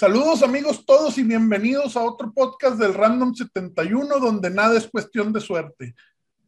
Saludos 0.00 0.42
amigos 0.42 0.86
todos 0.86 1.18
y 1.18 1.22
bienvenidos 1.22 1.94
a 1.94 2.02
otro 2.02 2.32
podcast 2.32 2.78
del 2.78 2.94
Random 2.94 3.34
71 3.34 4.18
donde 4.18 4.48
nada 4.48 4.78
es 4.78 4.88
cuestión 4.88 5.30
de 5.30 5.42
suerte. 5.42 5.94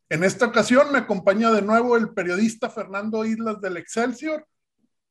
En 0.08 0.24
esta 0.24 0.46
ocasión 0.46 0.90
me 0.90 0.96
acompaña 0.96 1.50
de 1.50 1.60
nuevo 1.60 1.98
el 1.98 2.14
periodista 2.14 2.70
Fernando 2.70 3.26
Islas 3.26 3.60
del 3.60 3.76
Excelsior 3.76 4.48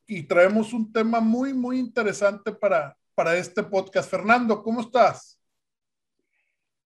y 0.08 0.24
traemos 0.24 0.74
un 0.74 0.92
tema 0.92 1.20
muy, 1.20 1.54
muy 1.54 1.78
interesante 1.78 2.52
para, 2.52 2.98
para 3.14 3.38
este 3.38 3.62
podcast. 3.62 4.10
Fernando, 4.10 4.64
¿cómo 4.64 4.82
estás? 4.82 5.40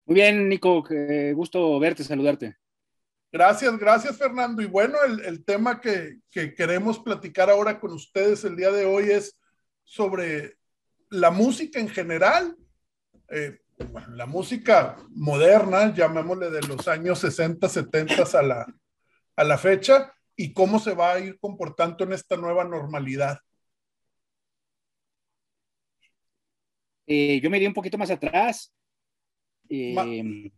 Muy 0.04 0.16
bien, 0.16 0.50
Nico, 0.50 0.84
qué 0.84 1.32
gusto 1.32 1.80
verte, 1.80 2.04
saludarte. 2.04 2.58
Gracias, 3.32 3.80
gracias 3.80 4.18
Fernando. 4.18 4.62
Y 4.62 4.66
bueno, 4.66 4.98
el, 5.08 5.22
el 5.22 5.46
tema 5.46 5.80
que, 5.80 6.18
que, 6.30 6.54
queremos 6.54 7.00
platicar 7.00 7.50
ahora 7.50 7.80
con 7.80 7.94
ustedes 7.94 8.44
el 8.44 8.58
día 8.58 8.72
de 8.72 8.84
hoy 8.84 9.06
es 9.12 9.40
sobre 9.86 10.55
la 11.10 11.32
música 11.32 11.80
en 11.80 11.90
general, 11.90 12.56
eh, 13.30 13.60
la 14.10 14.26
música 14.26 14.98
moderna, 15.10 15.94
llamémosle 15.94 16.50
de 16.50 16.62
los 16.62 16.88
años 16.88 17.20
60, 17.20 17.68
70 17.68 18.24
a 18.24 18.42
la, 18.42 18.66
a 19.36 19.44
la 19.44 19.58
fecha, 19.58 20.14
y 20.36 20.54
cómo 20.54 20.80
se 20.80 20.94
va 20.94 21.14
a 21.14 21.20
ir 21.20 21.40
comportando 21.40 22.04
en 22.04 22.14
esta 22.14 22.36
nueva 22.38 22.64
normalidad. 22.64 23.40
Eh, 27.08 27.40
yo 27.42 27.50
me 27.50 27.58
iría 27.58 27.70
un 27.70 27.76
poquito 27.76 27.98
más 27.98 28.10
atrás. 28.10 28.74
Eh, 29.70 30.52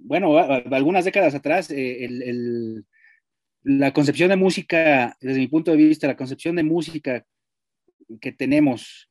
bueno, 0.00 0.38
algunas 0.38 1.04
décadas 1.04 1.34
atrás, 1.34 1.70
eh, 1.70 2.04
el, 2.04 2.22
el, 2.22 2.86
la 3.62 3.92
concepción 3.92 4.28
de 4.30 4.36
música, 4.36 5.16
desde 5.20 5.40
mi 5.40 5.48
punto 5.48 5.72
de 5.72 5.76
vista, 5.76 6.06
la 6.06 6.16
concepción 6.16 6.56
de 6.56 6.62
música 6.62 7.26
que 8.20 8.32
tenemos 8.32 9.08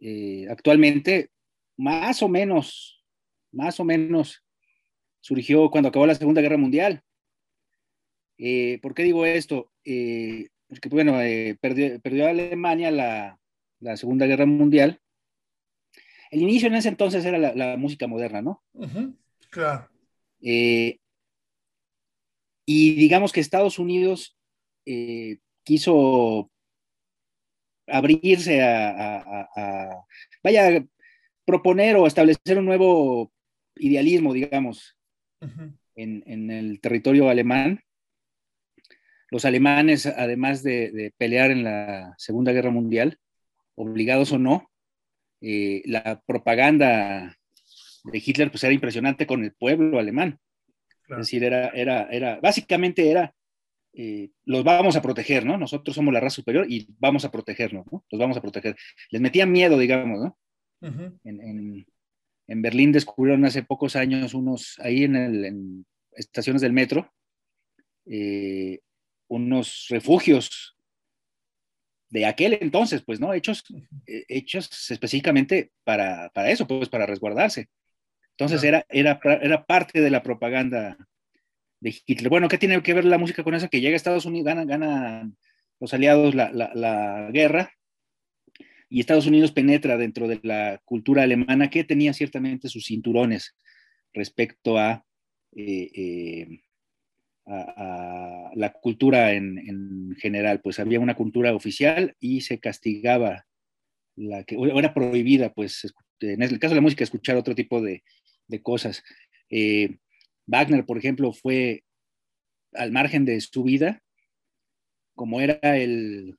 eh, 0.00 0.46
actualmente, 0.48 1.30
más 1.76 2.22
o 2.22 2.28
menos, 2.28 3.04
más 3.52 3.78
o 3.80 3.84
menos, 3.84 4.42
surgió 5.20 5.70
cuando 5.70 5.88
acabó 5.88 6.06
la 6.06 6.14
Segunda 6.14 6.40
Guerra 6.40 6.56
Mundial. 6.56 7.02
Eh, 8.38 8.78
¿Por 8.80 8.94
qué 8.94 9.02
digo 9.02 9.26
esto? 9.26 9.70
Eh, 9.84 10.48
porque, 10.68 10.88
bueno, 10.88 11.14
perdió, 11.60 12.00
perdió, 12.00 12.28
Alemania 12.28 12.90
la, 12.90 13.38
la, 13.80 13.96
Segunda 13.96 14.26
Guerra 14.26 14.46
Mundial. 14.46 15.00
El 16.30 16.42
inicio 16.42 16.68
en 16.68 16.76
ese 16.76 16.88
entonces 16.88 17.24
era 17.24 17.38
la, 17.38 17.54
la 17.54 17.76
música 17.76 18.06
moderna, 18.06 18.40
¿no? 18.40 18.62
Uh 18.72 18.86
-huh. 18.86 19.16
Claro. 19.50 19.90
y 20.38 20.96
digamos 22.94 23.32
que 23.32 23.40
Estados 23.40 23.80
Unidos 23.80 24.38
quiso 25.64 26.50
abrirse 27.86 28.62
a, 28.62 29.18
a, 29.18 29.48
a, 29.56 30.06
vaya, 30.42 30.84
proponer 31.44 31.96
o 31.96 32.06
establecer 32.06 32.58
un 32.58 32.66
nuevo 32.66 33.32
idealismo, 33.76 34.32
digamos, 34.32 34.96
uh 35.40 35.46
-huh. 35.46 35.78
en, 35.96 36.22
en, 36.26 36.50
el 36.50 36.80
territorio 36.80 37.28
alemán. 37.28 37.80
Los 39.30 39.44
alemanes, 39.44 40.06
además 40.06 40.62
de, 40.62 40.90
de, 40.90 41.12
pelear 41.16 41.50
en 41.50 41.64
la 41.64 42.14
Segunda 42.18 42.52
Guerra 42.52 42.70
Mundial, 42.70 43.18
obligados 43.76 44.32
o 44.32 44.38
no, 44.38 44.70
eh, 45.40 45.82
la 45.86 46.20
propaganda 46.26 47.36
de 48.04 48.22
Hitler 48.24 48.50
pues 48.50 48.64
era 48.64 48.72
impresionante 48.72 49.26
con 49.26 49.44
el 49.44 49.52
pueblo 49.52 49.98
alemán. 49.98 50.38
Claro. 51.04 51.22
Es 51.22 51.28
decir, 51.28 51.44
era, 51.44 51.68
era, 51.68 52.08
era, 52.10 52.40
básicamente 52.40 53.10
era 53.10 53.34
eh, 53.92 54.30
los 54.44 54.62
vamos 54.62 54.96
a 54.96 55.02
proteger, 55.02 55.44
¿no? 55.44 55.56
Nosotros 55.56 55.94
somos 55.94 56.14
la 56.14 56.20
raza 56.20 56.36
superior 56.36 56.66
y 56.68 56.86
vamos 56.98 57.24
a 57.24 57.30
protegernos, 57.30 57.86
¿no? 57.90 58.04
Los 58.10 58.20
vamos 58.20 58.36
a 58.36 58.40
proteger. 58.40 58.76
Les 59.10 59.20
metían 59.20 59.50
miedo, 59.50 59.78
digamos, 59.78 60.20
¿no? 60.20 60.38
Uh 60.82 60.86
-huh. 60.88 61.18
en, 61.24 61.40
en, 61.42 61.86
en, 62.46 62.62
Berlín 62.62 62.92
descubrieron 62.92 63.44
hace 63.44 63.62
pocos 63.62 63.96
años 63.96 64.32
unos, 64.32 64.78
ahí 64.78 65.04
en, 65.04 65.16
el, 65.16 65.44
en 65.44 65.86
estaciones 66.12 66.62
del 66.62 66.72
metro, 66.72 67.12
eh, 68.06 68.80
unos 69.28 69.86
refugios 69.90 70.76
de 72.08 72.26
aquel 72.26 72.54
entonces, 72.60 73.02
pues, 73.02 73.20
¿no? 73.20 73.34
Hechos, 73.34 73.64
eh, 74.06 74.24
hechos 74.28 74.90
específicamente 74.90 75.72
para, 75.84 76.30
para, 76.30 76.50
eso, 76.50 76.66
pues, 76.66 76.88
para 76.88 77.06
resguardarse. 77.06 77.68
Entonces 78.30 78.62
uh 78.62 78.64
-huh. 78.64 78.68
era, 78.68 78.86
era, 78.88 79.20
era 79.42 79.66
parte 79.66 80.00
de 80.00 80.10
la 80.10 80.22
propaganda 80.22 80.96
de 81.80 81.94
Hitler. 82.06 82.28
Bueno, 82.28 82.48
¿qué 82.48 82.58
tiene 82.58 82.82
que 82.82 82.94
ver 82.94 83.04
la 83.04 83.18
música 83.18 83.42
con 83.42 83.54
eso? 83.54 83.68
Que 83.68 83.80
llega 83.80 83.94
a 83.94 83.96
Estados 83.96 84.26
Unidos, 84.26 84.46
ganan, 84.46 84.66
ganan 84.66 85.36
los 85.80 85.94
aliados 85.94 86.34
la, 86.34 86.52
la, 86.52 87.30
guerra 87.32 87.72
y 88.88 89.00
Estados 89.00 89.26
Unidos 89.26 89.52
penetra 89.52 89.96
dentro 89.96 90.28
de 90.28 90.40
la 90.42 90.80
cultura 90.84 91.22
alemana 91.22 91.70
que 91.70 91.84
tenía 91.84 92.12
ciertamente 92.12 92.68
sus 92.68 92.86
cinturones 92.86 93.56
respecto 94.12 94.78
a, 94.78 95.06
eh, 95.56 95.90
eh, 95.94 96.60
a 97.46 98.50
la 98.54 98.72
cultura 98.72 99.32
en, 99.32 99.58
en, 99.58 100.16
general. 100.16 100.60
Pues 100.60 100.78
había 100.80 101.00
una 101.00 101.14
cultura 101.14 101.54
oficial 101.54 102.14
y 102.20 102.42
se 102.42 102.58
castigaba, 102.58 103.46
la 104.16 104.44
que 104.44 104.56
era 104.74 104.92
prohibida, 104.92 105.52
pues 105.54 105.94
en 106.20 106.42
el 106.42 106.58
caso 106.58 106.74
de 106.74 106.80
la 106.80 106.82
música, 106.82 107.04
escuchar 107.04 107.36
otro 107.36 107.54
tipo 107.54 107.80
de, 107.80 108.02
de 108.48 108.62
cosas. 108.62 109.02
Eh, 109.48 109.96
Wagner, 110.50 110.84
por 110.84 110.98
ejemplo, 110.98 111.32
fue 111.32 111.84
al 112.74 112.92
margen 112.92 113.24
de 113.24 113.40
su 113.40 113.62
vida, 113.62 114.02
como 115.14 115.40
era 115.40 115.58
el, 115.76 116.36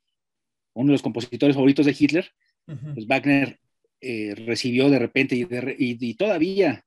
uno 0.74 0.88
de 0.88 0.92
los 0.92 1.02
compositores 1.02 1.54
favoritos 1.56 1.86
de 1.86 1.96
Hitler, 1.98 2.30
uh 2.66 2.72
-huh. 2.72 2.94
pues 2.94 3.06
Wagner 3.06 3.58
eh, 4.00 4.34
recibió 4.34 4.90
de 4.90 4.98
repente 4.98 5.34
y, 5.36 5.44
de, 5.44 5.76
y, 5.78 5.96
y, 6.00 6.14
todavía 6.14 6.84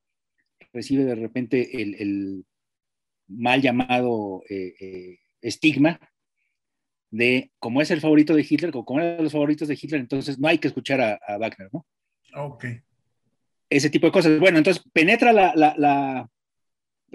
recibe 0.74 1.06
de 1.06 1.16
repente 1.16 1.81
el, 1.81 1.96
el 1.96 2.46
mal 3.28 3.62
llamado 3.62 4.44
eh, 4.50 4.74
eh, 4.80 5.19
estigma 5.42 6.00
de 7.12 7.52
como 7.59 7.81
es 7.81 7.92
el 7.92 8.02
favorito 8.02 8.36
de 8.36 8.46
Hitler, 8.47 8.72
como 8.72 9.00
era 9.00 9.16
de 9.16 9.24
los 9.24 9.31
favoritos 9.31 9.68
de 9.68 9.80
Hitler, 9.81 10.02
entonces 10.02 10.38
no 10.38 10.47
hay 10.47 10.57
que 10.57 10.68
escuchar 10.68 11.00
a, 11.00 11.19
a 11.25 11.38
Wagner, 11.38 11.69
¿no? 11.72 11.86
Ok. 12.36 12.66
Ese 13.69 13.90
tipo 13.90 14.07
de 14.07 14.12
cosas. 14.12 14.40
Bueno, 14.40 14.57
entonces 14.57 14.84
penetra 14.92 15.31
la, 15.31 15.53
la, 15.56 15.74
la 15.78 16.30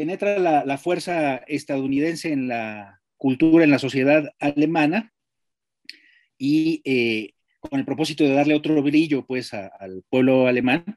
penetra 0.01 0.39
la, 0.39 0.65
la, 0.65 0.79
fuerza 0.79 1.37
estadounidense 1.47 2.33
en 2.33 2.49
la 2.49 3.03
cultura, 3.19 3.65
en 3.65 3.71
la 3.71 3.79
sociedad 3.79 4.31
alemana, 4.39 5.13
y 6.39 6.81
eh, 6.87 7.35
con 7.61 7.79
el 7.79 7.85
propósito 7.85 8.25
de 8.25 8.33
darle 8.33 8.55
otro 8.55 8.83
brillo 8.83 9.27
pues 9.27 9.53
a, 9.53 9.67
al 9.67 10.03
pueblo 10.09 10.47
alemán. 10.47 10.97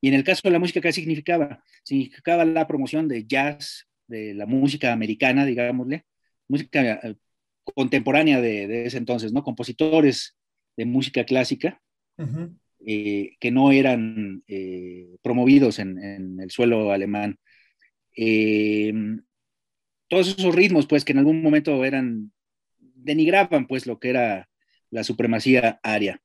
Y 0.00 0.06
en 0.06 0.14
el 0.14 0.22
caso 0.22 0.42
de 0.44 0.52
la 0.52 0.60
música, 0.60 0.80
¿qué 0.80 0.92
significaba? 0.92 1.64
Significaba 1.82 2.44
la 2.44 2.68
promoción 2.68 3.08
de 3.08 3.26
jazz, 3.26 3.88
de 4.06 4.34
la 4.34 4.46
música 4.46 4.92
americana, 4.92 5.44
digámosle, 5.44 6.04
música 6.46 7.00
eh, 7.02 7.16
contemporánea 7.64 8.40
de, 8.40 8.68
de, 8.68 8.86
ese 8.86 8.98
entonces, 8.98 9.32
¿no? 9.32 9.42
Compositores 9.42 10.36
de 10.76 10.84
música 10.84 11.24
clásica 11.24 11.82
uh 12.18 12.22
-huh. 12.22 12.58
eh, 12.86 13.34
que 13.40 13.50
no 13.50 13.72
eran 13.72 14.44
eh, 14.46 15.16
promovidos 15.22 15.80
en, 15.80 15.98
en, 15.98 16.38
el 16.38 16.52
suelo 16.52 16.92
alemán. 16.92 17.36
Eh, 18.16 18.92
todos 20.08 20.28
esos 20.28 20.54
ritmos, 20.54 20.86
pues, 20.86 21.04
que 21.04 21.12
en 21.12 21.18
algún 21.18 21.42
momento 21.42 21.84
eran, 21.84 22.32
denigraban, 22.78 23.66
pues, 23.66 23.86
lo 23.86 23.98
que 23.98 24.10
era 24.10 24.48
la 24.90 25.04
supremacía 25.04 25.80
aria. 25.82 26.22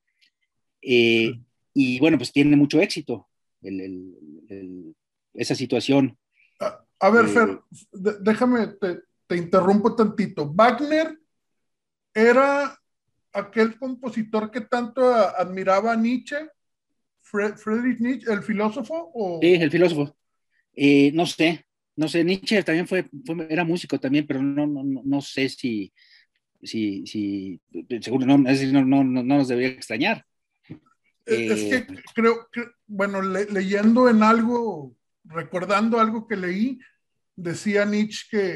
Eh. 0.82 1.34
Y 1.74 2.00
bueno, 2.00 2.18
pues 2.18 2.32
tiene 2.32 2.56
mucho 2.56 2.82
éxito 2.82 3.30
el, 3.62 3.80
el, 3.80 4.16
el, 4.50 4.96
esa 5.34 5.56
situación. 5.56 6.18
A, 6.60 6.84
a 7.00 7.10
ver, 7.10 7.26
eh, 7.26 7.28
Fer, 7.30 7.60
déjame, 8.22 8.68
te, 8.68 9.00
te, 9.28 9.38
interrumpo 9.38 9.96
tantito. 9.96 10.52
Wagner 10.54 11.18
era 12.14 12.78
aquel 13.32 13.78
compositor 13.78 14.52
que 14.52 14.62
tanto 14.62 15.14
admiraba 15.14 15.94
a 15.94 15.96
Nietzsche, 15.96 16.50
Fred, 17.22 17.56
Friedrich 17.56 18.00
Nietzsche, 18.00 18.32
el 18.32 18.44
filósofo. 18.44 19.12
¿o? 19.14 19.40
Sí, 19.42 19.54
el 19.54 19.72
filósofo. 19.72 20.16
Eh, 20.74 21.12
no 21.14 21.26
sé, 21.26 21.66
no 22.00 22.08
sé, 22.08 22.24
Nietzsche 22.24 22.64
también 22.64 22.88
fue, 22.88 23.10
fue 23.26 23.46
era 23.50 23.66
músico 23.66 24.00
también, 24.00 24.26
pero 24.26 24.42
no, 24.42 24.66
no, 24.66 24.84
no 25.04 25.22
sé 25.22 25.50
si, 25.50 25.92
si, 26.64 27.06
si 27.06 27.60
seguro 28.02 28.26
no, 28.26 28.38
no, 28.38 28.86
no, 28.86 29.04
no 29.04 29.22
nos 29.22 29.50
debería 29.50 29.72
extrañar. 29.72 30.26
Es, 31.26 31.52
es 31.52 31.64
que 31.86 31.94
eh, 31.94 32.04
creo 32.16 32.48
que, 32.54 32.64
bueno, 32.88 33.22
le, 33.22 33.48
leyendo 33.48 34.08
en 34.08 34.24
algo, 34.24 34.96
recordando 35.26 36.00
algo 36.00 36.26
que 36.26 36.38
leí, 36.38 36.80
decía 37.36 37.84
Nietzsche 37.84 38.28
que 38.32 38.52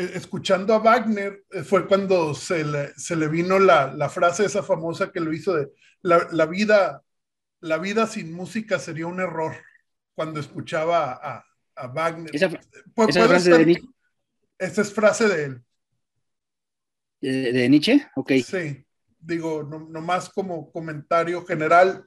eh, 0.00 0.10
escuchando 0.14 0.74
a 0.74 0.78
Wagner 0.78 1.44
eh, 1.50 1.64
fue 1.64 1.88
cuando 1.88 2.34
se 2.34 2.62
le, 2.62 2.94
se 2.94 3.16
le 3.16 3.26
vino 3.26 3.58
la, 3.58 3.92
la, 3.92 4.08
frase 4.08 4.44
esa 4.44 4.62
famosa 4.62 5.10
que 5.10 5.18
lo 5.18 5.32
hizo 5.32 5.54
de 5.54 5.72
la, 6.02 6.28
la, 6.30 6.46
vida, 6.46 7.02
la 7.58 7.78
vida 7.78 8.06
sin 8.06 8.32
música 8.32 8.78
sería 8.78 9.08
un 9.08 9.18
error, 9.18 9.56
cuando 10.14 10.38
escuchaba 10.38 11.18
a, 11.20 11.47
a 11.78 11.86
Wagner. 11.88 12.34
Esa, 12.34 12.46
esa 12.46 13.26
frase 13.26 13.50
estar, 13.50 13.58
de 13.58 13.66
Nietzsche. 13.66 13.88
Esa 14.58 14.82
es 14.82 14.92
frase 14.92 15.28
de 15.28 15.44
él. 15.44 15.62
¿De, 17.20 17.52
de 17.52 17.68
Nietzsche? 17.68 18.06
Ok. 18.16 18.32
Sí. 18.44 18.84
Digo, 19.20 19.62
nomás 19.62 20.28
como 20.28 20.70
comentario 20.70 21.44
general. 21.44 22.06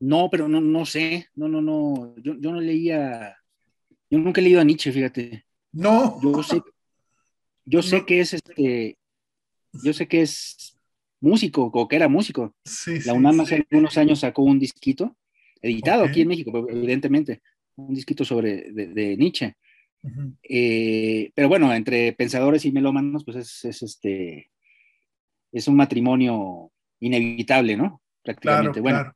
No, 0.00 0.28
pero 0.30 0.48
no, 0.48 0.60
no 0.60 0.84
sé, 0.84 1.28
no, 1.36 1.46
no, 1.46 1.62
no, 1.62 2.16
yo, 2.16 2.34
yo 2.40 2.50
no 2.50 2.60
leía, 2.60 3.36
yo 4.10 4.18
nunca 4.18 4.40
he 4.40 4.44
leído 4.44 4.60
a 4.60 4.64
Nietzsche, 4.64 4.90
fíjate. 4.90 5.46
No. 5.70 6.18
Yo 6.20 6.42
sé, 6.42 6.60
yo 7.64 7.82
sé 7.82 8.04
que 8.04 8.18
es 8.18 8.34
este, 8.34 8.98
yo 9.72 9.92
sé 9.92 10.08
que 10.08 10.22
es 10.22 10.76
músico, 11.20 11.70
o 11.72 11.86
que 11.86 11.94
era 11.94 12.08
músico. 12.08 12.52
Sí, 12.64 12.98
la 13.04 13.12
UNAM 13.12 13.42
hace 13.42 13.64
algunos 13.70 13.96
años 13.96 14.18
sacó 14.18 14.42
un 14.42 14.58
disquito, 14.58 15.16
editado 15.60 16.02
aquí 16.02 16.22
en 16.22 16.28
México, 16.28 16.66
evidentemente, 16.68 17.40
un 17.76 17.94
disquito 17.94 18.24
sobre 18.24 18.70
de, 18.72 19.16
Nietzsche. 19.16 19.54
Eh, 20.42 21.30
pero 21.34 21.48
bueno, 21.48 21.72
entre 21.72 22.12
pensadores 22.12 22.64
y 22.64 22.72
melómanos, 22.72 23.24
pues 23.24 23.64
es, 23.64 23.82
este, 23.82 24.50
es 25.52 25.68
un 25.68 25.76
matrimonio 25.76 26.72
inevitable, 27.00 27.76
¿no? 27.76 28.02
Prácticamente. 28.22 28.80
bueno, 28.80 29.12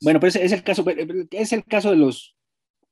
bueno, 0.00 0.20
pues 0.20 0.36
es 0.36 0.52
el 0.52 0.62
caso, 0.62 0.84
es 1.30 1.52
el 1.52 1.64
caso 1.64 1.90
de 1.90 1.96
los 1.96 2.36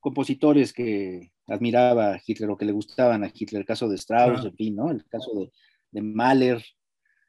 compositores 0.00 0.73
que 0.73 1.33
admiraba 1.47 2.15
a 2.15 2.21
Hitler 2.25 2.50
o 2.50 2.56
que 2.56 2.65
le 2.65 2.73
gustaban 2.73 3.25
a 3.25 3.33
Hitler, 3.33 3.61
el 3.61 3.67
caso 3.67 3.89
de 3.89 3.97
Strauss, 3.97 4.44
en 4.44 4.56
fin, 4.56 4.77
¿no? 4.77 4.91
El 4.91 5.05
caso 5.06 5.33
de, 5.35 5.53
de 5.91 6.03
Mahler, 6.03 6.65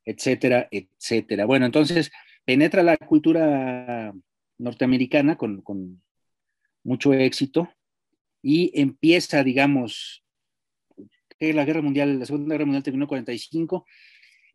etcétera, 0.05 0.67
etcétera. 0.71 1.45
Bueno, 1.45 1.65
entonces 1.65 2.11
penetra 2.45 2.83
la 2.83 2.97
cultura 2.97 4.13
norteamericana 4.57 5.37
con, 5.37 5.61
con 5.61 6.01
mucho 6.83 7.13
éxito 7.13 7.69
y 8.41 8.71
empieza, 8.79 9.43
digamos, 9.43 10.23
que 11.39 11.53
la 11.53 11.65
guerra 11.65 11.81
mundial, 11.81 12.19
la 12.19 12.25
segunda 12.25 12.55
guerra 12.55 12.65
mundial 12.65 12.83
terminó 12.83 13.05
en 13.05 13.09
45. 13.09 13.85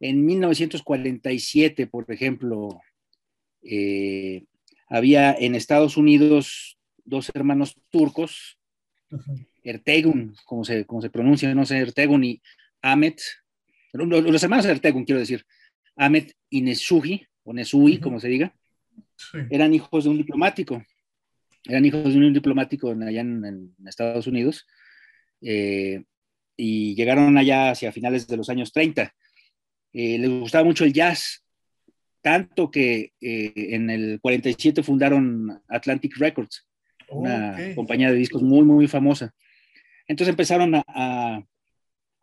En 0.00 0.24
1947, 0.24 1.86
por 1.86 2.10
ejemplo, 2.12 2.80
eh, 3.62 4.44
había 4.88 5.34
en 5.34 5.54
Estados 5.54 5.96
Unidos 5.96 6.78
dos 7.04 7.30
hermanos 7.34 7.76
turcos, 7.90 8.58
Ertegun, 9.62 10.34
como 10.44 10.64
se, 10.64 10.84
como 10.84 11.02
se 11.02 11.10
pronuncia, 11.10 11.54
no 11.54 11.66
sé, 11.66 11.78
Ertegun 11.78 12.24
y 12.24 12.42
Ahmet, 12.82 13.20
los, 13.92 14.42
hermanos 14.42 14.66
Ertegun, 14.66 15.04
quiero 15.04 15.20
decir, 15.20 15.44
Ahmet 15.96 16.34
y 16.50 16.62
Nesuhi, 16.62 17.26
o 17.44 17.52
Nesui, 17.52 17.98
como 17.98 18.20
se 18.20 18.28
diga, 18.28 18.54
eran 19.50 19.74
hijos 19.74 20.04
de 20.04 20.10
un 20.10 20.18
diplomático, 20.18 20.84
eran 21.68 21.84
hijos 21.84 22.12
de 22.12 22.18
un 22.18 22.32
diplomático 22.32 22.90
allá 22.90 23.20
en, 23.20 23.74
Estados 23.86 24.26
Unidos, 24.26 24.66
eh, 25.42 26.02
y 26.56 26.94
llegaron 26.94 27.36
allá 27.38 27.70
hacia 27.70 27.92
finales 27.92 28.26
de 28.26 28.36
los 28.36 28.48
años 28.48 28.72
30. 28.72 29.14
Eh, 29.92 30.18
les 30.18 30.30
gustaba 30.30 30.64
mucho 30.64 30.84
el 30.84 30.92
jazz, 30.92 31.44
tanto 32.22 32.70
que 32.70 33.12
eh, 33.20 33.52
en 33.54 33.90
el 33.90 34.18
47 34.20 34.82
fundaron 34.82 35.62
Atlantic 35.68 36.16
Records, 36.16 36.66
una 37.10 37.56
compañía 37.74 38.10
de 38.10 38.16
discos 38.16 38.42
muy, 38.42 38.62
muy 38.62 38.88
famosa. 38.88 39.32
Entonces 40.06 40.32
empezaron 40.32 40.74
a, 40.74 41.42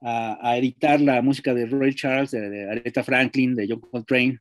a, 0.02 0.58
editar 0.58 1.00
la 1.02 1.22
música 1.22 1.54
de 1.54 1.66
Roy 1.66 1.96
Charles, 1.96 2.32
de, 2.32 2.70
Aretha 2.70 3.04
Franklin, 3.04 3.56
de 3.56 3.68
John 3.68 3.80
Coltrane, 3.80 4.40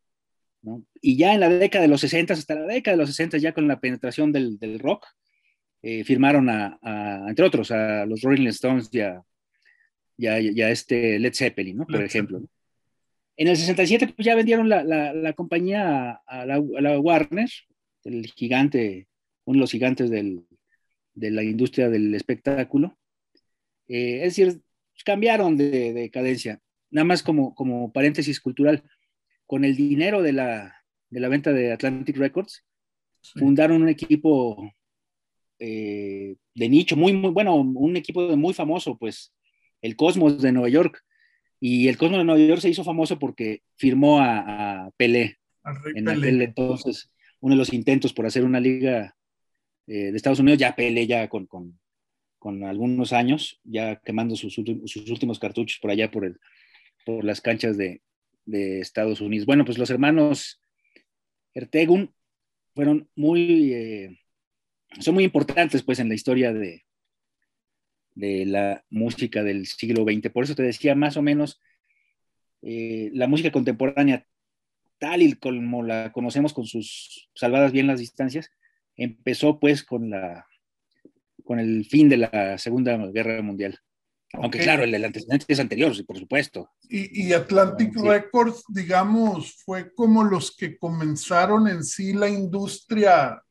Y 1.00 1.16
ya 1.16 1.34
en 1.34 1.40
la 1.40 1.48
década 1.48 1.82
de 1.82 1.88
los 1.88 2.00
60, 2.00 2.34
hasta 2.34 2.54
la 2.54 2.66
década 2.66 2.96
de 2.96 3.02
los 3.02 3.10
60, 3.10 3.38
ya 3.38 3.52
con 3.52 3.68
la 3.68 3.80
penetración 3.80 4.32
del, 4.32 4.58
del 4.58 4.78
rock, 4.78 5.06
eh, 5.86 6.02
firmaron 6.02 6.48
a, 6.48 6.78
entre 7.28 7.44
otros, 7.44 7.70
a 7.70 8.06
los 8.06 8.22
Rolling 8.22 8.46
Stones 8.46 8.88
y 8.90 9.00
a, 9.00 10.70
este 10.70 11.18
Led 11.18 11.34
Zeppelin, 11.34 11.76
¿no? 11.76 11.86
Por 11.86 12.02
ejemplo. 12.02 12.42
En 13.36 13.48
el 13.48 13.56
67 13.56 14.14
pues 14.16 14.24
ya 14.24 14.34
vendieron 14.34 14.70
la, 14.70 14.82
la, 14.82 15.32
compañía 15.34 16.22
a 16.26 16.46
la, 16.46 16.58
Warner, 16.98 17.50
el 18.04 18.26
gigante, 18.28 19.08
uno 19.44 19.58
de 19.58 19.60
los 19.60 19.72
gigantes 19.72 20.08
del, 20.08 20.46
de 21.12 21.30
la 21.30 21.42
industria 21.42 21.90
del 21.90 22.14
espectáculo. 22.14 22.96
Eh, 23.86 24.20
es 24.22 24.36
decir, 24.36 24.62
cambiaron 25.04 25.56
de, 25.58 26.10
cadencia. 26.10 26.60
Nada 26.90 27.04
más 27.04 27.22
como, 27.22 27.54
como 27.54 27.92
paréntesis 27.92 28.40
cultural, 28.40 28.82
con 29.46 29.64
el 29.64 29.76
dinero 29.76 30.22
de 30.22 30.32
la, 30.32 30.84
de 31.10 31.20
la 31.20 31.28
venta 31.28 31.52
de 31.52 31.72
Atlantic 31.72 32.16
Records, 32.16 32.64
fundaron 33.36 33.82
un 33.82 33.88
equipo 33.88 34.72
eh, 35.58 36.36
de 36.54 36.68
nicho, 36.68 36.96
muy, 36.96 37.12
muy 37.12 37.30
bueno, 37.30 37.56
un 37.56 37.96
equipo 37.96 38.36
muy 38.36 38.54
famoso, 38.54 38.98
pues, 38.98 39.32
el 39.80 39.96
Cosmos 39.96 40.40
de 40.40 40.52
Nueva 40.52 40.68
York. 40.68 41.02
Y 41.60 41.88
el 41.88 41.96
Cosmos 41.96 42.18
de 42.18 42.24
Nueva 42.24 42.46
York 42.46 42.60
se 42.60 42.68
hizo 42.68 42.84
famoso 42.84 43.18
porque 43.18 43.62
firmó 43.76 44.20
a, 44.20 44.90
Pelé. 44.96 45.38
En 45.94 46.08
aquel 46.08 46.42
entonces, 46.42 47.10
uno 47.40 47.54
de 47.54 47.58
los 47.58 47.72
intentos 47.72 48.12
por 48.12 48.26
hacer 48.26 48.44
una 48.44 48.60
liga 48.60 49.16
eh, 49.86 50.10
de 50.10 50.16
Estados 50.16 50.40
Unidos, 50.40 50.58
ya 50.58 50.76
Pelé 50.76 51.06
ya 51.06 51.28
con, 51.28 51.46
con, 51.46 51.78
con 52.38 52.64
algunos 52.64 53.14
años, 53.14 53.60
ya 53.64 53.96
quemando 54.04 54.36
sus, 54.36 54.58
últimos 54.58 55.38
cartuchos 55.38 55.78
por 55.80 55.90
allá 55.90 56.10
por, 56.10 56.26
el, 56.26 56.38
por 57.06 57.24
las 57.24 57.40
canchas 57.40 57.78
de, 57.78 58.02
Estados 58.46 59.20
Unidos. 59.20 59.46
Bueno, 59.46 59.64
pues 59.64 59.78
los 59.78 59.90
hermanos 59.90 60.60
Ertegun 61.54 62.14
fueron 62.74 63.08
muy, 63.14 63.72
eh, 63.72 64.18
son 65.00 65.14
muy 65.14 65.24
importantes 65.24 65.82
pues 65.82 65.98
en 65.98 66.08
la 66.08 66.14
historia 66.14 66.52
de, 66.52 66.84
de 68.14 68.46
la 68.46 68.84
música 68.90 69.42
del 69.42 69.66
siglo 69.66 70.04
XX. 70.04 70.30
Por 70.30 70.44
eso 70.44 70.54
te 70.54 70.62
decía 70.62 70.94
más 70.94 71.16
o 71.16 71.22
menos 71.22 71.60
eh, 72.62 73.10
la 73.12 73.26
música 73.28 73.52
contemporánea, 73.52 74.26
tal 74.98 75.22
y 75.22 75.34
como 75.34 75.82
la 75.82 76.12
conocemos 76.12 76.52
con 76.52 76.66
sus 76.66 77.28
salvadas 77.34 77.72
bien 77.72 77.86
las 77.86 78.00
distancias, 78.00 78.50
empezó 78.96 79.58
pues 79.60 79.84
con 79.84 80.10
la 80.10 80.46
con 81.44 81.58
el 81.58 81.84
fin 81.84 82.08
de 82.08 82.16
la 82.16 82.56
Segunda 82.56 82.96
Guerra 83.08 83.42
Mundial. 83.42 83.78
Aunque 84.40 84.58
claro, 84.58 84.84
el, 84.84 85.04
antecedente 85.04 85.46
es 85.48 85.60
anterior, 85.60 85.92
por 86.06 86.18
supuesto. 86.18 86.70
Y, 86.88 87.32
Atlantic 87.32 87.94
Records, 87.96 88.64
digamos, 88.68 89.54
fue 89.64 89.92
como 89.94 90.24
los 90.24 90.56
que 90.56 90.76
comenzaron 90.78 91.68
en 91.68 91.84
sí 91.84 92.12
la 92.12 92.28
industria 92.28 93.42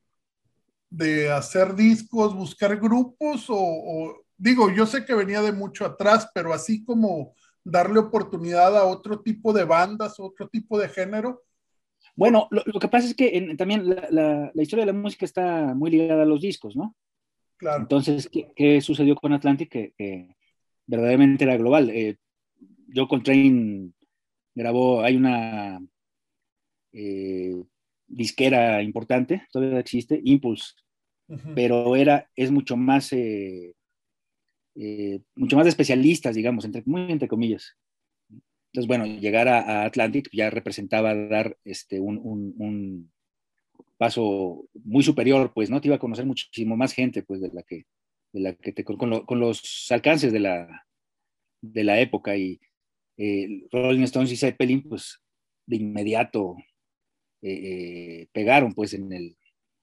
de 0.90 1.32
hacer 1.32 1.76
discos, 1.76 2.36
buscar 2.36 2.80
grupos, 2.80 3.46
o, 3.50 4.24
digo, 4.38 4.70
yo 4.70 4.86
sé 4.86 5.06
que 5.06 5.16
venía 5.16 5.42
de 5.42 5.52
mucho 5.52 5.86
atrás, 5.86 6.30
pero 6.34 6.54
así 6.54 6.84
como 6.84 7.34
darle 7.64 8.00
oportunidad 8.00 8.78
a 8.78 8.86
otro 8.86 9.22
tipo 9.22 9.54
de 9.54 9.64
bandas, 9.64 10.20
otro 10.20 10.48
tipo 10.48 10.78
de 10.78 10.90
género. 10.90 11.44
Bueno, 12.16 12.48
lo, 12.52 12.80
que 12.80 12.88
pasa 12.88 13.08
es 13.08 13.16
que 13.16 13.56
también 13.58 13.90
la, 13.90 14.52
la, 14.54 14.62
historia 14.62 14.86
de 14.86 14.92
la 14.92 15.00
música 15.00 15.26
está 15.26 15.74
muy 15.74 15.90
ligada 15.90 16.24
a 16.24 16.28
los 16.28 16.42
discos, 16.42 16.76
¿no? 16.76 16.96
Entonces, 17.60 18.30
¿qué, 18.30 18.82
sucedió 18.82 19.16
con 19.16 19.34
Atlantic? 19.34 19.70
Que, 19.70 20.36
verdaderamente 20.86 21.44
era 21.44 21.58
global. 21.58 21.90
Eh, 21.90 22.18
Joe 22.94 23.08
Coltrane 23.08 23.92
grabó, 24.56 25.02
hay 25.02 25.16
una 25.16 25.82
eh, 26.92 27.64
disquera 28.08 28.82
importante, 28.84 29.44
todavía 29.52 29.80
existe, 29.80 30.22
Impulse, 30.24 30.74
pero 31.56 31.96
era, 31.96 32.30
es 32.36 32.52
mucho 32.52 32.78
más, 32.78 33.12
eh, 33.14 33.74
eh, 34.76 35.22
mucho 35.36 35.56
más 35.56 35.66
de 35.66 35.70
especialistas, 35.70 36.36
digamos, 36.36 36.66
entre, 36.66 36.84
muy 36.86 37.12
entre 37.12 37.28
comillas. 37.28 37.76
Entonces, 38.72 38.88
bueno, 38.88 39.06
llegar 39.06 39.48
a, 39.48 39.86
Atlantic 39.86 40.30
ya 40.32 40.50
representaba 40.50 41.16
dar 41.16 41.58
este, 41.64 42.00
un 42.00 43.12
paso 43.98 44.66
muy 44.84 45.04
superior, 45.04 45.52
pues, 45.54 45.70
¿no? 45.70 45.80
Te 45.80 45.88
iba 45.88 45.96
a 45.96 46.00
conocer 46.00 46.26
muchísimo 46.26 46.76
más 46.76 46.94
gente, 46.94 47.24
pues, 47.24 47.42
de 47.42 47.50
la 47.54 47.64
que, 47.64 47.86
de 48.34 48.40
la 48.42 48.54
que 48.56 48.74
te, 48.74 48.84
con, 48.84 49.26
con 49.26 49.40
los 49.40 49.88
alcances 49.92 50.34
de 50.34 50.40
la, 50.40 50.86
de 51.62 51.84
la 51.84 52.00
época 52.02 52.36
y 52.36 52.60
eh, 53.18 53.68
Rolling 53.72 54.04
Stones 54.04 54.32
y 54.32 54.38
Zeppelin, 54.38 54.84
pues, 54.84 55.22
de 55.66 55.78
inmediato 55.78 56.56
eh, 57.42 57.52
eh, 57.54 58.28
pegaron, 58.34 58.74
pues, 58.74 58.94
en 58.94 59.14
el, 59.14 59.38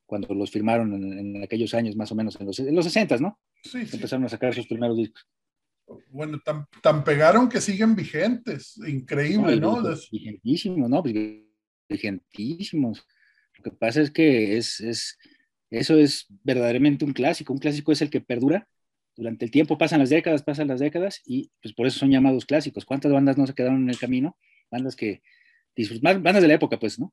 cuando 0.04 0.35
los 0.35 0.50
firmaron 0.50 0.92
en, 0.92 1.42
aquellos 1.42 1.73
años, 1.75 1.97
más 1.97 2.11
o 2.12 2.14
menos, 2.14 2.38
en 2.40 2.47
los, 2.47 2.59
en 2.59 2.75
los 2.75 2.85
60, 2.85 3.19
¿no? 3.19 3.38
Sí, 3.62 3.78
Empezaron 3.92 4.25
a 4.25 4.28
sacar 4.28 4.54
sus 4.54 4.66
primeros 4.66 4.97
discos. 4.97 5.26
Bueno, 6.11 6.38
tan, 6.45 6.66
tan, 6.83 7.02
pegaron 7.02 7.49
que 7.49 7.61
siguen 7.61 7.97
vigentes, 7.97 8.78
increíble, 8.87 9.57
¿no? 9.59 9.83
Vigentísimos, 10.11 10.90
¿no? 10.90 11.02
Pues, 11.02 11.14
vigentísimos. 11.88 13.07
Lo 13.57 13.64
que 13.64 13.71
pasa 13.73 14.00
es 14.00 14.11
que 14.11 14.57
es, 14.57 14.80
es, 14.80 15.19
eso 15.71 15.97
es 15.99 16.27
verdaderamente 16.43 17.05
un 17.05 17.12
clásico. 17.12 17.53
Un 17.53 17.59
clásico 17.59 17.93
es 17.93 18.03
el 18.03 18.11
que 18.11 18.21
perdura 18.21 18.69
durante 19.17 19.45
el 19.45 19.50
tiempo, 19.50 19.79
pasan 19.79 20.00
las 20.00 20.11
décadas, 20.11 20.43
pasan 20.43 20.69
las 20.69 20.81
décadas 20.81 21.23
y 21.25 21.50
pues 21.62 21.75
por 21.75 21.87
eso 21.87 21.99
son 21.99 22.11
llamados 22.11 22.47
clásicos. 22.47 22.85
¿Cuántas 22.85 23.12
bandas 23.12 23.37
no 23.37 23.47
se 23.47 23.55
quedaron 23.55 23.83
en 23.83 23.91
el 23.91 23.99
camino? 23.99 24.37
Bandas 24.71 24.97
que 24.97 25.23
bandas 26.00 26.43
de 26.43 26.49
la 26.49 26.55
época, 26.55 26.79
pues, 26.79 26.99
¿no? 26.99 27.12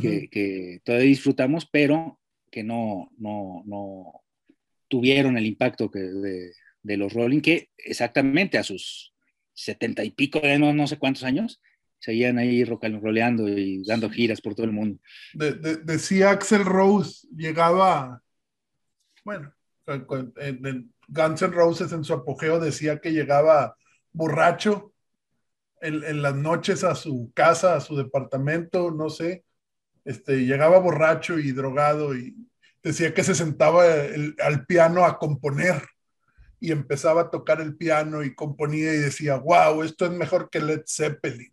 que, 0.00 0.28
que, 0.28 0.80
todavía 0.84 1.08
disfrutamos, 1.08 1.66
pero 1.66 2.18
que 2.50 2.62
no, 2.62 3.10
no, 3.16 3.62
no 3.66 4.22
tuvieron 4.88 5.36
el 5.36 5.46
impacto 5.46 5.90
que 5.90 6.00
de, 6.00 6.52
de, 6.82 6.96
los 6.96 7.12
Rolling, 7.12 7.40
que 7.40 7.70
exactamente 7.76 8.58
a 8.58 8.62
sus 8.62 9.14
setenta 9.54 10.04
y 10.04 10.10
pico 10.10 10.40
de 10.40 10.58
no, 10.58 10.72
no 10.72 10.86
sé 10.86 10.98
cuántos 10.98 11.24
años, 11.24 11.60
seguían 11.98 12.38
ahí 12.38 12.64
roleando 12.64 13.48
y 13.48 13.82
dando 13.84 14.10
giras 14.10 14.40
por 14.40 14.54
todo 14.54 14.66
el 14.66 14.72
mundo. 14.72 14.98
decía 15.32 16.30
Axel 16.30 16.64
Rose, 16.64 17.26
llegaba, 17.36 18.22
bueno, 19.24 19.52
en, 19.86 20.92
Guns 21.08 21.42
N' 21.42 21.54
Roses 21.54 21.92
en 21.92 22.04
su 22.04 22.12
apogeo 22.12 22.60
decía 22.60 23.00
que 23.00 23.12
llegaba 23.12 23.76
borracho 24.12 24.92
en, 25.80 26.22
las 26.22 26.34
noches 26.34 26.84
a 26.84 26.94
su 26.94 27.32
casa, 27.34 27.76
a 27.76 27.80
su 27.80 27.96
departamento, 27.96 28.90
no 28.90 29.08
sé, 29.08 29.44
este, 30.04 30.44
llegaba 30.44 30.78
borracho 30.78 31.38
y 31.38 31.52
drogado 31.52 32.16
y 32.16 32.36
decía 32.82 33.14
que 33.14 33.24
se 33.24 33.34
sentaba 33.34 33.84
al 34.42 34.66
piano 34.66 35.04
a 35.04 35.18
componer 35.18 35.82
y 36.60 36.72
empezaba 36.72 37.22
a 37.22 37.30
tocar 37.30 37.60
el 37.60 37.76
piano 37.76 38.22
y 38.22 38.34
componía 38.34 38.92
y 38.92 38.98
decía, 38.98 39.36
wow, 39.36 39.82
esto 39.82 40.06
es 40.06 40.12
mejor 40.12 40.50
que 40.50 40.60
Led 40.60 40.82
Zeppelin. 40.86 41.52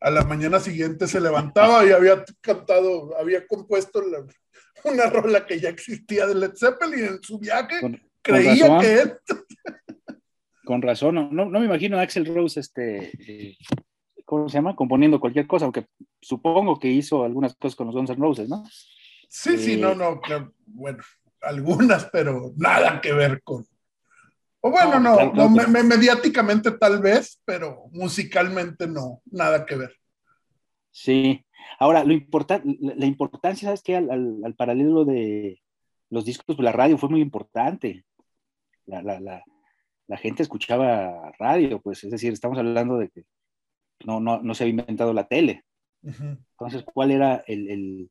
A 0.00 0.10
la 0.10 0.24
mañana 0.24 0.60
siguiente 0.60 1.08
se 1.08 1.20
levantaba 1.20 1.84
y 1.84 1.90
había 1.90 2.24
cantado, 2.40 3.16
había 3.18 3.46
compuesto 3.46 4.02
una 4.84 5.06
rola 5.10 5.44
que 5.44 5.58
ya 5.58 5.68
existía 5.70 6.26
de 6.26 6.34
Led 6.34 6.52
Zeppelin 6.56 7.04
en 7.04 7.22
su 7.22 7.38
viaje. 7.38 7.80
Creía 8.22 8.78
que 8.78 9.00
él. 9.00 9.18
Con 10.64 10.82
razón, 10.82 11.14
no, 11.14 11.30
no, 11.30 11.60
me 11.60 11.64
imagino 11.64 11.98
a 11.98 12.02
Axel 12.02 12.26
Rose, 12.26 12.60
este, 12.60 13.10
eh, 13.26 13.56
¿cómo 14.26 14.48
se 14.48 14.58
llama? 14.58 14.76
Componiendo 14.76 15.18
cualquier 15.18 15.46
cosa, 15.46 15.64
aunque 15.64 15.86
supongo 16.20 16.78
que 16.78 16.88
hizo 16.88 17.24
algunas 17.24 17.56
cosas 17.56 17.74
con 17.74 17.86
los 17.86 17.96
Guns 17.96 18.10
N' 18.10 18.20
Roses, 18.20 18.48
¿no? 18.50 18.62
Sí, 19.28 19.56
sí, 19.56 19.76
no, 19.78 19.92
eh, 19.92 19.96
no, 19.96 20.20
bueno, 20.66 21.02
algunas, 21.40 22.04
pero 22.12 22.52
nada 22.56 23.00
que 23.00 23.14
ver 23.14 23.42
con, 23.42 23.66
o 24.60 24.70
bueno, 24.70 24.98
no, 24.98 25.32
no, 25.32 25.48
mediáticamente 25.48 26.72
tal 26.72 27.00
vez, 27.00 27.40
pero 27.44 27.84
musicalmente 27.92 28.88
no, 28.88 29.22
nada 29.26 29.64
que 29.64 29.76
ver. 29.76 29.92
Sí, 30.90 31.44
ahora, 31.78 32.02
lo 32.02 32.12
importante, 32.12 32.76
la, 32.80 33.06
importancia, 33.06 33.66
¿sabes 33.66 33.82
qué? 33.82 33.96
Al, 33.96 34.54
paralelo 34.56 35.04
de 35.04 35.62
los 36.10 36.24
discos, 36.24 36.58
la 36.58 36.72
radio 36.72 36.98
fue 36.98 37.08
muy 37.08 37.20
importante. 37.20 38.04
La, 38.86 39.42
gente 40.16 40.42
escuchaba 40.42 41.30
radio, 41.38 41.80
pues, 41.80 42.02
es 42.02 42.10
decir, 42.10 42.32
estamos 42.32 42.58
hablando 42.58 42.98
de 42.98 43.10
que 43.10 43.24
no, 44.04 44.18
no, 44.18 44.54
se 44.54 44.64
había 44.64 44.80
inventado 44.80 45.12
la 45.12 45.28
tele. 45.28 45.64
Entonces, 46.02 46.84
¿cuál 46.92 47.12
era 47.12 47.44
el, 47.46 48.10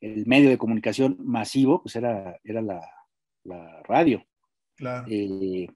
medio 0.00 0.48
de 0.48 0.58
comunicación 0.58 1.18
masivo? 1.20 1.82
Pues 1.82 1.94
era, 1.96 2.38
era 2.42 2.62
la 2.62 3.82
radio. 3.82 4.27
Eh, 5.08 5.66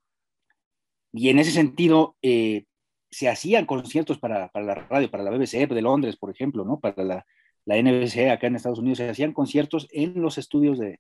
y 1.13 1.29
en 1.29 1.39
ese 1.39 1.51
sentido, 1.51 2.17
eh, 2.23 2.65
se 3.11 3.29
hacían 3.29 3.67
conciertos 3.67 4.19
para, 4.19 4.51
la 4.55 4.75
radio, 4.75 5.11
para 5.11 5.23
la 5.23 5.31
BBC 5.31 5.67
de 5.67 5.83
Londres, 5.83 6.17
por 6.17 6.31
ejemplo, 6.31 6.65
¿no? 6.65 6.81
Para 6.81 7.05
la, 7.05 7.27
la 7.65 7.77
NBC 7.77 8.31
acá 8.31 8.47
en 8.47 8.57
Estados 8.57 8.79
Unidos, 8.79 8.99
se 8.99 9.09
hacían 9.09 9.33
conciertos 9.33 9.89
en 9.93 10.21
los 10.21 10.39
estudios 10.39 10.79
de, 10.79 10.99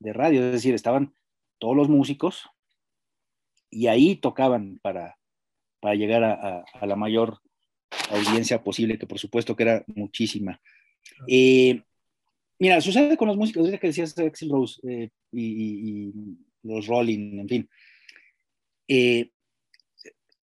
radio, 0.00 0.44
es 0.44 0.52
decir, 0.52 0.74
estaban 0.74 1.14
todos 1.58 1.76
los 1.76 1.88
músicos 1.88 2.48
y 3.70 3.86
ahí 3.86 4.16
tocaban 4.16 4.80
para, 4.82 5.16
para 5.80 5.94
llegar 5.94 6.24
a, 6.24 6.86
la 6.86 6.96
mayor 6.96 7.38
audiencia 8.10 8.62
posible, 8.62 8.98
que 8.98 9.06
por 9.06 9.18
supuesto 9.18 9.54
que 9.54 9.62
era 9.62 9.84
muchísima. 9.86 10.60
Eh, 11.28 11.82
mira, 12.58 12.80
sucede 12.80 13.16
con 13.16 13.28
los 13.28 13.36
músicos, 13.36 13.70
que 13.70 13.86
decías 13.86 14.18
Axel 14.18 14.50
Rose 14.50 15.10
y, 15.30 16.12
los 16.62 16.86
Rolling, 16.86 17.40
en 17.40 17.48
fin. 17.48 17.70
Eh, 18.88 19.30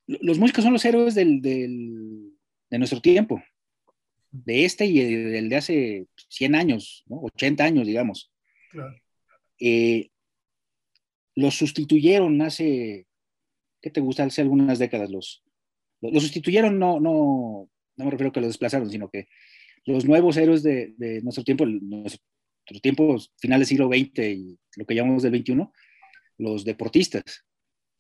los 0.08 0.40
músicos 0.40 0.64
son 0.64 0.74
los 0.74 0.86
héroes 0.86 1.16
del, 1.16 1.42
de 1.42 2.78
nuestro 2.78 3.02
tiempo, 3.02 3.42
de 4.32 4.66
este 4.66 4.86
y 4.86 5.00
del 5.00 5.50
de 5.50 5.56
hace 5.56 6.08
100 6.30 6.56
años, 6.56 7.04
80 7.10 7.64
años, 7.64 7.86
digamos. 7.86 8.32
Eh, 9.60 10.10
los 11.36 11.56
sustituyeron 11.56 12.42
hace, 12.42 13.06
¿qué 13.82 13.90
te 13.90 14.02
gusta? 14.02 14.24
Hace 14.24 14.42
algunas 14.42 14.80
décadas 14.80 15.10
los, 15.10 15.44
los 16.02 16.24
sustituyeron, 16.24 16.80
no, 16.80 17.00
no, 17.00 17.70
no 17.96 18.06
me 18.06 18.12
refiero 18.12 18.30
a 18.30 18.34
que 18.34 18.42
los 18.42 18.50
desplazaron, 18.50 18.90
sino 18.90 19.10
que 19.10 19.28
los 19.86 20.06
nuevos 20.06 20.38
héroes 20.38 20.64
de, 20.64 21.22
nuestro 21.24 21.44
tiempo, 21.44 21.66
nuestro 21.66 22.20
tiempo 22.82 23.18
final 23.38 23.60
del 23.60 23.68
siglo 23.68 23.88
XX 23.88 24.20
y 24.20 24.60
lo 24.76 24.86
que 24.86 24.96
llamamos 24.96 25.24
del 25.24 25.38
XXI, 25.38 25.68
los 26.40 26.66
deportistas. 26.66 27.46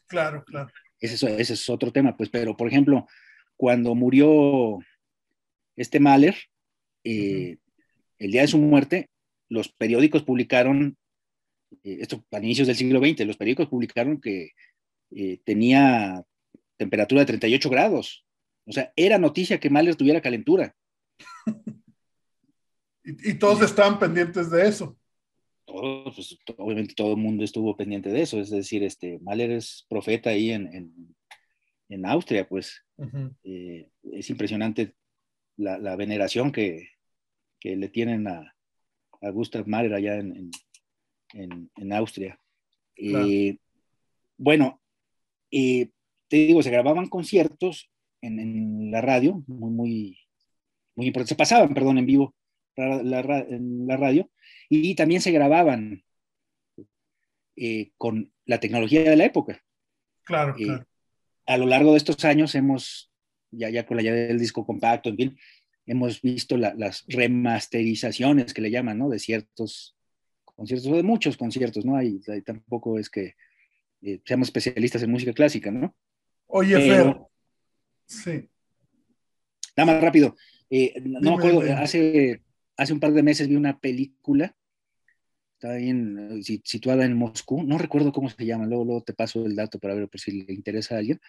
Claro, 0.07 0.43
claro. 0.43 0.71
Ese, 0.99 1.39
es 1.39 1.69
otro 1.69 1.91
tema, 1.91 2.17
pues, 2.17 2.29
pero 2.29 2.57
por 2.57 2.67
ejemplo, 2.67 3.07
cuando 3.55 3.93
murió 3.93 4.79
este 5.75 5.99
Mahler, 5.99 6.35
eh, 7.03 7.57
el 8.17 8.31
día 8.31 8.41
de 8.41 8.47
su 8.47 8.57
muerte, 8.57 9.09
los 9.49 9.69
periódicos 9.69 10.23
publicaron, 10.23 10.97
eh, 11.83 11.99
esto 12.01 12.25
a 12.31 12.39
inicios 12.39 12.67
del 12.67 12.75
siglo 12.75 12.99
XX, 12.99 13.25
los 13.27 13.37
periódicos 13.37 13.67
publicaron 13.67 14.19
que 14.19 14.51
eh, 15.11 15.39
tenía 15.45 16.23
temperatura 16.77 17.21
de 17.21 17.27
38 17.27 17.69
grados. 17.69 18.25
O 18.65 18.71
sea, 18.71 18.91
era 18.95 19.17
noticia 19.17 19.59
que 19.59 19.69
Mahler 19.69 19.95
tuviera 19.95 20.21
calentura. 20.21 20.75
y, 23.03 23.33
todos 23.35 23.61
estaban 23.61 23.99
pendientes 23.99 24.49
de 24.49 24.67
eso 24.67 24.98
pues, 25.71 26.37
obviamente 26.57 26.93
todo 26.95 27.11
el 27.11 27.17
mundo 27.17 27.43
estuvo 27.43 27.75
pendiente 27.77 28.09
de 28.09 28.21
eso, 28.21 28.39
es 28.39 28.49
decir, 28.49 28.83
este, 28.83 29.19
Mahler 29.19 29.51
es 29.51 29.85
profeta 29.89 30.31
ahí 30.31 30.51
en, 30.51 31.15
en, 31.89 32.05
Austria, 32.05 32.47
pues 32.47 32.85
eh, 33.43 33.89
es 34.13 34.29
impresionante 34.29 34.95
la, 35.57 35.95
veneración 35.95 36.51
que, 36.51 36.89
que, 37.59 37.75
le 37.75 37.89
tienen 37.89 38.27
a, 38.27 38.55
a 39.21 39.29
Gustav 39.29 39.67
Mahler 39.67 39.93
allá 39.93 40.17
en, 40.17 40.51
en 41.33 41.93
Austria. 41.93 42.39
Eh, 42.99 43.57
bueno, 44.37 44.81
eh, 45.51 45.89
te 46.27 46.37
digo, 46.37 46.61
se 46.61 46.71
grababan 46.71 47.07
conciertos 47.07 47.89
en, 48.21 48.91
la 48.91 49.01
radio, 49.01 49.43
muy, 49.47 49.71
muy, 49.71 50.19
muy 50.95 51.07
importantes, 51.07 51.29
se 51.29 51.35
pasaban, 51.35 51.73
perdón, 51.73 51.97
en 51.97 52.05
vivo 52.05 52.35
la, 52.75 53.39
en 53.39 53.87
la 53.87 53.97
radio, 53.97 54.29
y 54.69 54.93
también 54.95 55.19
se 55.19 55.31
grababan 55.31 56.03
eh, 57.55 57.91
con 57.97 58.31
la 58.45 58.59
tecnología 58.59 59.03
de 59.03 59.15
la 59.15 59.25
época. 59.25 59.61
Claro, 60.23 60.55
eh, 60.57 60.63
claro. 60.63 60.87
A 61.47 61.57
lo 61.57 61.65
largo 61.65 61.91
de 61.91 61.97
estos 61.97 62.23
años 62.23 62.53
hemos, 62.53 63.11
ya, 63.49 63.69
ya 63.69 63.85
con 63.85 63.97
la 63.97 64.03
llave 64.03 64.27
del 64.27 64.39
disco 64.39 64.65
compacto, 64.65 65.09
en 65.09 65.17
fin, 65.17 65.39
hemos 65.87 66.21
visto 66.21 66.55
las 66.55 67.03
remasterizaciones 67.07 68.53
que 68.53 68.61
le 68.61 68.69
llaman, 68.69 68.99
¿no? 68.99 69.09
De 69.09 69.17
ciertos 69.17 69.97
conciertos, 70.45 70.87
o 70.91 70.95
de 70.95 71.03
muchos 71.03 71.35
conciertos, 71.35 71.83
¿no? 71.83 71.95
Hay, 71.95 72.21
tampoco 72.45 72.99
es 72.99 73.09
que 73.09 73.33
eh, 74.03 74.21
seamos 74.23 74.49
especialistas 74.49 75.01
en 75.01 75.09
música 75.09 75.33
clásica, 75.33 75.71
¿no? 75.71 75.95
Oye, 76.45 76.77
Pero, 76.77 77.31
Sí. 78.05 78.49
Nada 79.75 79.93
más 79.93 80.01
rápido. 80.01 80.35
no 80.69 81.31
me 81.31 81.37
acuerdo, 81.37 81.61
hace 81.77 82.41
hace 82.79 82.93
un 82.93 82.99
par 82.99 83.11
de 83.11 83.23
meses 83.23 83.47
vi 83.47 83.55
una 83.55 83.77
película, 83.79 84.55
está 85.59 85.73
ahí 85.73 85.91
situada 86.63 87.03
en 87.03 87.17
Moscú, 87.17 87.63
no 87.63 87.77
recuerdo 87.77 88.13
cómo 88.13 88.29
se 88.29 88.45
llama, 88.45 88.65
luego, 88.65 89.03
te 89.03 89.13
paso 89.13 89.45
el 89.45 89.57
dato 89.57 89.77
para 89.77 89.93
ver 89.93 90.07
por 90.07 90.17
si 90.17 90.43
le 90.43 90.53
interesa 90.53 90.95
a 90.95 90.99
alguien. 90.99 91.19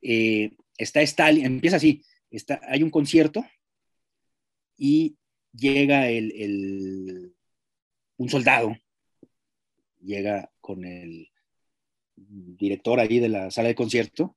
Eh, 0.00 0.52
está 0.78 1.02
Stalin, 1.02 1.44
empieza 1.44 1.76
así, 1.76 2.02
está, 2.30 2.60
hay 2.66 2.82
un 2.82 2.88
concierto 2.88 3.44
y 4.78 5.18
llega 5.52 6.08
el, 6.08 7.34
un 8.16 8.28
soldado, 8.30 8.74
llega 10.00 10.50
con 10.62 10.86
el 10.86 11.28
director 12.16 13.00
ahí 13.00 13.18
de 13.18 13.28
la 13.28 13.50
sala 13.50 13.68
de 13.68 13.74
concierto 13.74 14.34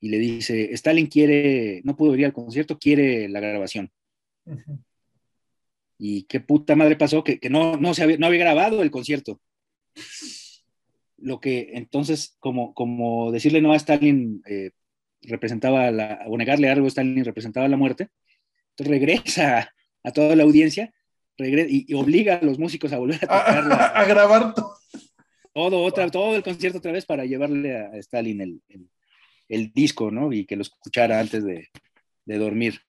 y 0.00 0.08
le 0.08 0.18
dice, 0.18 0.72
Stalin 0.72 1.08
quiere, 1.08 1.80
no 1.82 1.96
pudo 1.96 2.12
venir 2.12 2.26
al 2.26 2.32
concierto, 2.32 2.78
quiere 2.78 3.28
la 3.28 3.40
grabación. 3.40 3.90
Y 5.98 6.24
qué 6.24 6.40
puta 6.40 6.76
madre 6.76 6.96
pasó 6.96 7.24
que, 7.24 7.40
no, 7.50 7.76
no, 7.76 7.94
se 7.94 8.02
había, 8.02 8.18
no 8.18 8.26
había 8.26 8.40
grabado 8.40 8.82
el 8.82 8.90
concierto. 8.90 9.40
Lo 11.16 11.40
que 11.40 11.70
entonces, 11.74 12.36
como, 12.38 12.74
como 12.74 13.32
decirle 13.32 13.62
no 13.62 13.72
a 13.72 13.76
Stalin 13.76 14.42
eh, 14.46 14.72
representaba 15.22 15.90
la, 15.90 16.24
o 16.26 16.36
negarle 16.36 16.68
algo 16.70 16.86
a 16.86 16.88
Stalin 16.88 17.24
representaba 17.24 17.68
la 17.68 17.78
muerte, 17.78 18.08
entonces 18.70 18.90
regresa 18.90 19.72
a, 20.02 20.12
toda 20.12 20.36
la 20.36 20.42
audiencia 20.42 20.92
y, 21.38 21.92
obliga 21.94 22.36
a 22.36 22.44
los 22.44 22.58
músicos 22.58 22.92
a 22.92 22.98
volver 22.98 23.20
a 23.28 24.04
grabar 24.06 24.54
todo. 24.54 24.76
otra, 25.54 26.10
todo 26.10 26.36
el 26.36 26.42
concierto 26.42 26.78
otra 26.78 26.92
vez 26.92 27.06
para 27.06 27.24
llevarle 27.24 27.76
a, 27.76 27.96
Stalin 27.96 28.40
el, 28.42 28.62
el, 29.48 29.72
disco, 29.72 30.10
¿no? 30.10 30.32
Y 30.32 30.44
que 30.44 30.56
lo 30.56 30.62
escuchara 30.62 31.18
antes 31.18 31.44
de, 31.44 31.68
de 32.26 32.38
dormir. 32.38 32.82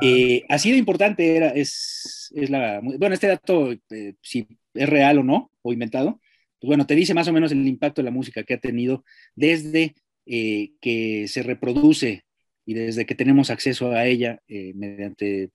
Eh, 0.00 0.44
así 0.48 0.70
de 0.70 0.78
importante 0.78 1.36
era, 1.36 1.48
es, 1.48 2.32
es, 2.34 2.50
la, 2.50 2.80
bueno, 2.80 3.14
este 3.14 3.26
dato, 3.26 3.72
eh, 3.72 4.14
si 4.22 4.46
es 4.74 4.88
real 4.88 5.18
o 5.18 5.22
no, 5.22 5.50
o 5.60 5.72
inventado, 5.72 6.20
pues 6.60 6.68
bueno, 6.68 6.86
te 6.86 6.94
dice 6.94 7.14
más 7.14 7.28
o 7.28 7.32
menos 7.32 7.52
el 7.52 7.66
impacto 7.66 8.00
de 8.00 8.06
la 8.06 8.10
música 8.10 8.42
que 8.44 8.54
ha 8.54 8.60
tenido 8.60 9.04
desde 9.34 9.94
eh, 10.26 10.72
que 10.80 11.26
se 11.28 11.42
reproduce 11.42 12.24
y 12.64 12.74
desde 12.74 13.04
que 13.04 13.14
tenemos 13.14 13.50
acceso 13.50 13.90
a 13.90 14.06
ella 14.06 14.40
eh, 14.46 14.72
mediante 14.74 15.50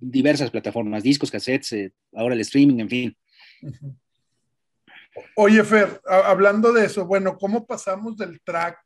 diversas 0.00 0.50
plataformas, 0.50 1.02
discos, 1.02 1.30
cassettes, 1.30 1.92
ahora 2.14 2.34
el 2.34 2.40
streaming, 2.40 2.80
en 2.80 2.88
fin. 2.88 3.16
Oye, 5.36 5.62
Fer, 5.64 6.00
hablando 6.06 6.72
de 6.72 6.86
eso, 6.86 7.04
bueno, 7.06 7.36
¿cómo 7.36 7.66
pasamos 7.66 8.16
del 8.16 8.40
track, 8.40 8.78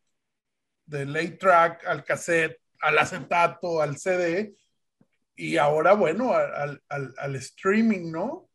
del 0.85 1.15
A-track 1.15 1.87
al 1.87 2.05
cassette, 2.05 2.59
al 2.81 2.99
acetato, 2.99 3.81
al 3.81 3.97
CD? 3.99 4.55
Y 5.43 5.57
ahora, 5.57 5.95
bueno, 5.95 6.33
al, 6.33 6.81
al, 6.89 7.35
streaming, 7.35 8.13
¿no? 8.13 8.49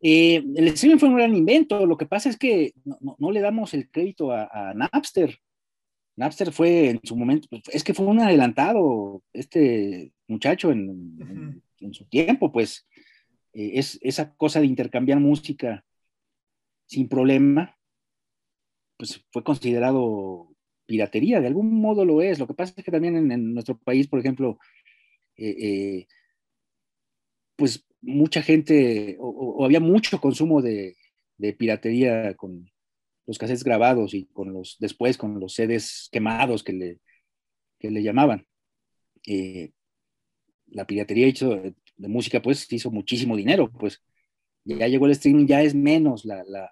Eh, 0.00 0.42
el 0.56 0.66
streaming 0.66 0.98
fue 0.98 1.10
un 1.10 1.16
gran 1.16 1.32
invento. 1.32 1.86
Lo 1.86 1.96
que 1.96 2.06
pasa 2.06 2.28
es 2.28 2.36
que 2.36 2.72
no, 2.84 3.30
le 3.30 3.40
damos 3.40 3.72
el 3.72 3.88
crédito 3.88 4.32
a, 4.32 4.74
Napster. 4.74 5.38
Napster 6.16 6.50
fue 6.50 6.90
en 6.90 7.00
su 7.04 7.14
momento, 7.14 7.46
es 7.70 7.84
que 7.84 7.94
fue 7.94 8.04
un 8.04 8.18
adelantado 8.18 9.22
este 9.32 10.12
muchacho 10.26 10.72
en, 10.72 11.62
su 11.92 12.04
tiempo, 12.08 12.50
pues 12.50 12.88
eh, 13.52 13.72
es 13.74 14.00
esa 14.02 14.34
cosa 14.34 14.58
de 14.58 14.66
intercambiar 14.66 15.20
música 15.20 15.84
sin 16.86 17.08
problema, 17.08 17.78
pues 18.96 19.24
fue 19.30 19.44
considerado 19.44 20.52
piratería, 20.86 21.40
de 21.40 21.46
algún 21.46 21.80
modo 21.80 22.04
lo 22.04 22.22
es. 22.22 22.38
Lo 22.38 22.46
que 22.46 22.54
pasa 22.54 22.74
es 22.76 22.84
que 22.84 22.90
también 22.90 23.30
en, 23.30 23.54
nuestro 23.54 23.78
país, 23.78 24.08
por 24.08 24.20
ejemplo, 24.20 24.58
eh, 25.42 25.56
eh, 25.58 26.08
pues 27.56 27.84
mucha 28.00 28.42
gente, 28.42 29.16
o, 29.18 29.64
había 29.64 29.80
mucho 29.80 30.20
consumo 30.20 30.62
de, 30.62 30.96
piratería 31.58 32.36
con 32.36 32.70
los 33.26 33.38
cassettes 33.38 33.64
grabados 33.64 34.14
y 34.14 34.26
con 34.26 34.52
los, 34.52 34.76
después 34.78 35.18
con 35.18 35.40
los 35.40 35.54
CDs 35.54 36.08
quemados 36.12 36.62
que 36.62 36.72
le, 36.72 37.00
le 37.80 38.02
llamaban. 38.04 38.46
Eh, 39.26 39.72
la 40.68 40.86
piratería 40.86 41.26
hizo, 41.26 41.56
de 41.56 42.08
música, 42.08 42.40
pues 42.40 42.72
hizo 42.72 42.92
muchísimo 42.92 43.36
dinero, 43.36 43.68
pues 43.72 44.00
ya 44.64 44.86
llegó 44.86 45.06
el 45.06 45.12
streaming, 45.12 45.46
ya 45.46 45.62
es 45.62 45.74
menos 45.74 46.24
la, 46.24 46.44
la, 46.44 46.70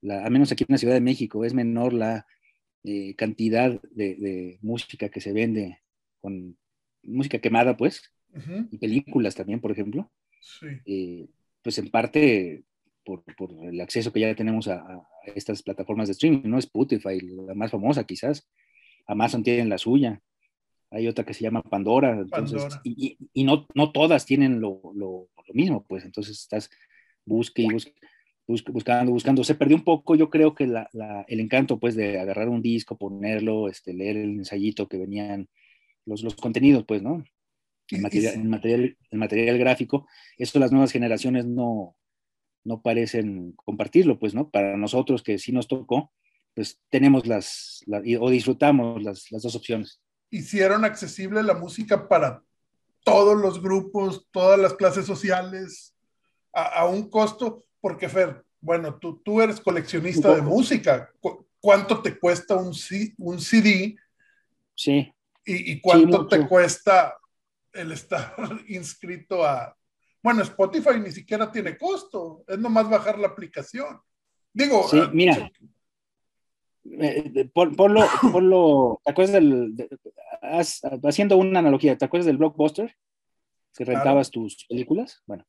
la, 0.00 0.30
menos 0.30 0.50
aquí 0.50 0.64
en 0.66 0.72
la 0.72 0.78
Ciudad 0.78 0.94
de 0.94 1.02
México, 1.02 1.44
es 1.44 1.52
menor 1.52 1.92
la 1.92 2.26
cantidad 3.16 3.78
de, 3.90 4.58
música 4.62 5.10
que 5.10 5.20
se 5.20 5.34
vende 5.34 5.82
con 6.18 6.56
música 7.02 7.38
quemada, 7.38 7.76
pues, 7.76 8.02
y 8.70 8.78
películas 8.78 9.34
también, 9.34 9.60
por 9.60 9.72
ejemplo. 9.72 10.10
Eh, 10.86 11.26
pues 11.62 11.78
en 11.78 11.90
parte 11.90 12.64
por, 13.04 13.22
por, 13.36 13.52
el 13.64 13.80
acceso 13.80 14.12
que 14.12 14.20
ya 14.20 14.34
tenemos 14.34 14.68
a, 14.68 15.02
estas 15.34 15.62
plataformas 15.62 16.08
de 16.08 16.12
streaming, 16.12 16.42
¿no? 16.44 16.58
Spotify, 16.58 17.20
la 17.20 17.54
más 17.54 17.70
famosa 17.70 18.04
quizás. 18.04 18.48
Amazon 19.06 19.42
tiene 19.42 19.68
la 19.68 19.78
suya. 19.78 20.20
Hay 20.90 21.08
otra 21.08 21.24
que 21.24 21.34
se 21.34 21.42
llama 21.42 21.62
Pandora. 21.62 22.12
Entonces, 22.12 22.64
Y, 22.84 23.18
y, 23.32 23.44
no, 23.44 23.66
no 23.74 23.92
todas 23.92 24.26
tienen 24.26 24.60
lo, 24.60 24.80
lo, 24.94 25.28
lo 25.36 25.54
mismo, 25.54 25.84
pues 25.86 26.04
entonces 26.04 26.38
estás 26.38 26.70
busque 27.24 27.62
y 27.62 27.72
busque, 27.72 27.92
buscando, 28.46 29.12
buscando. 29.12 29.44
Se 29.44 29.54
perdió 29.54 29.76
un 29.76 29.84
poco, 29.84 30.14
yo 30.14 30.30
creo 30.30 30.54
que 30.54 30.66
la, 30.66 30.88
el 31.28 31.40
encanto, 31.40 31.78
pues, 31.78 31.94
de 31.94 32.18
agarrar 32.18 32.48
un 32.48 32.62
disco, 32.62 32.96
ponerlo, 32.96 33.68
este, 33.68 33.94
leer 33.94 34.16
el 34.16 34.30
ensayito 34.30 34.88
que 34.88 34.98
venían, 34.98 35.48
los, 36.06 36.22
los 36.22 36.34
contenidos, 36.36 36.84
pues, 36.86 37.02
¿no? 37.02 37.24
El 37.88 38.00
material, 38.00 38.34
el 38.34 38.48
material, 38.48 38.96
el 39.10 39.18
material 39.18 39.58
gráfico, 39.58 40.06
eso 40.38 40.58
las 40.58 40.72
nuevas 40.72 40.92
generaciones 40.92 41.44
no, 41.44 41.94
no 42.64 42.80
parecen 42.80 43.52
compartirlo, 43.52 44.18
pues, 44.18 44.34
¿no? 44.34 44.50
Para 44.50 44.76
nosotros 44.76 45.22
que 45.22 45.38
sí 45.38 45.52
nos 45.52 45.68
tocó, 45.68 46.12
pues 46.54 46.80
tenemos 46.90 47.26
las, 47.26 47.84
o 48.20 48.30
disfrutamos 48.30 49.02
las, 49.02 49.30
las 49.30 49.42
dos 49.42 49.54
opciones. 49.54 50.00
Hicieron 50.30 50.84
accesible 50.84 51.42
la 51.42 51.54
música 51.54 52.08
para 52.08 52.42
todos 53.04 53.36
los 53.36 53.60
grupos, 53.60 54.26
todas 54.30 54.58
las 54.58 54.74
clases 54.74 55.06
sociales, 55.06 55.94
a, 56.52 56.86
un 56.86 57.08
costo, 57.08 57.64
porque 57.80 58.08
Fer, 58.08 58.44
bueno, 58.60 58.98
tú, 58.98 59.20
tú 59.24 59.40
eres 59.40 59.60
coleccionista 59.60 60.34
de 60.34 60.42
música, 60.42 61.10
¿cuánto 61.60 62.02
te 62.02 62.18
cuesta 62.18 62.56
un, 62.56 62.72
un 63.18 63.40
CD? 63.40 63.96
Sí. 64.74 65.12
¿Y, 65.44 65.80
cuánto 65.80 66.26
te 66.26 66.46
cuesta 66.46 67.16
el 67.72 67.92
estar 67.92 68.34
inscrito 68.68 69.44
a... 69.44 69.76
Bueno, 70.22 70.42
Spotify 70.42 71.00
ni 71.02 71.10
siquiera 71.10 71.50
tiene 71.50 71.76
costo, 71.76 72.44
es 72.46 72.58
nomás 72.58 72.88
bajar 72.88 73.18
la 73.18 73.28
aplicación. 73.28 74.00
Digo, 74.52 74.86
sí, 74.88 75.00
mira, 75.12 75.50
eh, 76.84 77.48
por, 77.52 77.90
lo, 77.90 79.00
¿te 79.04 79.10
acuerdas 79.10 79.32
del, 79.32 79.74
haciendo 81.04 81.36
una 81.36 81.60
analogía, 81.60 81.96
¿te 81.96 82.04
acuerdas 82.04 82.26
del 82.26 82.36
blockbuster? 82.36 82.96
Que 83.74 83.84
rentabas 83.84 84.30
tus 84.30 84.66
películas. 84.66 85.22
Bueno, 85.26 85.46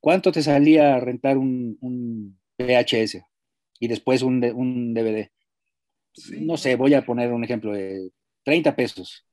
¿cuánto 0.00 0.32
te 0.32 0.42
salía 0.42 0.98
rentar 0.98 1.36
un, 1.38 2.38
VHS 2.58 3.22
y 3.78 3.88
después 3.88 4.22
un, 4.22 4.42
un 4.54 4.94
DVD? 4.94 5.30
No 6.40 6.56
sé, 6.56 6.76
voy 6.76 6.94
a 6.94 7.04
poner 7.04 7.32
un 7.32 7.44
ejemplo 7.44 7.72
de 7.72 8.10
30 8.44 8.76
pesos. 8.76 9.26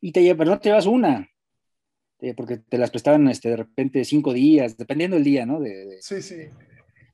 Y 0.00 0.12
te 0.12 0.22
llevas, 0.22 0.38
pero 0.38 0.50
no 0.50 0.60
te 0.60 0.68
llevas 0.68 0.86
una, 0.86 1.28
eh, 2.20 2.34
porque 2.34 2.58
te 2.58 2.78
las 2.78 2.90
prestaban 2.90 3.28
este, 3.28 3.50
de 3.50 3.56
repente 3.56 4.04
cinco 4.04 4.32
días, 4.32 4.76
dependiendo 4.76 5.16
del 5.16 5.24
día, 5.24 5.46
¿no? 5.46 5.60
De, 5.60 5.98
sí, 6.00 6.22
sí. 6.22 6.48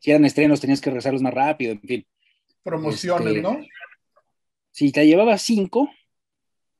Si 0.00 0.10
eran 0.10 0.24
estrenos, 0.24 0.60
tenías 0.60 0.80
que 0.80 0.90
rezarlos 0.90 1.22
más 1.22 1.34
rápido, 1.34 1.72
en 1.72 1.80
fin. 1.82 2.06
Promociones, 2.62 3.28
este, 3.28 3.42
¿no? 3.42 3.60
Si 4.70 4.92
te 4.92 5.06
llevabas 5.06 5.42
cinco, 5.42 5.90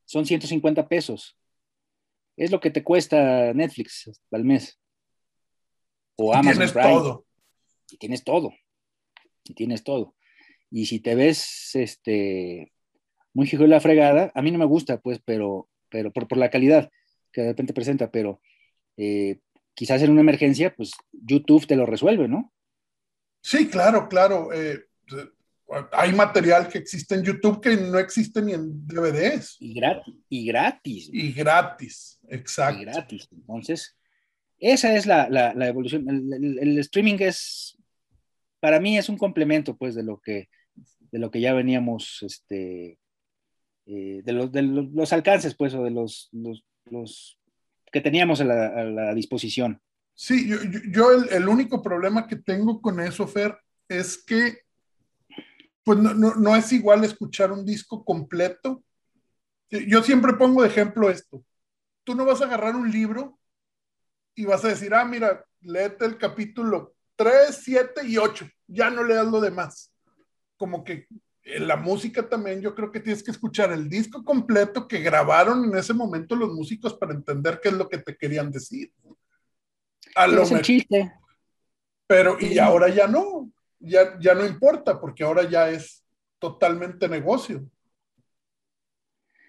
son 0.04 0.26
150 0.26 0.88
pesos. 0.88 1.36
Es 2.36 2.50
lo 2.50 2.60
que 2.60 2.70
te 2.70 2.82
cuesta 2.82 3.52
Netflix 3.52 4.10
al 4.30 4.44
mes. 4.44 4.80
O 6.16 6.34
Amazon 6.34 6.54
tienes 6.54 6.72
todo. 6.72 7.26
Y 7.90 7.96
tienes 7.96 8.24
todo. 8.24 8.54
Y 9.44 9.54
tienes 9.54 9.84
todo. 9.84 10.14
Y 10.70 10.86
si 10.86 11.00
te 11.00 11.14
ves 11.14 11.74
este, 11.74 12.72
muy 13.33 13.47
hijo 13.47 13.62
de 13.62 13.69
la 13.69 13.81
fregada, 13.81 14.33
a 14.35 14.43
mí 14.43 14.51
no 14.51 14.59
me 14.59 14.64
gusta, 14.64 15.01
pues, 15.01 15.21
pero, 15.25 15.69
pero 15.88 16.12
por, 16.12 16.37
la 16.37 16.51
calidad 16.51 16.90
que 17.33 17.43
de 17.43 17.49
repente 17.49 17.73
presenta, 17.73 18.11
pero 18.11 18.40
eh, 18.97 19.38
quizás 19.75 20.03
en 20.03 20.11
una 20.11 20.21
emergencia, 20.21 20.75
pues 20.75 20.93
YouTube 21.12 21.66
te 21.66 21.77
lo 21.77 21.87
resuelve, 21.87 22.29
¿no? 22.29 22.53
Sí, 23.43 23.69
claro, 23.69 24.09
claro. 24.09 24.53
Eh, 24.53 24.85
hay 25.93 26.12
material 26.12 26.69
que 26.69 26.79
existe 26.79 27.14
en 27.14 27.23
YouTube 27.23 27.61
que 27.61 27.77
no 27.77 27.99
existe 27.99 28.43
ni 28.43 28.53
en 28.53 28.87
DVDs. 28.87 29.57
Y 29.61 29.75
gratis. 29.75 30.14
Y 30.29 30.47
gratis. 30.47 31.11
Y 31.12 31.33
gratis, 31.33 32.21
exacto. 32.29 32.83
Y 32.83 32.85
gratis. 32.85 33.29
Entonces, 33.31 33.97
esa 34.59 34.95
es 34.95 35.07
la, 35.07 35.29
la, 35.31 35.69
evolución. 35.69 36.07
El, 36.09 36.79
streaming 36.79 37.16
es, 37.21 37.79
para 38.59 38.81
mí 38.81 38.99
es 38.99 39.09
un 39.09 39.16
complemento, 39.16 39.77
pues, 39.77 39.95
de 39.95 40.03
lo 40.03 40.21
que, 40.21 40.49
de 41.12 41.19
lo 41.19 41.31
que 41.31 41.40
ya 41.40 41.55
veníamos, 41.55 42.19
este, 42.23 42.99
eh, 43.92 44.22
de, 44.24 44.33
los, 44.33 44.53
de, 44.53 44.62
los, 44.62 45.12
alcances, 45.12 45.57
pues, 45.57 45.74
o 45.74 45.83
de 45.83 45.90
los, 45.90 46.31
los, 46.33 47.38
que 47.90 48.00
teníamos 48.00 48.40
a 48.40 48.44
la, 48.44 49.14
disposición. 49.14 49.81
Sí, 50.14 50.48
yo, 50.48 50.59
yo 50.92 51.12
el, 51.12 51.48
único 51.48 51.83
problema 51.83 52.29
que 52.29 52.37
tengo 52.37 52.81
con 52.81 53.00
eso, 53.00 53.26
Fer, 53.26 53.59
es 53.88 54.22
que 54.22 54.59
pues 55.83 55.98
no, 55.98 56.55
es 56.55 56.72
igual 56.72 57.03
escuchar 57.03 57.50
un 57.50 57.64
disco 57.64 58.05
completo. 58.05 58.85
Yo 59.70 60.05
siempre 60.05 60.35
pongo 60.35 60.62
de 60.62 60.68
ejemplo 60.68 61.11
esto. 61.11 61.44
Tú 62.05 62.14
no 62.14 62.24
vas 62.24 62.40
a 62.42 62.44
agarrar 62.44 62.76
un 62.76 62.88
libro 62.92 63.40
y 64.37 64.44
vas 64.44 64.64
a 64.64 64.68
decir, 64.68 64.94
ah, 64.94 65.05
mira, 65.05 65.44
léete 65.62 66.05
el 66.05 66.16
capítulo 66.16 66.94
3, 67.16 67.61
7 67.64 68.07
y 68.07 68.18
8, 68.18 68.48
ya 68.68 68.88
no 68.90 69.03
leas 69.03 69.26
lo 69.26 69.40
demás. 69.40 69.92
Como 70.57 70.85
que 70.85 71.09
en 71.56 71.68
la 71.68 71.76
música 71.76 72.28
también 72.28 72.60
yo 72.60 72.74
creo 72.74 72.90
que 72.90 73.00
tienes 73.00 73.22
que 73.22 73.30
escuchar 73.30 73.72
el 73.72 73.88
disco 73.88 74.24
completo 74.24 74.86
que 74.88 75.00
grabaron 75.00 75.64
en 75.64 75.76
ese 75.76 75.94
momento 75.94 76.36
los 76.36 76.52
músicos 76.52 76.94
para 76.94 77.14
entender 77.14 77.60
qué 77.62 77.68
es 77.70 77.74
lo 77.74 77.88
que 77.88 77.98
te 77.98 78.16
querían 78.16 78.50
decir. 78.50 78.92
A 80.14 80.26
lo 80.26 80.42
es 80.42 80.62
chiste. 80.62 81.12
Pero, 82.06 82.36
y 82.40 82.58
ahora 82.58 82.88
ya 82.88 83.06
no 83.06 83.50
ya, 83.80 84.18
ya 84.20 84.34
no 84.34 84.46
importa 84.46 85.00
porque 85.00 85.24
ahora 85.24 85.48
ya 85.48 85.70
es 85.70 86.04
totalmente 86.38 87.08
negocio. 87.08 87.68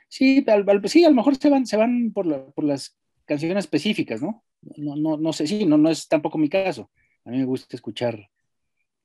Sí, 0.08 0.44
sí, 0.86 1.06
a 1.06 1.10
lo 1.10 1.16
mejor 1.16 1.38
se 1.38 1.50
van, 1.50 1.66
se 1.66 1.78
van 1.78 2.12
por, 2.12 2.54
por 2.54 2.64
las 2.64 2.98
canciones 3.26 3.66
específicas, 3.66 4.22
¿no? 4.22 4.44
No, 4.78 4.96
no, 4.96 5.18
no 5.18 5.34
sé, 5.34 5.48
sí, 5.48 5.66
no, 5.66 5.78
no 5.78 5.90
es 5.90 6.08
tampoco 6.08 6.38
mi 6.38 6.50
caso. 6.50 6.90
A 7.24 7.30
mí 7.30 7.38
me 7.38 7.46
gusta 7.46 7.76
escuchar, 7.76 8.30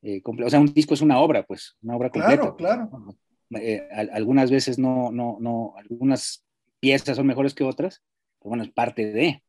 eh, 0.07 0.23
o 0.25 0.51
sea, 0.51 0.61
un 0.61 0.73
disco 0.73 0.95
es 0.95 1.01
una 1.01 1.19
obra, 1.19 1.43
pues, 1.43 1.77
una 1.83 1.97
obra 1.97 2.11
completa. 2.11 2.55
Claro, 2.57 2.57
claro. 2.57 3.17
Eh, 3.51 3.89
algunas 4.13 4.51
veces 4.51 4.79
no, 4.79 5.11
no, 5.11 5.37
no, 5.41 5.75
algunas 5.77 6.45
piezas 6.79 7.17
son 7.17 7.27
mejores 7.27 7.55
que 7.55 7.65
otras, 7.65 8.03
pero 8.39 8.51
bueno, 8.51 8.63
es 8.63 8.71
parte 8.71 9.13
de. 9.13 9.43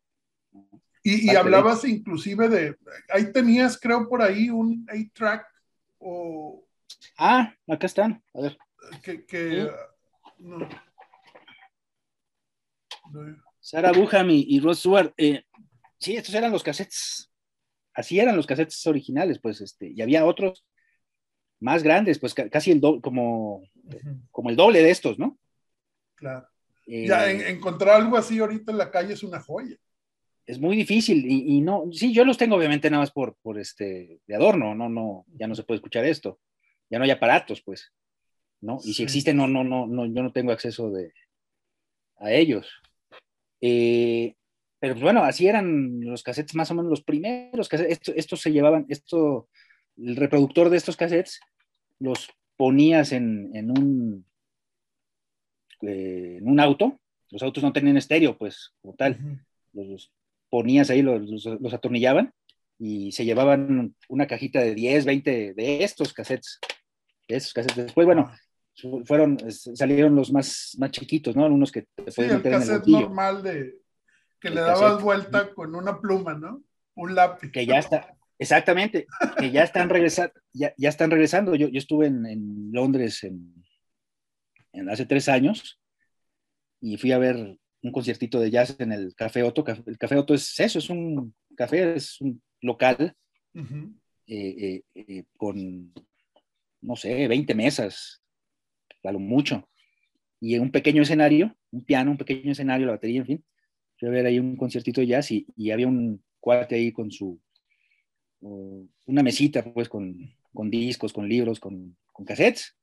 Y, 1.04 1.32
y 1.32 1.36
hablabas 1.36 1.86
inclusive 1.86 2.50
de, 2.50 2.76
ahí 3.10 3.32
tenías, 3.32 3.80
creo, 3.80 4.10
por 4.10 4.22
ahí 4.24 4.50
un 4.50 4.86
A-track 4.90 5.46
Ah, 7.18 7.54
acá 7.68 7.86
están. 7.86 8.24
A 8.34 8.42
ver. 8.42 8.58
Que, 9.04 9.70
No. 10.40 10.68
Sarah 13.60 13.92
Buham 13.92 14.30
y, 14.32 14.46
y 14.48 14.60
Ross 14.60 14.80
Stewart. 14.80 15.14
Eh, 15.18 15.44
sí, 16.00 16.16
estos 16.16 16.34
eran 16.34 16.52
los 16.52 16.64
cassettes. 16.64 17.27
Así 17.98 18.20
eran 18.20 18.36
los 18.36 18.46
cassettes 18.46 18.86
originales, 18.86 19.40
pues, 19.40 19.60
este, 19.60 19.90
y 19.90 20.04
había 20.04 20.24
otros 20.24 20.64
más 21.60 21.82
grandes, 21.82 22.20
pues 22.20 22.36
casi 22.36 22.70
el 22.70 22.80
doble, 22.80 23.02
como, 23.02 23.64
como 24.30 24.52
el 24.52 24.56
doble 24.56 24.84
de 24.84 24.92
estos, 24.92 25.18
¿no? 25.18 25.40
Claro. 26.14 26.48
ya 26.86 27.32
eh, 27.32 27.50
encontrar 27.50 28.00
algo 28.00 28.16
así 28.16 28.38
ahorita 28.38 28.72
en 28.72 28.78
la 28.78 28.92
calle 28.92 29.16
es 29.16 29.24
una 29.24 29.42
joya. 29.42 29.76
Es 30.46 30.60
muy 30.60 30.76
difícil 30.76 31.26
y, 31.28 31.60
no, 31.62 31.86
sí, 31.92 32.14
yo 32.14 32.24
los 32.24 32.38
tengo 32.38 32.56
obviamente 32.56 32.92
nada 32.92 33.02
más 33.02 33.12
por, 33.12 33.36
por 33.42 33.58
este, 33.60 34.22
de 34.28 34.36
adorno, 34.36 34.76
no, 34.76 34.88
no, 34.88 35.26
ya 35.34 35.48
no 35.48 35.56
se 35.56 35.64
puede 35.64 35.78
escuchar 35.78 36.06
esto, 36.06 36.40
ya 36.92 37.00
no 37.00 37.04
hay 37.04 37.12
aparatos, 37.12 37.64
pues, 37.64 37.92
¿no? 38.62 38.78
Y 38.84 38.94
si 38.94 39.02
existen, 39.02 39.38
no, 39.38 39.48
no, 39.48 39.64
no, 39.64 39.88
no, 39.88 40.06
yo 40.06 40.22
no 40.22 40.32
tengo 40.32 40.52
acceso 40.52 40.92
de, 40.92 41.14
a 42.18 42.32
ellos. 42.32 42.72
Eh, 43.60 44.36
pero 44.80 44.94
pues, 44.94 45.04
bueno, 45.04 45.24
así 45.24 45.48
eran 45.48 46.02
los 46.02 46.24
cassettes 46.24 46.56
más 46.56 46.70
o 46.72 46.76
menos 46.76 46.90
los 46.90 47.04
primeros 47.04 47.68
cassettes. 47.68 48.14
Estos 48.16 48.42
se 48.42 48.52
llevaban, 48.52 48.86
esto, 48.90 49.50
el 49.98 50.16
reproductor 50.16 50.70
de 50.70 50.78
estos 50.78 50.98
cassettes 50.98 51.40
los 52.00 52.30
ponías 52.56 53.12
en, 53.12 53.56
en 53.56 53.72
un, 53.72 54.26
eh, 55.82 56.38
en 56.40 56.48
un 56.48 56.60
auto. 56.60 57.00
Los 57.32 57.42
autos 57.42 57.64
no 57.64 57.74
tenían 57.74 57.98
estéreo, 57.98 58.38
pues, 58.38 58.74
como 58.82 58.96
tal. 58.96 59.44
los, 59.74 60.12
ponías 60.50 60.90
ahí, 60.90 61.02
los, 61.02 61.46
los, 61.60 61.74
atornillaban 61.74 62.32
y 62.80 63.12
se 63.12 63.26
llevaban 63.26 63.96
una 64.08 64.28
cajita 64.28 64.62
de 64.62 64.76
10, 64.76 65.06
20 65.06 65.54
de 65.56 65.84
estos 65.84 66.14
cassettes. 66.14 66.60
De 67.28 67.36
esos 67.36 67.52
cassettes. 67.52 67.86
Después, 67.86 68.06
bueno, 68.06 68.32
fueron, 69.06 69.38
salieron 69.50 70.16
los 70.16 70.32
más, 70.32 70.76
más 70.78 70.92
chiquitos, 70.92 71.36
¿no? 71.36 71.46
Algunos 71.46 71.72
que 71.72 71.82
te 71.82 72.12
sí, 72.12 72.22
el 72.22 72.42
cassette 72.44 72.88
normal 72.88 73.42
de 73.42 73.87
que 74.40 74.50
le 74.50 74.62
dabas 74.62 75.02
vuelta 75.02 75.54
con 75.54 75.76
una 75.76 76.00
pluma, 76.00 76.34
¿no? 76.34 76.64
Un 76.96 77.16
lápiz. 77.16 77.52
Que 77.52 77.66
ya 77.66 77.80
está, 77.80 78.16
exactamente, 78.38 79.08
que 79.40 79.52
ya 79.52 79.64
están 79.64 79.90
regresando, 79.90 80.34
ya, 80.54 80.74
ya, 80.78 80.90
están 80.90 81.12
regresando. 81.12 81.56
Yo, 81.56 81.68
yo 81.68 81.78
estuve 81.80 82.08
en, 82.08 82.26
en 82.26 82.70
Londres 82.72 83.24
en, 83.24 83.54
en, 84.74 84.90
hace 84.90 85.06
tres 85.06 85.30
años 85.30 85.80
y 86.82 86.98
fui 86.98 87.12
a 87.12 87.18
ver 87.18 87.58
un 87.82 87.92
conciertito 87.92 88.40
de 88.40 88.52
jazz 88.52 88.76
en 88.80 88.92
el 88.92 89.16
Café 89.16 89.44
Otto. 89.44 89.64
El 89.86 89.98
Café 89.98 90.16
Otto 90.16 90.34
es 90.34 90.60
eso, 90.60 90.80
es 90.80 90.90
un 90.90 91.34
café, 91.56 91.96
es 91.96 92.20
un 92.22 92.42
local 92.62 93.16
eh, 93.54 93.74
eh, 94.28 94.84
eh, 94.94 95.24
con, 95.38 95.94
no 96.82 96.96
sé, 96.96 97.28
20 97.28 97.56
mesas, 97.56 98.22
a 99.04 99.12
lo 99.12 99.20
mucho. 99.20 99.68
Y 100.40 100.58
un 100.60 100.72
pequeño 100.72 101.02
escenario, 101.02 101.56
un 101.72 101.84
piano, 101.84 102.12
un 102.12 102.18
pequeño 102.18 102.52
escenario, 102.52 102.86
la 102.86 102.94
batería, 102.94 103.22
en 103.22 103.26
fin. 103.26 103.46
Fui 103.98 104.08
a 104.08 104.12
ver 104.12 104.26
ahí 104.26 104.40
un 104.40 104.56
conciertito 104.56 105.02
de 105.02 105.08
jazz 105.08 105.32
y, 105.32 105.46
y 105.56 105.72
había 105.72 105.88
un 105.88 106.24
cuate 106.40 106.76
ahí 106.76 106.92
con 106.92 107.12
su, 107.12 107.40
una 108.40 109.24
mesita, 109.24 109.64
pues, 109.64 109.90
con, 109.90 110.34
con 110.54 110.70
discos, 110.70 111.14
con 111.14 111.28
libros, 111.28 111.60
con, 111.60 111.98
con 112.12 112.26
cassettes. 112.26 112.76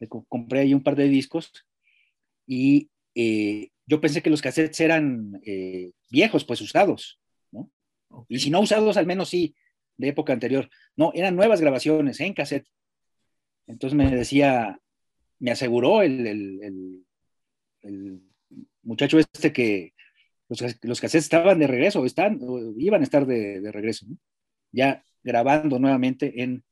Le 0.00 0.08
compré 0.08 0.60
ahí 0.60 0.74
un 0.74 0.82
par 0.82 0.94
de 0.94 1.08
discos 1.08 1.52
y 2.46 2.88
eh, 3.14 3.70
yo 3.86 4.00
pensé 4.00 4.22
que 4.22 4.30
los 4.30 4.42
cassettes 4.42 4.80
eran 4.80 5.40
eh, 5.44 5.92
viejos, 6.10 6.44
pues 6.44 6.60
usados, 6.60 7.20
¿no? 7.50 7.70
Y 8.28 8.38
si 8.38 8.50
no 8.50 8.60
usados, 8.60 8.96
al 8.96 9.06
menos 9.06 9.28
sí, 9.28 9.54
de 9.96 10.08
época 10.08 10.32
anterior. 10.32 10.70
No, 10.96 11.12
eran 11.14 11.36
nuevas 11.36 11.60
grabaciones 11.60 12.20
en 12.20 12.32
cassette. 12.32 12.68
Entonces 13.66 13.96
me 13.96 14.10
decía, 14.10 14.80
me 15.38 15.50
aseguró 15.50 16.02
el, 16.02 17.04
muchacho 18.82 19.18
este 19.18 19.52
que 19.52 19.92
los, 20.48 20.76
los, 20.82 21.00
cassettes 21.00 21.24
estaban 21.24 21.58
de 21.58 21.66
regreso, 21.66 22.04
están, 22.04 22.40
iban 22.78 23.00
a 23.00 23.04
estar 23.04 23.26
de, 23.26 23.70
regreso, 23.70 24.06
ya 24.72 25.02
grabando 25.22 25.78
nuevamente 25.78 26.42
en, 26.42 26.64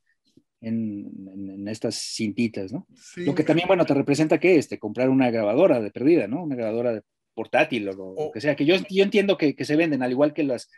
en, 0.61 1.69
estas 1.69 1.97
cintitas, 1.97 2.73
¿no? 2.73 2.87
Lo 3.17 3.35
que 3.35 3.45
también, 3.45 3.69
bueno, 3.69 3.85
te 3.85 3.95
representa 3.95 4.39
que 4.39 4.57
este, 4.57 4.79
comprar 4.79 5.11
una 5.11 5.31
grabadora 5.31 5.81
de 5.81 5.91
perdida, 5.91 6.27
¿no? 6.27 6.45
Una 6.45 6.57
grabadora 6.57 7.03
portátil 7.35 7.89
o 7.91 7.93
lo 7.93 8.31
que 8.33 8.41
sea, 8.41 8.57
que 8.57 8.65
yo, 8.65 8.77
yo 8.89 9.03
entiendo 9.03 9.37
que, 9.37 9.55
se 9.63 9.77
venden, 9.77 10.03
al 10.03 10.11
igual 10.11 10.33
que 10.33 10.45
las, 10.45 10.71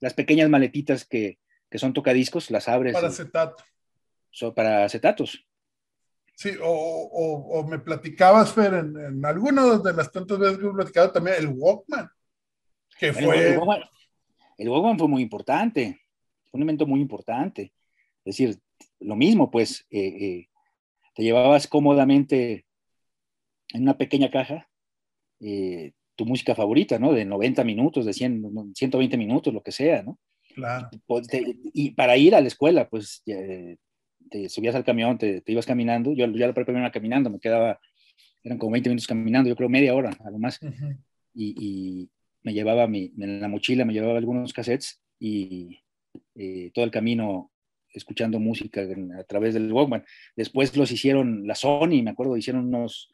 las 0.00 0.14
pequeñas 0.14 0.48
maletitas 0.48 1.04
que, 1.04 1.38
que 1.70 1.78
son 1.78 1.92
tocadiscos, 1.92 2.50
las 2.50 2.68
abres. 2.68 2.94
Para 2.94 3.08
acetato. 3.08 3.64
para 4.54 4.84
acetatos. 4.84 5.44
Sí, 6.34 6.52
o, 6.62 7.66
me 7.68 7.80
platicabas, 7.80 8.52
Fer, 8.52 8.72
en, 8.74 8.96
en 8.96 9.24
algunas 9.26 9.82
de 9.82 9.92
las 9.92 10.10
tantas 10.12 10.38
veces 10.38 10.58
que 10.58 10.66
he 10.66 10.72
platicado 10.72 11.10
también, 11.10 11.36
el 11.40 11.48
Walkman. 11.48 12.08
Que 12.98 13.12
fue... 13.12 13.58
El 14.58 14.68
Walkman, 14.68 14.98
fue 14.98 15.06
muy 15.06 15.22
importante, 15.22 16.00
fue 16.50 16.58
un 16.58 16.64
evento 16.64 16.86
muy 16.86 17.00
importante. 17.00 17.72
Es 18.24 18.36
decir, 18.36 18.58
lo 18.98 19.14
mismo, 19.14 19.50
pues, 19.50 19.86
eh, 19.90 20.06
eh, 20.20 20.48
te 21.14 21.22
llevabas 21.22 21.68
cómodamente 21.68 22.66
en 23.72 23.82
una 23.82 23.96
pequeña 23.96 24.30
caja 24.30 24.68
eh, 25.40 25.92
tu 26.16 26.26
música 26.26 26.56
favorita, 26.56 26.98
¿no? 26.98 27.12
De 27.12 27.24
90 27.24 27.62
minutos, 27.62 28.04
de 28.04 28.12
100, 28.12 28.74
120 28.74 29.16
minutos, 29.16 29.54
lo 29.54 29.62
que 29.62 29.70
sea, 29.70 30.02
¿no? 30.02 30.18
Claro. 30.54 30.90
y 31.72 31.92
para 31.92 32.16
ir 32.16 32.34
a 32.34 32.40
la 32.40 32.48
escuela, 32.48 32.88
pues 32.88 33.22
te 33.24 34.48
subías 34.48 34.74
al 34.74 34.84
camión, 34.84 35.16
te, 35.16 35.42
ibas 35.46 35.66
caminando, 35.66 36.12
yo 36.12 36.26
ya 36.26 36.48
la 36.48 36.54
primera 36.54 36.80
iba 36.80 36.90
caminando, 36.90 37.30
me 37.30 37.38
quedaba, 37.38 37.78
eran 38.42 38.58
como 38.58 38.72
20 38.72 38.90
minutos 38.90 39.06
caminando, 39.06 39.48
yo 39.48 39.54
creo 39.54 39.68
media 39.68 39.94
hora, 39.94 40.10
algo 40.24 40.38
más, 40.40 40.58
y, 41.32 42.10
me 42.42 42.52
llevaba 42.52 42.86
mi, 42.86 43.12
en 43.18 43.40
la 43.40 43.48
mochila, 43.48 43.84
me 43.84 43.92
llevaba 43.92 44.18
algunos 44.18 44.52
cassettes 44.52 45.00
y 45.18 45.80
eh, 46.34 46.70
todo 46.72 46.84
el 46.84 46.90
camino 46.90 47.50
escuchando 47.92 48.38
música 48.38 48.82
a 49.18 49.24
través 49.24 49.54
del 49.54 49.72
Walkman. 49.72 50.04
Después 50.36 50.76
los 50.76 50.90
hicieron, 50.90 51.46
la 51.46 51.54
Sony, 51.54 52.02
me 52.02 52.10
acuerdo, 52.10 52.36
hicieron 52.36 52.66
unos, 52.66 53.10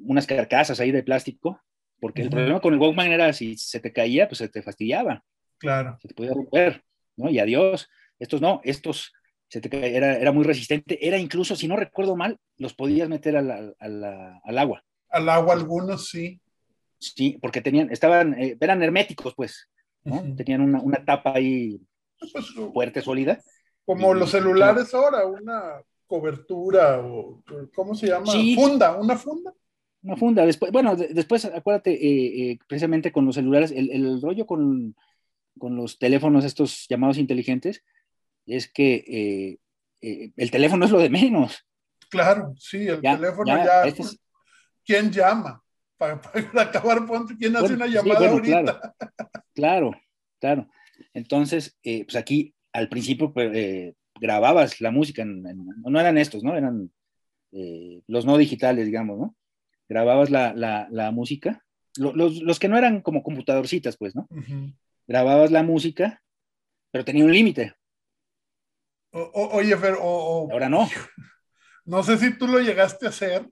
unas 0.00 0.26
carcasas 0.26 0.80
ahí 0.80 0.90
de 0.90 1.02
plástico, 1.02 1.60
porque 2.00 2.22
el 2.22 2.30
problema 2.30 2.60
con 2.60 2.74
el 2.74 2.80
Walkman 2.80 3.12
era 3.12 3.32
si 3.32 3.56
se 3.56 3.80
te 3.80 3.92
caía, 3.92 4.28
pues 4.28 4.38
se 4.38 4.48
te 4.48 4.62
fastidiaba. 4.62 5.24
Claro. 5.58 5.96
Se 6.00 6.08
te 6.08 6.14
podía 6.14 6.34
romper, 6.34 6.82
¿no? 7.16 7.30
Y 7.30 7.38
adiós. 7.38 7.88
Estos 8.18 8.40
no, 8.40 8.60
estos 8.64 9.12
era, 9.50 10.16
era, 10.16 10.32
muy 10.32 10.44
resistente, 10.44 11.06
era 11.06 11.18
incluso, 11.18 11.56
si 11.56 11.68
no 11.68 11.76
recuerdo 11.76 12.16
mal, 12.16 12.38
los 12.56 12.74
podías 12.74 13.08
meter 13.08 13.36
al, 13.36 13.76
al 13.78 14.58
agua. 14.58 14.84
Al 15.10 15.28
agua 15.28 15.54
algunos, 15.54 16.08
sí. 16.08 16.40
Sí, 17.02 17.38
porque 17.40 17.60
tenían, 17.60 17.90
estaban, 17.90 18.34
eh, 18.34 18.56
eran 18.60 18.82
herméticos, 18.82 19.34
pues, 19.34 19.68
¿no? 20.04 20.22
Tenían 20.36 20.60
una, 20.60 20.80
una, 20.80 21.04
tapa 21.04 21.34
ahí 21.34 21.80
pues, 22.18 22.46
fuerte, 22.72 23.02
sólida. 23.02 23.40
Como 23.84 24.14
los 24.14 24.30
celulares 24.30 24.94
ahora, 24.94 25.26
una 25.26 25.82
cobertura, 26.06 27.00
o 27.00 27.42
¿cómo 27.74 27.94
se 27.94 28.06
llama? 28.06 28.32
Funda, 28.54 28.96
una 28.96 29.16
funda. 29.16 29.52
Una 30.02 30.16
funda. 30.16 30.46
Después, 30.46 30.70
bueno, 30.70 30.94
después, 30.94 31.44
acuérdate, 31.44 31.92
eh, 31.92 32.50
eh, 32.50 32.58
precisamente 32.68 33.10
con 33.10 33.26
los 33.26 33.34
celulares, 33.34 33.72
el, 33.72 33.90
el 33.90 34.22
rollo 34.22 34.46
con, 34.46 34.94
con 35.58 35.76
los 35.76 35.98
teléfonos 35.98 36.44
estos 36.44 36.86
llamados 36.88 37.18
inteligentes, 37.18 37.82
es 38.46 38.70
que 38.70 39.04
eh, 39.06 39.58
eh, 40.00 40.32
el 40.36 40.50
teléfono 40.50 40.84
es 40.84 40.90
lo 40.90 40.98
de 40.98 41.10
menos. 41.10 41.64
Claro, 42.10 42.54
sí, 42.58 42.86
el 42.86 43.00
teléfono 43.00 43.56
ya. 43.56 43.84
¿Quién 44.84 45.10
llama? 45.12 45.61
Para, 46.02 46.20
acabar 46.62 47.06
pronto, 47.06 47.34
¿quién 47.38 47.56
hace 47.56 47.74
una 47.74 47.86
llamada 47.86 48.28
ahorita? 48.28 48.94
Claro, 49.54 49.92
claro, 50.40 50.68
Entonces, 51.14 51.78
eh, 51.82 52.04
pues 52.04 52.16
aquí 52.16 52.54
al 52.72 52.88
principio 52.88 53.32
pues, 53.32 53.94
grababas 54.20 54.80
la 54.80 54.90
música, 54.90 55.24
no 55.24 56.00
eran 56.00 56.18
estos, 56.18 56.42
¿no? 56.42 56.56
Eran 56.56 56.90
los 58.06 58.24
no 58.24 58.38
digitales, 58.38 58.86
digamos, 58.86 59.18
¿no? 59.18 59.36
Grababas 59.88 60.30
la, 60.30 60.54
la, 60.54 61.10
música, 61.10 61.62
los, 61.96 62.42
los, 62.42 62.58
que 62.58 62.68
no 62.68 62.78
eran 62.78 63.02
como 63.02 63.22
computadorcitas, 63.22 63.96
pues, 63.96 64.16
¿no? 64.16 64.26
Grababas 65.06 65.50
la 65.50 65.62
música, 65.62 66.22
pero 66.90 67.04
tenía 67.04 67.24
un 67.24 67.32
límite 67.32 67.74
oye, 69.12 69.76
Fer, 69.76 69.96
o, 70.00 70.48
ahora 70.50 70.68
no. 70.68 70.88
No 71.84 72.04
sé 72.04 72.16
si 72.16 72.38
tú 72.38 72.46
lo 72.46 72.60
llegaste 72.60 73.06
a 73.06 73.08
hacer. 73.08 73.50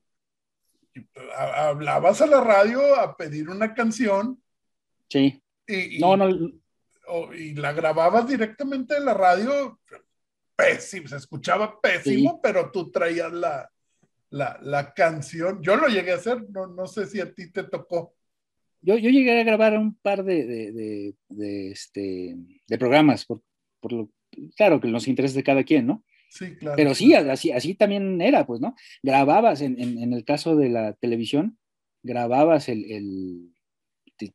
Hablabas 1.36 2.20
a 2.20 2.26
la 2.26 2.40
radio 2.40 2.94
a 2.96 3.16
pedir 3.16 3.48
una 3.48 3.74
canción. 3.74 4.42
Sí. 5.08 5.42
Y, 5.66 5.98
no, 5.98 6.16
no. 6.16 6.28
y 7.34 7.54
la 7.54 7.72
grababas 7.72 8.28
directamente 8.28 8.96
en 8.96 9.04
la 9.04 9.14
radio. 9.14 9.80
Pésimo, 10.56 11.08
se 11.08 11.16
escuchaba 11.16 11.80
pésimo, 11.80 12.40
pero 12.42 12.70
tú 12.70 12.90
traías 12.90 13.32
la, 13.32 13.70
la, 14.30 14.92
canción. 14.94 15.62
Yo 15.62 15.76
lo 15.76 15.88
llegué 15.88 16.12
a 16.12 16.16
hacer, 16.16 16.48
no, 16.50 16.66
no 16.66 16.86
sé 16.86 17.06
si 17.06 17.20
a 17.20 17.32
ti 17.32 17.50
te 17.50 17.64
tocó. 17.64 18.14
Yo, 18.82 18.96
yo 18.96 19.10
llegué 19.10 19.40
a 19.40 19.44
grabar 19.44 19.76
un 19.76 19.94
par 19.94 20.24
de, 20.24 20.44
de, 20.44 21.14
de, 21.28 21.70
este, 21.70 22.36
de 22.66 22.78
programas, 22.78 23.26
por, 23.26 23.42
por, 23.78 23.92
lo, 23.92 24.10
claro 24.56 24.80
que 24.80 24.88
los 24.88 25.08
intereses 25.08 25.34
de 25.34 25.42
cada 25.42 25.64
quien, 25.64 25.86
¿no? 25.86 26.04
Sí, 26.30 26.54
claro. 26.54 26.76
Pero 26.76 26.94
sí, 26.94 27.12
así, 27.12 27.50
así 27.50 27.74
también 27.74 28.20
era, 28.20 28.46
pues, 28.46 28.60
¿no? 28.60 28.76
Grababas, 29.02 29.60
en, 29.62 29.80
en, 29.80 30.12
el 30.12 30.24
caso 30.24 30.54
de 30.54 30.68
la 30.68 30.92
televisión, 30.94 31.58
grababas 32.04 32.68
el, 32.68 33.52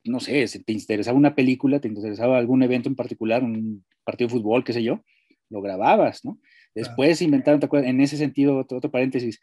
no 0.03 0.19
sé, 0.19 0.47
si 0.47 0.63
te 0.63 0.73
interesaba 0.73 1.17
una 1.17 1.35
película, 1.35 1.79
te 1.79 1.87
interesaba 1.87 2.37
algún 2.37 2.63
evento 2.63 2.89
en 2.89 2.95
particular, 2.95 3.43
un 3.43 3.85
partido 4.03 4.27
de 4.27 4.33
fútbol, 4.33 4.63
qué 4.63 4.73
sé 4.73 4.83
yo, 4.83 5.03
lo 5.49 5.61
grababas, 5.61 6.25
¿no? 6.25 6.39
Después 6.73 7.21
inventaron, 7.21 7.61
en 7.85 8.01
ese 8.01 8.17
sentido, 8.17 8.57
otro, 8.57 8.91
paréntesis, 8.91 9.39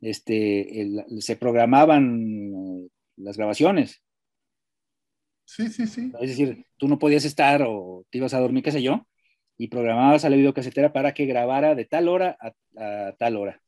este, 0.00 0.88
se 1.18 1.36
programaban 1.36 2.54
eh, 2.54 2.88
las 3.16 3.36
grabaciones. 3.36 4.02
Sí, 5.44 5.68
sí, 5.68 5.86
sí. 5.86 6.10
Es 6.20 6.30
decir, 6.30 6.64
tú 6.78 6.88
no 6.88 6.98
podías 6.98 7.26
estar 7.26 7.62
o 7.66 8.06
te 8.08 8.16
ibas 8.16 8.32
a 8.32 8.40
dormir, 8.40 8.62
qué 8.62 8.72
sé 8.72 8.82
yo, 8.82 9.06
y 9.60 9.68
programabas 9.68 10.24
a 10.24 10.30
la 10.30 10.36
videocasetera 10.36 10.90
para 10.90 11.12
que 11.12 11.26
grabara 11.26 11.74
de 11.74 11.84
tal 11.84 12.08
hora 12.08 12.38
a, 12.40 13.12
tal 13.18 13.36
hora. 13.36 13.60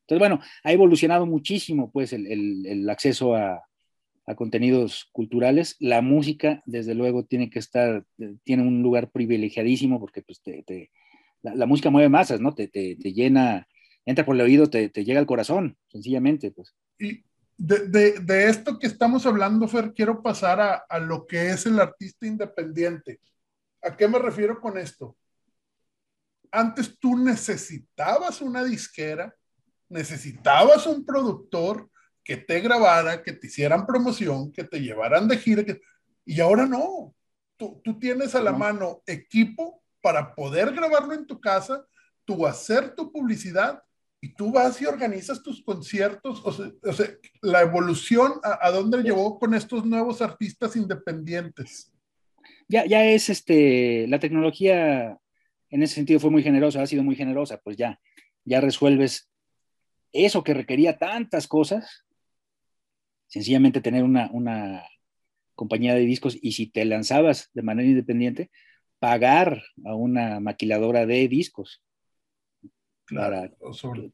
Entonces, 0.00 0.18
bueno, 0.18 0.40
ha 0.64 0.72
evolucionado 0.72 1.26
muchísimo 1.26 1.92
pues 1.92 2.12
el, 2.12 2.90
acceso 2.90 3.36
a, 3.36 3.62
contenidos 4.34 5.08
culturales. 5.12 5.76
La 5.78 6.00
música, 6.02 6.60
desde 6.66 6.96
luego, 6.96 7.24
tiene 7.24 7.50
que 7.50 7.60
estar, 7.60 8.04
tiene 8.42 8.64
un 8.64 8.82
lugar 8.82 9.12
privilegiadísimo 9.12 10.00
porque 10.00 10.22
pues, 10.22 10.42
la, 11.40 11.66
música 11.66 11.90
mueve 11.90 12.08
masas, 12.08 12.40
¿no? 12.40 12.52
Te, 12.52 12.66
llena, 12.96 13.68
entra 14.04 14.24
por 14.24 14.34
el 14.34 14.40
oído, 14.40 14.70
te, 14.70 14.88
llega 14.88 15.20
al 15.20 15.26
corazón, 15.26 15.76
sencillamente. 15.86 16.50
Pues. 16.50 16.74
Y 16.98 17.22
de, 17.56 18.48
esto 18.48 18.76
que 18.76 18.88
estamos 18.88 19.24
hablando, 19.24 19.68
Fer, 19.68 19.92
quiero 19.94 20.20
pasar 20.20 20.60
a, 20.60 20.74
a 20.74 20.98
lo 20.98 21.28
que 21.28 21.50
es 21.50 21.64
el 21.66 21.78
artista 21.78 22.26
independiente. 22.26 23.20
¿A 23.82 23.96
qué 23.96 24.06
me 24.06 24.18
refiero 24.18 24.60
con 24.60 24.78
esto? 24.78 25.16
Antes 26.50 26.98
tú 26.98 27.16
necesitabas 27.16 28.40
una 28.40 28.62
disquera, 28.62 29.34
necesitabas 29.88 30.86
un 30.86 31.04
productor 31.04 31.90
que 32.22 32.36
te 32.36 32.60
grabara, 32.60 33.22
que 33.22 33.32
te 33.32 33.48
hicieran 33.48 33.86
promoción, 33.86 34.52
que 34.52 34.64
te 34.64 34.80
llevaran 34.80 35.26
de 35.26 35.36
gira, 35.38 35.64
y 36.24 36.40
ahora 36.40 36.66
no. 36.66 37.14
Tú, 37.56 37.80
tú 37.82 37.98
tienes 37.98 38.34
a 38.34 38.40
la 38.40 38.52
mano 38.52 39.02
equipo 39.06 39.82
para 40.00 40.34
poder 40.34 40.72
grabarlo 40.72 41.14
en 41.14 41.26
tu 41.26 41.40
casa, 41.40 41.84
tú 42.24 42.46
hacer 42.46 42.94
tu 42.94 43.10
publicidad 43.10 43.82
y 44.20 44.34
tú 44.34 44.52
vas 44.52 44.80
y 44.80 44.86
organizas 44.86 45.42
tus 45.42 45.62
conciertos. 45.62 46.40
O 46.44 46.92
sea, 46.92 47.08
la 47.40 47.62
evolución 47.62 48.34
a, 48.44 48.66
a 48.66 48.70
dónde 48.70 49.02
llevó 49.02 49.38
con 49.38 49.54
estos 49.54 49.84
nuevos 49.84 50.22
artistas 50.22 50.76
independientes 50.76 51.91
ya, 52.68 52.86
ya 52.86 53.04
es 53.04 53.28
este, 53.28 54.06
la 54.08 54.18
tecnología 54.18 55.18
en 55.72 55.82
ese 55.82 55.94
sentido 55.94 56.20
fue 56.20 56.30
muy 56.30 56.42
generosa, 56.42 56.82
ha 56.82 56.86
sido 56.86 57.02
muy 57.02 57.16
generosa, 57.16 57.58
pues 57.64 57.76
ya, 57.76 57.98
ya 58.44 58.60
resuelves 58.60 59.30
eso 60.12 60.44
que 60.44 60.52
requería 60.52 60.98
tantas 60.98 61.48
cosas, 61.48 62.04
sencillamente 63.26 63.80
tener 63.80 64.04
una, 64.04 64.30
una 64.32 64.84
compañía 65.54 65.94
de 65.94 66.02
discos 66.02 66.36
y 66.40 66.52
si 66.52 66.66
te 66.66 66.84
lanzabas 66.84 67.50
de 67.54 67.62
manera 67.62 67.88
independiente, 67.88 68.50
pagar 68.98 69.62
a 69.84 69.94
una 69.94 70.38
maquiladora 70.40 71.06
de 71.06 71.26
discos. 71.28 71.82
Para, 73.08 73.50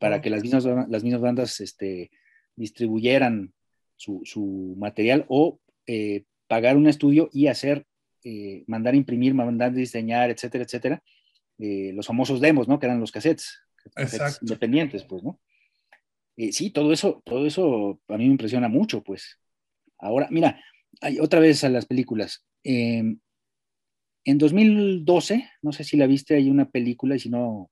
para 0.01 0.21
que 0.21 0.31
las 0.31 0.43
mismas, 0.43 0.65
las 0.65 1.05
mismas 1.05 1.21
bandas 1.21 1.61
este, 1.61 2.11
distribuyeran 2.57 3.53
su, 3.97 4.23
su, 4.25 4.75
material 4.77 5.25
o 5.29 5.61
eh, 5.87 6.25
pagar 6.49 6.77
un 6.77 6.89
estudio 6.89 7.29
y 7.33 7.47
hacer 7.47 7.87
eh, 8.25 8.65
mandar 8.67 8.95
imprimir, 8.95 9.35
mandar 9.35 9.73
diseñar, 9.73 10.31
etcétera, 10.31 10.65
etcétera, 10.65 11.03
eh, 11.59 11.93
los 11.95 12.07
famosos 12.07 12.41
demos, 12.41 12.69
¿no? 12.69 12.79
Que 12.79 12.87
eran 12.87 13.01
los 13.01 13.13
cassettes, 13.13 13.61
independientes, 14.43 15.05
pues, 15.05 15.23
¿no? 15.23 15.41
Eh, 16.37 16.53
sí, 16.53 16.71
todo 16.71 16.93
eso, 16.93 17.23
todo 17.25 17.47
eso 17.47 18.01
a 18.09 18.17
mí 18.17 18.25
me 18.27 18.33
impresiona 18.33 18.69
mucho, 18.69 19.03
pues. 19.03 19.39
Ahora, 19.99 20.29
mira, 20.31 20.63
hay, 21.01 21.19
otra 21.19 21.41
vez 21.41 21.65
a 21.65 21.69
las 21.69 21.87
películas. 21.87 22.45
Em, 22.63 23.19
en 24.25 24.39
2012, 24.39 25.51
no 25.63 25.73
sé 25.73 25.85
si 25.85 25.97
la 25.97 26.07
viste, 26.07 26.37
hay 26.37 26.51
una 26.51 26.71
película 26.71 27.17
y 27.17 27.19
si 27.19 27.29
no, 27.29 27.71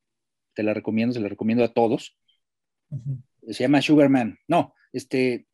te 0.54 0.62
la 0.62 0.74
recomiendo, 0.74 1.12
se 1.12 1.20
la 1.20 1.28
recomiendo 1.28 1.62
a 1.62 1.72
todos. 1.72 2.16
Se 3.48 3.62
llama 3.62 3.82
Sugarman. 3.82 4.38
No, 4.48 4.74
este... 4.92 5.46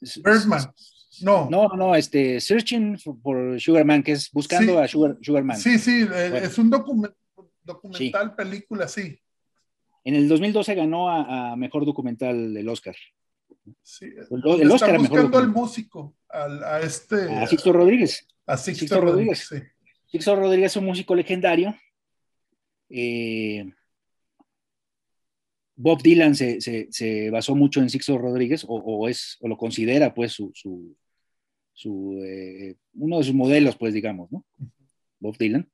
Birdman. 0.00 0.72
No. 1.20 1.48
No, 1.50 1.68
no, 1.68 1.94
este, 1.94 2.40
Searching 2.40 2.98
for, 2.98 3.60
Sugarman, 3.60 4.02
que 4.02 4.12
es 4.12 4.30
buscando 4.32 4.78
a 4.78 4.88
Sugar, 4.88 5.18
Sugarman. 5.20 5.56
Sí, 5.58 5.78
sí, 5.78 6.06
eh, 6.12 6.40
es 6.42 6.56
un 6.58 6.70
documental, 6.70 8.34
película, 8.34 8.88
sí. 8.88 9.18
En 10.04 10.14
el 10.14 10.28
2012 10.28 10.74
ganó 10.74 11.10
a, 11.10 11.54
Mejor 11.56 11.84
Documental 11.84 12.54
del 12.54 12.68
Oscar. 12.68 12.96
Sí, 13.82 14.06
el, 14.06 14.70
Oscar 14.70 14.98
buscando 14.98 15.38
al 15.38 15.48
músico, 15.48 16.16
a, 16.28 16.80
este... 16.80 17.30
A 17.30 17.46
Sixto 17.46 17.72
Rodríguez. 17.72 18.26
A 18.46 18.56
Sixto, 18.56 19.00
Rodríguez. 19.00 19.46
Sí. 19.48 19.56
Sixto 20.06 20.34
Rodríguez 20.34 20.72
es 20.72 20.76
un 20.76 20.86
músico 20.86 21.14
legendario. 21.14 21.74
Eh, 22.88 23.70
Bob 25.76 26.02
Dylan 26.02 26.34
se, 26.34 27.30
basó 27.30 27.54
mucho 27.54 27.80
en 27.80 27.90
Sixto 27.90 28.18
Rodríguez, 28.18 28.64
o, 28.68 29.08
es, 29.08 29.36
o 29.40 29.48
lo 29.48 29.56
considera 29.56 30.14
pues 30.14 30.32
su, 30.32 30.52
eh, 31.84 32.76
uno 32.94 33.18
de 33.18 33.24
sus 33.24 33.34
modelos, 33.34 33.76
pues 33.76 33.94
digamos, 33.94 34.30
¿no? 34.30 34.44
Bob 35.18 35.36
Dylan. 35.38 35.68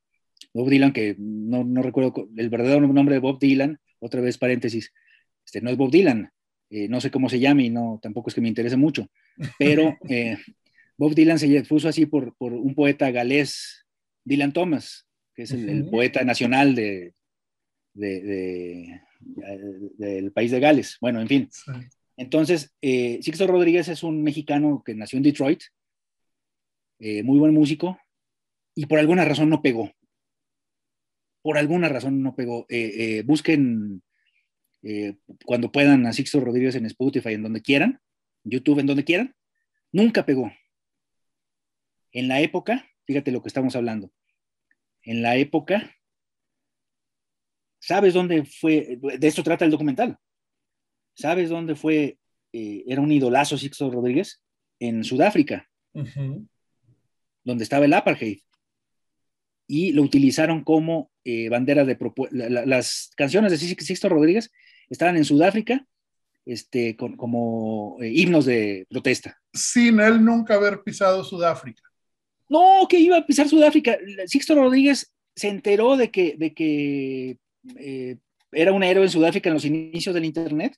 Bob 0.55 0.69
Dylan, 0.69 0.93
que 0.93 1.17
no, 1.19 1.83
recuerdo 1.83 2.29
el 2.37 2.49
verdadero 2.49 2.87
nombre 2.87 3.17
de 3.17 3.21
Bob 3.21 3.39
Dylan, 3.39 3.79
otra 3.99 4.21
vez 4.21 4.39
paréntesis, 4.39 4.93
este, 5.45 5.61
no 5.61 5.71
es 5.71 5.77
Bob 5.77 5.91
Dylan, 5.91 6.31
eh, 6.71 6.89
no 6.89 7.01
sé 7.01 7.11
cómo 7.11 7.29
se 7.29 7.41
llama 7.41 7.63
y 7.63 7.71
no, 7.71 7.99
tampoco 8.03 8.31
es 8.31 8.35
que 8.35 8.41
me 8.41 8.49
interese 8.49 8.77
mucho, 8.77 9.09
pero 9.59 9.97
eh, 10.09 10.39
Bob 10.97 11.15
Dylan 11.15 11.39
se 11.39 11.63
puso 11.65 11.89
así 11.89 12.07
por, 12.07 12.35
un 12.39 12.75
poeta 12.75 13.11
galés, 13.11 13.85
Dylan 14.25 14.53
Thomas, 14.53 15.07
que 15.35 15.43
es 15.43 15.53
el, 15.53 15.89
poeta 15.89 16.25
nacional 16.25 16.75
de, 16.75 17.15
del 17.95 19.03
país 20.33 20.51
de 20.51 20.61
Gales. 20.61 20.99
Bueno, 21.01 21.21
en 21.21 21.29
fin. 21.29 21.49
Entonces, 22.17 22.75
Sixto 22.83 23.47
Rodríguez 23.47 23.87
es 23.89 24.03
un 24.03 24.25
mexicano 24.25 24.83
que 24.85 24.97
nació 24.97 25.19
en 25.19 25.23
Detroit, 25.23 25.63
eh, 26.99 27.23
muy 27.23 27.39
buen 27.39 27.55
músico, 27.55 27.99
y 28.75 28.87
por 28.87 28.99
alguna 28.99 29.25
razón 29.25 29.49
no 29.49 29.63
pegó. 29.63 29.93
Por 31.43 31.59
alguna 31.59 31.89
razón 31.89 32.23
no 32.23 32.35
pegó. 32.35 32.67
Eh, 32.69 33.19
eh, 33.19 33.23
busquen 33.23 34.03
cuando 35.45 35.73
puedan 35.73 36.07
a 36.07 36.13
Sixto 36.13 36.41
Rodríguez 36.41 36.77
en 36.77 36.87
Spotify, 36.87 37.35
en 37.35 37.43
donde 37.43 37.61
quieran, 37.61 38.01
YouTube, 38.45 38.79
en 38.79 38.87
donde 38.87 39.05
quieran. 39.05 39.35
Nunca 39.93 40.25
pegó. 40.25 40.53
En 42.13 42.29
la 42.29 42.41
época, 42.41 42.89
fíjate 43.05 43.33
lo 43.33 43.43
que 43.43 43.49
estamos 43.49 43.77
hablando. 43.77 44.13
En 45.03 45.21
la 45.21 45.37
época, 45.37 45.95
¿sabes 47.81 48.15
dónde 48.15 48.45
fue? 48.45 48.99
De 49.01 49.27
esto 49.27 49.43
trata 49.43 49.65
el 49.65 49.71
documental. 49.71 50.19
¿Sabes 51.15 51.49
dónde 51.49 51.75
fue? 51.75 52.19
era 52.51 53.03
un 53.03 53.13
idolazo 53.13 53.59
Sixto 53.59 53.91
Rodríguez 53.91 54.43
en 54.81 55.05
Sudáfrica 55.05 55.69
donde 57.45 57.65
estaba 57.65 57.85
el 57.85 57.95
apartheid, 57.95 58.41
y 59.67 59.93
lo 59.93 60.03
utilizaron 60.03 60.65
como 60.65 61.11
eh, 61.25 61.49
bandera 61.51 61.85
de 61.85 61.97
las 62.31 63.11
canciones 63.17 63.53
de 63.53 63.59
Sixto 63.59 64.09
Rodríguez 64.09 64.51
estaban 64.89 65.19
en 65.19 65.27
Sudáfrica 65.27 65.87
este, 66.47 66.97
como 66.97 67.99
eh, 68.01 68.11
himnos 68.11 68.47
de 68.47 68.87
protesta. 68.89 69.39
Sin 69.53 70.01
él 70.01 70.25
nunca 70.25 70.55
haber 70.55 70.83
pisado 70.83 71.23
Sudáfrica. 71.23 71.83
No, 72.49 72.87
que 72.89 72.99
iba 72.99 73.19
a 73.19 73.27
pisar 73.27 73.47
Sudáfrica. 73.47 73.99
Sixto 74.27 74.55
Rodríguez 74.55 75.13
se 75.37 75.49
enteró 75.49 75.99
de 75.99 76.11
que, 76.11 76.37
de 76.39 76.55
que 76.55 77.37
eh, 77.77 78.17
era 78.51 78.73
un 78.73 78.83
héroe 78.83 79.05
en 79.05 79.11
Sudáfrica 79.11 79.51
en 79.51 79.55
los 79.55 79.67
inicios 79.67 80.15
del 80.15 80.25
Internet, 80.25 80.75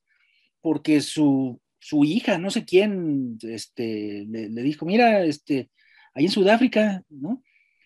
porque 0.60 1.00
su, 1.00 1.60
su 1.78 2.02
hija, 2.02 2.38
no 2.38 2.50
sé 2.50 2.64
quién, 2.64 3.38
este, 3.42 4.26
le, 4.28 4.48
le, 4.48 4.62
dijo, 4.62 4.84
mira, 4.84 5.24
este, 5.24 5.70
ahí 6.14 6.24
en 6.26 6.30
Sudáfrica, 6.30 7.02
¿no? 7.08 7.42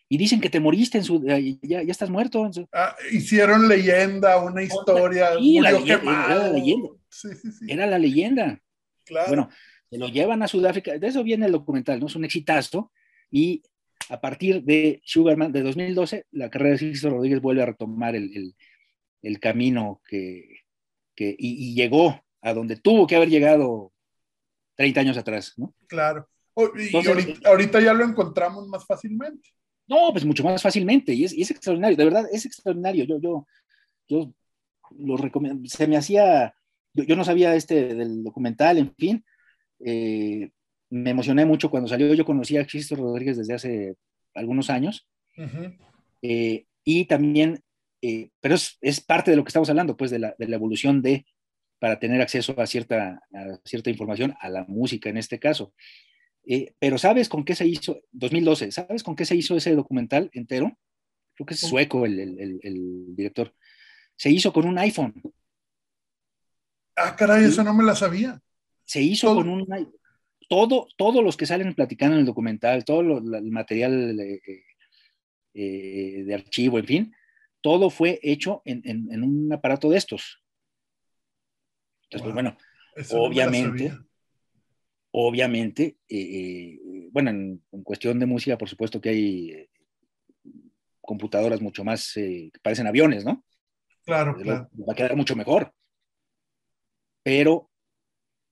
Y 0.08 0.18
dicen 0.18 0.40
que 0.40 0.50
te 0.50 0.60
moriste, 0.60 0.98
en 0.98 1.04
su, 1.04 1.24
ya, 1.24 1.38
ya 1.82 1.90
estás 1.90 2.10
muerto. 2.10 2.48
Ah, 2.72 2.94
hicieron 3.10 3.68
leyenda, 3.68 4.42
una 4.42 4.62
historia. 4.62 5.30
Sí, 5.38 5.60
la 5.60 5.72
leyenda, 5.72 6.26
era 6.26 6.34
la 6.36 6.48
leyenda. 6.52 6.88
Sí, 7.08 7.28
sí, 7.40 7.52
sí. 7.52 7.66
Era 7.68 7.86
la 7.86 7.98
leyenda. 7.98 8.60
Claro. 9.04 9.28
Bueno, 9.28 9.50
se 9.90 9.98
lo 9.98 10.08
llevan 10.08 10.42
a 10.42 10.48
Sudáfrica, 10.48 10.98
de 10.98 11.06
eso 11.06 11.24
viene 11.24 11.46
el 11.46 11.52
documental, 11.52 12.00
¿no? 12.00 12.06
Es 12.06 12.16
un 12.16 12.24
exitazo. 12.24 12.92
Y 13.30 13.62
a 14.08 14.20
partir 14.20 14.62
de 14.62 15.00
Sugarman, 15.04 15.52
de 15.52 15.62
2012, 15.62 16.26
la 16.32 16.50
carrera 16.50 16.72
de 16.72 16.78
Cícero 16.78 17.16
Rodríguez 17.16 17.40
vuelve 17.40 17.62
a 17.62 17.66
retomar 17.66 18.14
el, 18.14 18.36
el, 18.36 18.54
el 19.22 19.40
camino 19.40 20.02
que, 20.06 20.60
que 21.14 21.34
y, 21.38 21.70
y, 21.70 21.74
llegó 21.74 22.22
a 22.42 22.52
donde 22.52 22.76
tuvo 22.76 23.06
que 23.06 23.16
haber 23.16 23.30
llegado 23.30 23.92
30 24.76 25.00
años 25.00 25.16
atrás, 25.16 25.54
¿no? 25.56 25.74
Claro. 25.86 26.28
Y 26.56 27.46
ahorita, 27.46 27.80
ya 27.80 27.92
lo 27.92 28.04
encontramos 28.04 28.68
más 28.68 28.86
fácilmente. 28.86 29.50
No, 29.86 30.10
pues 30.12 30.24
mucho 30.24 30.44
más 30.44 30.62
fácilmente, 30.62 31.12
y 31.12 31.24
es, 31.24 31.50
extraordinario, 31.50 31.96
de 31.96 32.04
verdad, 32.04 32.26
es 32.32 32.46
extraordinario. 32.46 33.04
Yo, 33.04 33.20
yo, 33.20 33.46
yo 34.08 34.34
lo 34.96 35.18
se 35.66 35.86
me 35.86 35.96
hacía, 35.96 36.54
yo, 36.94 37.16
no 37.16 37.24
sabía 37.24 37.54
este 37.54 37.94
del 37.94 38.22
documental, 38.22 38.78
en 38.78 38.94
fin, 38.94 39.24
eh, 39.84 40.50
me 40.90 41.10
emocioné 41.10 41.44
mucho 41.44 41.70
cuando 41.70 41.88
salió, 41.88 42.14
yo 42.14 42.24
conocí 42.24 42.56
a 42.56 42.66
Cristo 42.66 42.96
Rodríguez 42.96 43.36
desde 43.36 43.54
hace 43.54 43.94
algunos 44.32 44.70
años, 44.70 45.06
eh, 46.22 46.64
y 46.84 47.04
también, 47.06 47.62
eh, 48.00 48.30
pero 48.40 48.54
es, 48.54 48.78
es, 48.80 49.00
parte 49.00 49.30
de 49.30 49.36
lo 49.36 49.44
que 49.44 49.48
estamos 49.48 49.68
hablando, 49.68 49.96
pues 49.96 50.10
de 50.10 50.20
la, 50.20 50.34
de 50.38 50.48
la 50.48 50.56
evolución 50.56 51.02
de, 51.02 51.26
para 51.78 51.98
tener 51.98 52.22
acceso 52.22 52.58
a 52.58 52.66
cierta, 52.66 53.20
a 53.34 53.58
cierta 53.64 53.90
información, 53.90 54.34
a 54.40 54.48
la 54.48 54.64
música 54.66 55.10
en 55.10 55.18
este 55.18 55.38
caso. 55.38 55.74
Pero 56.78 56.98
¿sabes 56.98 57.28
con 57.28 57.44
qué 57.44 57.54
se 57.54 57.66
hizo? 57.66 58.00
2012, 58.12 58.72
¿sabes 58.72 59.02
con 59.02 59.16
qué 59.16 59.24
se 59.24 59.36
hizo 59.36 59.56
ese 59.56 59.74
documental 59.74 60.30
entero? 60.32 60.76
Creo 61.34 61.46
que 61.46 61.54
es 61.54 61.60
sueco 61.60 62.06
el, 62.06 62.20
el, 62.20 62.60
el 62.62 63.16
director 63.16 63.54
se 64.16 64.30
hizo 64.30 64.52
con 64.52 64.66
un 64.66 64.78
iPhone. 64.78 65.14
Ah, 66.96 67.16
caray, 67.16 67.44
eso 67.44 67.64
no 67.64 67.74
me 67.74 67.84
la 67.84 67.94
sabía. 67.94 68.40
Se 68.84 69.02
hizo 69.02 69.34
con 69.34 69.48
un 69.48 69.66
todo, 70.48 70.88
todos 70.96 71.24
los 71.24 71.36
que 71.36 71.46
salen 71.46 71.74
platicando 71.74 72.14
en 72.14 72.20
el 72.20 72.26
documental, 72.26 72.84
todo 72.84 73.00
el 73.00 73.50
material 73.50 74.20
eh, 74.20 74.40
eh, 75.54 76.22
de 76.24 76.34
archivo, 76.34 76.78
en 76.78 76.86
fin, 76.86 77.16
todo 77.60 77.90
fue 77.90 78.20
hecho 78.22 78.62
en, 78.64 79.22
un 79.22 79.52
aparato 79.52 79.90
de 79.90 79.96
estos. 79.96 80.42
Entonces, 82.04 82.22
pues 82.22 82.34
bueno, 82.34 82.56
obviamente, 83.10 83.92
obviamente, 85.16 85.96
eh, 86.08 86.76
bueno, 87.12 87.30
en, 87.30 87.62
cuestión 87.84 88.18
de 88.18 88.26
música, 88.26 88.58
por 88.58 88.68
supuesto 88.68 89.00
que 89.00 89.10
hay 89.10 89.68
computadoras 91.00 91.60
mucho 91.60 91.84
más 91.84 92.14
que 92.14 92.50
parecen 92.60 92.88
aviones, 92.88 93.24
¿no? 93.24 93.44
Claro, 94.04 94.34
claro. 94.34 94.68
Va 94.76 94.92
a 94.92 94.96
quedar 94.96 95.14
mucho 95.14 95.36
mejor. 95.36 95.72
Pero 97.22 97.70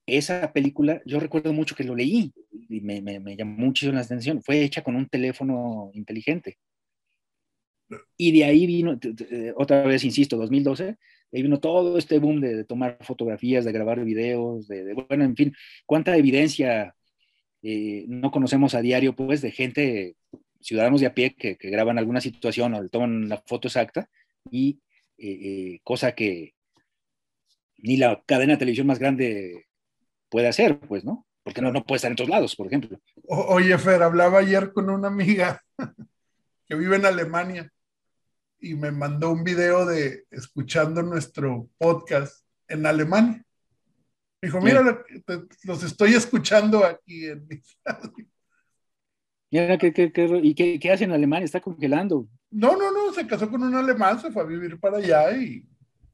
esa 0.05 0.53
película, 0.53 1.01
yo 1.05 1.19
recuerdo 1.19 1.51
mucho 1.51 1.75
que 1.75 1.83
lo 1.83 1.95
leí 1.95 2.31
y 2.69 2.79
me, 2.79 3.01
me, 3.01 3.35
llamó 3.35 3.57
muchísimo 3.57 3.95
la 3.95 4.01
atención. 4.01 4.41
Fue 4.41 4.63
hecha 4.63 4.83
con 4.83 4.95
un 4.95 5.09
teléfono 5.09 5.91
inteligente. 5.93 6.57
Y 8.15 8.31
de 8.31 8.45
ahí 8.45 8.65
vino, 8.65 8.97
otra 9.57 9.83
vez 9.83 10.05
insisto, 10.05 10.37
2012, 10.37 10.85
de 10.85 10.97
ahí 11.33 11.41
vino 11.41 11.59
todo 11.59 11.97
este 11.97 12.19
boom 12.19 12.39
de, 12.39 12.63
tomar 12.63 12.97
fotografías, 13.01 13.65
de 13.65 13.71
grabar 13.71 14.03
videos, 14.03 14.67
de, 14.67 14.93
bueno, 14.93 15.23
en 15.23 15.35
fin, 15.35 15.53
cuánta 15.85 16.15
evidencia 16.15 16.95
eh, 17.61 18.05
no 18.07 18.31
conocemos 18.31 18.75
a 18.75 18.81
diario, 18.81 19.15
pues, 19.15 19.41
de 19.41 19.51
gente, 19.51 20.15
ciudadanos 20.61 21.01
de 21.01 21.07
a 21.07 21.13
pie 21.13 21.35
que, 21.35 21.57
graban 21.59 21.97
alguna 21.97 22.21
situación 22.21 22.73
o 22.73 22.89
toman 22.89 23.29
la 23.29 23.41
foto 23.45 23.67
exacta 23.67 24.09
y 24.51 24.79
eh, 25.17 25.27
eh, 25.31 25.79
cosa 25.83 26.13
que 26.13 26.53
ni 27.77 27.97
la 27.97 28.21
cadena 28.25 28.53
de 28.53 28.59
televisión 28.59 28.87
más 28.87 28.99
grande 28.99 29.65
puede 30.29 30.47
hacer, 30.47 30.79
pues, 30.79 31.03
¿no? 31.03 31.25
Porque 31.43 31.61
no, 31.61 31.71
no 31.71 31.83
puede 31.83 31.97
estar 31.97 32.11
en 32.11 32.15
todos 32.15 32.29
lados, 32.29 32.55
por 32.55 32.67
ejemplo. 32.67 32.97
oye, 33.27 33.77
Fer, 33.77 34.01
hablaba 34.03 34.39
ayer 34.39 34.71
con 34.71 34.89
una 34.89 35.09
amiga 35.09 35.61
que 36.67 36.75
vive 36.75 36.95
en 36.95 37.05
Alemania 37.05 37.71
y 38.63 38.75
me 38.75 38.91
mandó 38.91 39.31
un 39.31 39.43
video 39.43 39.85
de 39.85 40.23
escuchando 40.31 41.03
nuestro 41.03 41.69
podcast 41.77 42.45
en 42.69 42.85
Alemania. 42.85 43.45
Dijo, 44.41 44.61
mira, 44.61 45.03
los 45.63 45.83
estoy 45.83 46.13
escuchando 46.13 46.85
aquí 46.85 47.25
en 47.25 47.45
mi 47.45 47.61
Mira, 49.51 49.77
¿qué, 49.77 49.91
qué, 49.93 50.11
y 50.41 50.55
qué, 50.55 50.79
qué, 50.79 50.91
hace 50.91 51.03
en 51.03 51.11
Alemania? 51.11 51.45
Está 51.45 51.59
congelando. 51.59 52.27
No, 52.49 52.77
no, 52.77 52.89
no, 52.89 53.13
se 53.13 53.27
casó 53.27 53.49
con 53.49 53.61
un 53.61 53.75
alemán, 53.75 54.19
se 54.19 54.31
fue 54.31 54.41
a 54.41 54.45
vivir 54.45 54.79
para 54.79 54.97
allá 54.97 55.37
y... 55.37 55.67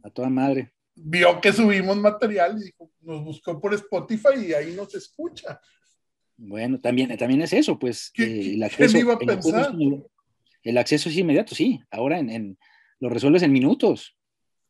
A 0.04 0.10
toda 0.10 0.30
madre. 0.30 0.74
Vio 0.96 1.40
que 1.40 1.54
subimos 1.54 1.98
material 1.98 2.58
y 2.58 2.66
dijo, 2.66 2.92
nos 3.02 3.24
buscó 3.24 3.62
por 3.62 3.76
Spotify 3.76 4.48
y 4.48 4.54
ahí 4.54 4.74
nos 4.76 4.94
escucha. 4.96 5.62
Bueno, 6.36 6.82
también, 6.82 7.16
también 7.16 7.42
es 7.44 7.54
eso, 7.54 7.78
pues. 7.78 8.12
¿Qué, 8.14 8.24
eh, 8.24 8.54
el 8.56 8.64
acceso, 8.64 8.98
iba 8.98 9.14
a 9.14 9.20
pensar? 9.20 9.72
El, 9.78 9.94
acceso 9.94 10.12
es 10.64 11.18
inmediato, 11.18 11.56
sí. 11.56 11.82
Ahora 11.92 12.20
en, 12.20 12.58
lo 13.00 13.10
resuelves 13.10 13.44
en 13.44 13.52
minutos. 13.52 14.18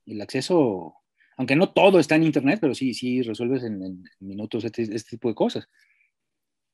El 0.05 0.21
acceso, 0.21 0.95
aunque 1.37 1.55
no 1.55 1.71
todo 1.71 1.99
está 1.99 2.15
en 2.15 2.23
Internet, 2.23 2.59
pero 2.61 2.73
sí, 2.73 2.93
sí 2.93 3.21
resuelves 3.21 3.63
en, 3.63 4.03
minutos 4.19 4.63
este, 4.63 4.83
este 4.83 5.11
tipo 5.11 5.29
de 5.29 5.35
cosas 5.35 5.67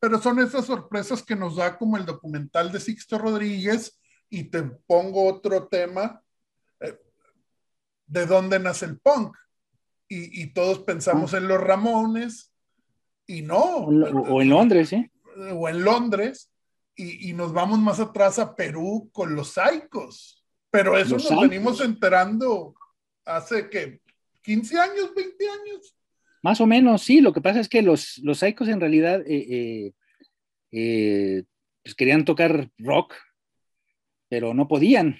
pero 0.05 0.21
son 0.21 0.39
esas 0.39 0.65
sorpresas 0.65 1.23
que 1.23 1.35
nos 1.35 1.55
da 1.55 1.79
como 1.79 1.97
el 1.97 2.05
documental 2.05 2.71
de 2.71 2.79
Sixto 2.79 3.17
Rodríguez 3.17 3.99
y 4.29 4.43
te 4.45 4.61
pongo 4.61 5.25
otro 5.25 5.67
tema, 5.67 6.21
eh, 6.79 6.95
de 8.05 8.25
dónde 8.27 8.59
nace 8.59 8.85
el 8.85 8.99
punk. 8.99 9.35
Y, 10.07 10.53
todos 10.53 10.83
pensamos 10.83 11.33
en 11.33 11.47
los 11.47 11.59
Ramones 11.59 12.53
y 13.25 13.41
no. 13.41 13.59
O, 13.59 14.41
en 14.43 14.49
Londres, 14.49 14.89
¿sí? 14.89 15.11
O 15.51 15.67
en 15.67 15.83
Londres 15.83 16.51
y, 16.95 17.33
nos 17.33 17.51
vamos 17.53 17.79
más 17.79 17.99
atrás 17.99 18.39
a 18.39 18.55
Perú 18.55 19.09
con 19.11 19.35
los 19.35 19.53
Saicos. 19.53 20.43
Pero 20.69 20.97
eso 20.97 21.17
nos 21.17 21.41
venimos 21.41 21.81
enterando 21.81 22.75
hace 23.25 23.69
que 23.69 24.01
15 24.41 24.79
años, 24.79 25.13
20 25.15 25.49
años. 25.49 25.95
Más 26.41 26.61
o 26.61 26.67
menos, 26.67 27.01
sí. 27.01 27.21
Lo 27.21 27.33
que 27.33 27.41
pasa 27.41 27.59
es 27.59 27.69
que 27.69 27.81
los, 27.81 28.19
los 28.19 28.39
Psychos 28.39 28.67
en 28.67 28.79
realidad 28.79 29.21
eh, 29.25 29.45
eh, 29.49 29.93
eh, 30.71 31.43
pues 31.83 31.95
querían 31.95 32.25
tocar 32.25 32.69
rock, 32.77 33.13
pero 34.29 34.53
no 34.53 34.67
podían. 34.67 35.19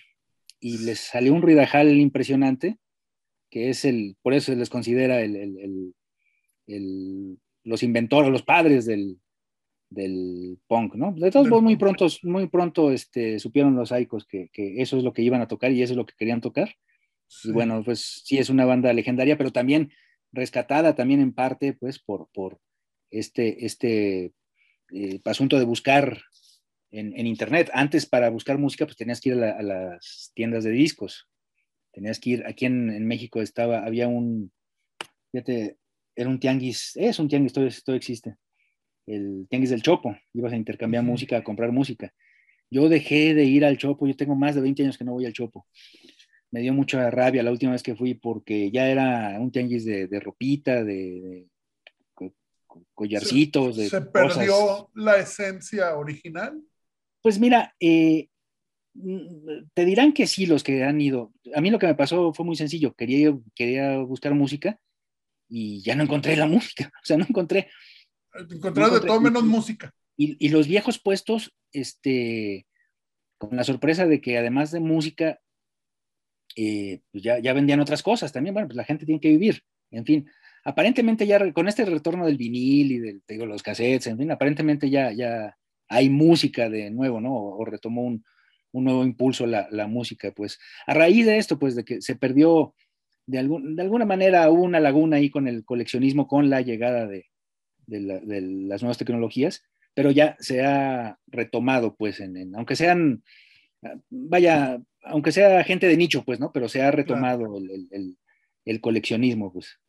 Y 0.60 0.80
les 0.80 1.00
salió 1.00 1.34
un 1.34 1.42
ruidajal 1.42 1.96
impresionante, 1.98 2.78
que 3.50 3.70
es 3.70 3.86
el, 3.86 4.18
por 4.22 4.34
eso 4.34 4.52
se 4.52 4.58
les 4.58 4.70
considera 4.70 5.22
el, 5.22 5.94
los 7.64 7.84
inventores, 7.84 8.32
los 8.32 8.44
padres 8.44 8.86
del, 8.86 9.20
punk, 10.68 10.96
¿no? 10.96 11.14
De 11.14 11.32
todos 11.32 11.48
modos, 11.48 11.64
muy 11.64 11.76
pronto, 11.76 12.08
muy 12.24 12.48
pronto 12.48 12.92
este, 12.92 13.40
supieron 13.40 13.76
los 13.76 13.90
Psychos 13.90 14.26
que, 14.26 14.50
eso 14.54 14.98
es 14.98 15.04
lo 15.04 15.14
que 15.14 15.22
iban 15.22 15.42
a 15.42 15.48
tocar 15.48 15.72
y 15.72 15.82
eso 15.82 15.94
es 15.94 15.98
lo 15.98 16.06
que 16.06 16.16
querían 16.18 16.42
tocar. 16.42 16.76
Y 17.44 17.52
bueno, 17.52 17.84
pues 17.84 18.22
sí 18.24 18.38
es 18.38 18.50
una 18.50 18.66
banda 18.66 18.94
legendaria, 18.94 19.38
pero 19.38 19.52
también 19.52 19.92
rescatada 20.32 20.96
también 20.96 21.22
en 21.22 21.34
parte 21.34 21.74
pues 21.74 22.00
por, 22.00 22.30
por 22.34 22.60
este, 23.10 23.66
este 23.66 24.34
eh, 24.92 25.22
asunto 25.26 25.58
de 25.58 25.66
buscar 25.66 26.22
en, 26.92 27.28
internet. 27.28 27.70
Antes 27.74 28.06
para 28.06 28.30
buscar 28.30 28.58
música 28.58 28.86
pues 28.86 28.98
tenías 28.98 29.22
que 29.22 29.30
ir 29.30 29.44
a, 29.44 29.62
las 29.62 30.32
tiendas 30.34 30.64
de 30.64 30.72
discos. 30.72 31.28
Tenías 31.92 32.20
que 32.20 32.32
ir, 32.32 32.46
aquí 32.46 32.66
en, 32.66 33.06
México 33.08 33.42
estaba, 33.42 33.86
había 33.86 34.08
un, 34.08 34.52
fíjate, 35.32 35.78
era 36.16 36.30
un 36.30 36.40
tianguis, 36.40 36.96
es 36.96 37.20
un 37.20 37.28
tianguis, 37.28 37.54
todo, 37.54 37.68
todo 37.86 37.96
existe. 37.96 38.36
El 39.06 39.48
tianguis 39.50 39.70
del 39.70 39.82
Chopo, 39.82 40.18
ibas 40.34 40.54
a 40.54 40.58
intercambiar 40.58 41.04
música, 41.04 41.38
a 41.38 41.44
comprar 41.44 41.72
música. 41.72 42.14
Yo 42.70 42.90
dejé 42.90 43.34
de 43.34 43.46
ir 43.46 43.64
al 43.66 43.78
Chopo, 43.78 44.08
yo 44.08 44.16
tengo 44.16 44.36
más 44.36 44.56
de 44.56 44.62
20 44.62 44.84
años 44.84 44.98
que 44.98 45.04
no 45.04 45.14
voy 45.14 45.26
al 45.26 45.34
Chopo 45.34 45.68
me 46.56 46.62
dio 46.62 46.74
mucha 46.74 47.12
rabia 47.12 47.44
la 47.44 47.52
última 47.52 47.74
vez 47.74 47.84
que 47.84 47.98
fui 47.98 48.14
porque 48.14 48.72
ya 48.72 48.88
era 48.88 49.38
un 49.42 49.52
tianguis 49.52 49.84
de, 49.84 50.08
ropita, 50.22 50.86
de, 50.86 51.48
collarcitos. 52.94 53.76
¿Se, 53.76 54.02
perdió 54.02 54.90
la 54.94 55.18
esencia 55.18 55.98
original? 55.98 56.62
Pues 57.22 57.40
mira, 57.40 57.76
eh, 57.78 58.30
te 59.74 59.84
dirán 59.84 60.14
que 60.14 60.28
sí 60.28 60.46
los 60.46 60.64
que 60.64 60.86
han 60.86 61.02
ido. 61.02 61.34
A 61.54 61.60
mí 61.60 61.70
lo 61.72 61.78
que 61.78 61.88
me 61.88 61.96
pasó 61.96 62.34
fue 62.34 62.46
muy 62.46 62.56
sencillo. 62.56 62.94
Quería, 62.94 63.38
quería 63.54 63.98
buscar 63.98 64.34
música 64.34 64.80
y 65.50 65.82
ya 65.82 65.94
no 65.96 66.04
encontré 66.04 66.38
la 66.38 66.48
música. 66.48 66.90
O 67.04 67.06
sea, 67.06 67.18
no 67.18 67.26
encontré. 67.28 67.70
Encontré 68.52 68.90
de 68.90 69.00
todo 69.02 69.22
menos 69.22 69.44
música. 69.44 69.94
Y, 70.18 70.38
y, 70.46 70.50
los 70.50 70.68
viejos 70.68 71.00
puestos, 71.00 71.54
este, 71.74 72.68
con 73.38 73.56
la 73.56 73.64
sorpresa 73.64 74.06
de 74.06 74.22
que 74.22 74.38
además 74.38 74.72
de 74.72 74.80
música 74.80 75.40
eh, 76.56 77.02
pues 77.12 77.24
ya, 77.24 77.40
ya 77.40 77.54
vendían 77.54 77.80
otras 77.80 78.02
cosas 78.02 78.32
también. 78.32 78.54
Bueno, 78.54 78.68
pues 78.68 78.78
la 78.78 78.86
gente 78.86 79.06
tiene 79.06 79.20
que 79.20 79.30
vivir. 79.30 79.62
En 79.92 80.06
fin, 80.06 80.30
aparentemente 80.64 81.28
ya 81.28 81.52
con 81.54 81.68
este 81.68 81.86
retorno 81.86 82.26
del 82.26 82.38
vinil 82.38 82.92
y 82.92 83.00
de 83.00 83.20
digo, 83.28 83.46
los 83.46 83.64
cassettes, 83.64 84.08
en 84.08 84.18
fin, 84.18 84.32
aparentemente 84.32 84.90
ya, 84.90 85.12
ya 85.12 85.58
hay 85.88 86.10
música 86.10 86.70
de 86.70 86.90
nuevo, 86.92 87.22
¿no? 87.22 87.34
O, 87.36 87.66
retomó 87.66 88.04
un, 88.04 88.24
un, 88.72 88.84
nuevo 88.86 89.04
impulso 89.04 89.46
la, 89.46 89.68
la, 89.72 89.88
música, 89.88 90.32
pues 90.32 90.60
a 90.88 90.94
raíz 90.94 91.26
de 91.26 91.38
esto, 91.38 91.60
pues 91.60 91.76
de 91.76 91.86
que 91.86 92.02
se 92.02 92.16
perdió, 92.16 92.74
de, 93.28 93.40
algún, 93.40 93.76
de 93.76 93.84
alguna 93.84 94.06
manera 94.06 94.50
hubo 94.50 94.64
una 94.64 94.80
laguna 94.80 95.18
ahí 95.18 95.30
con 95.30 95.48
el 95.48 95.64
coleccionismo, 95.66 96.28
con 96.28 96.50
la 96.50 96.62
llegada 96.62 97.06
de, 97.06 97.28
de, 97.88 98.42
las 98.68 98.82
nuevas 98.82 98.98
tecnologías, 98.98 99.64
pero 99.94 100.12
ya 100.12 100.36
se 100.40 100.64
ha 100.64 101.18
retomado, 101.28 101.96
pues, 101.96 102.20
en 102.20 102.56
aunque 102.56 102.76
sean, 102.76 103.24
vaya, 104.10 104.82
aunque 105.04 105.32
sea 105.32 105.64
gente 105.64 105.88
de 105.88 105.98
nicho, 105.98 106.24
pues, 106.24 106.40
¿no? 106.40 106.52
Pero 106.52 106.68
se 106.68 106.82
ha 106.82 106.92
retomado 106.92 107.58
el, 107.58 108.82
coleccionismo, 108.82 109.54
pues. 109.54 109.80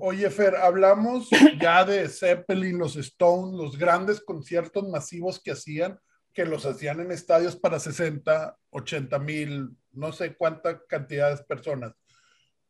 Oye, 0.00 0.28
Fer, 0.30 0.56
hablamos 0.56 1.28
ya 1.60 1.84
de 1.84 2.08
Zeppelin, 2.08 2.78
los 2.78 2.96
Stones, 2.96 3.54
los 3.54 3.78
grandes 3.78 4.20
conciertos 4.20 4.88
masivos 4.88 5.40
que 5.40 5.52
hacían, 5.52 5.98
que 6.32 6.44
los 6.44 6.66
hacían 6.66 7.00
en 7.00 7.12
estadios 7.12 7.56
para 7.56 7.78
60, 7.78 8.56
80 8.70 9.18
mil, 9.20 9.70
no 9.92 10.12
sé 10.12 10.34
cuánta 10.34 10.80
cantidad 10.86 11.36
de 11.36 11.44
personas. 11.44 11.92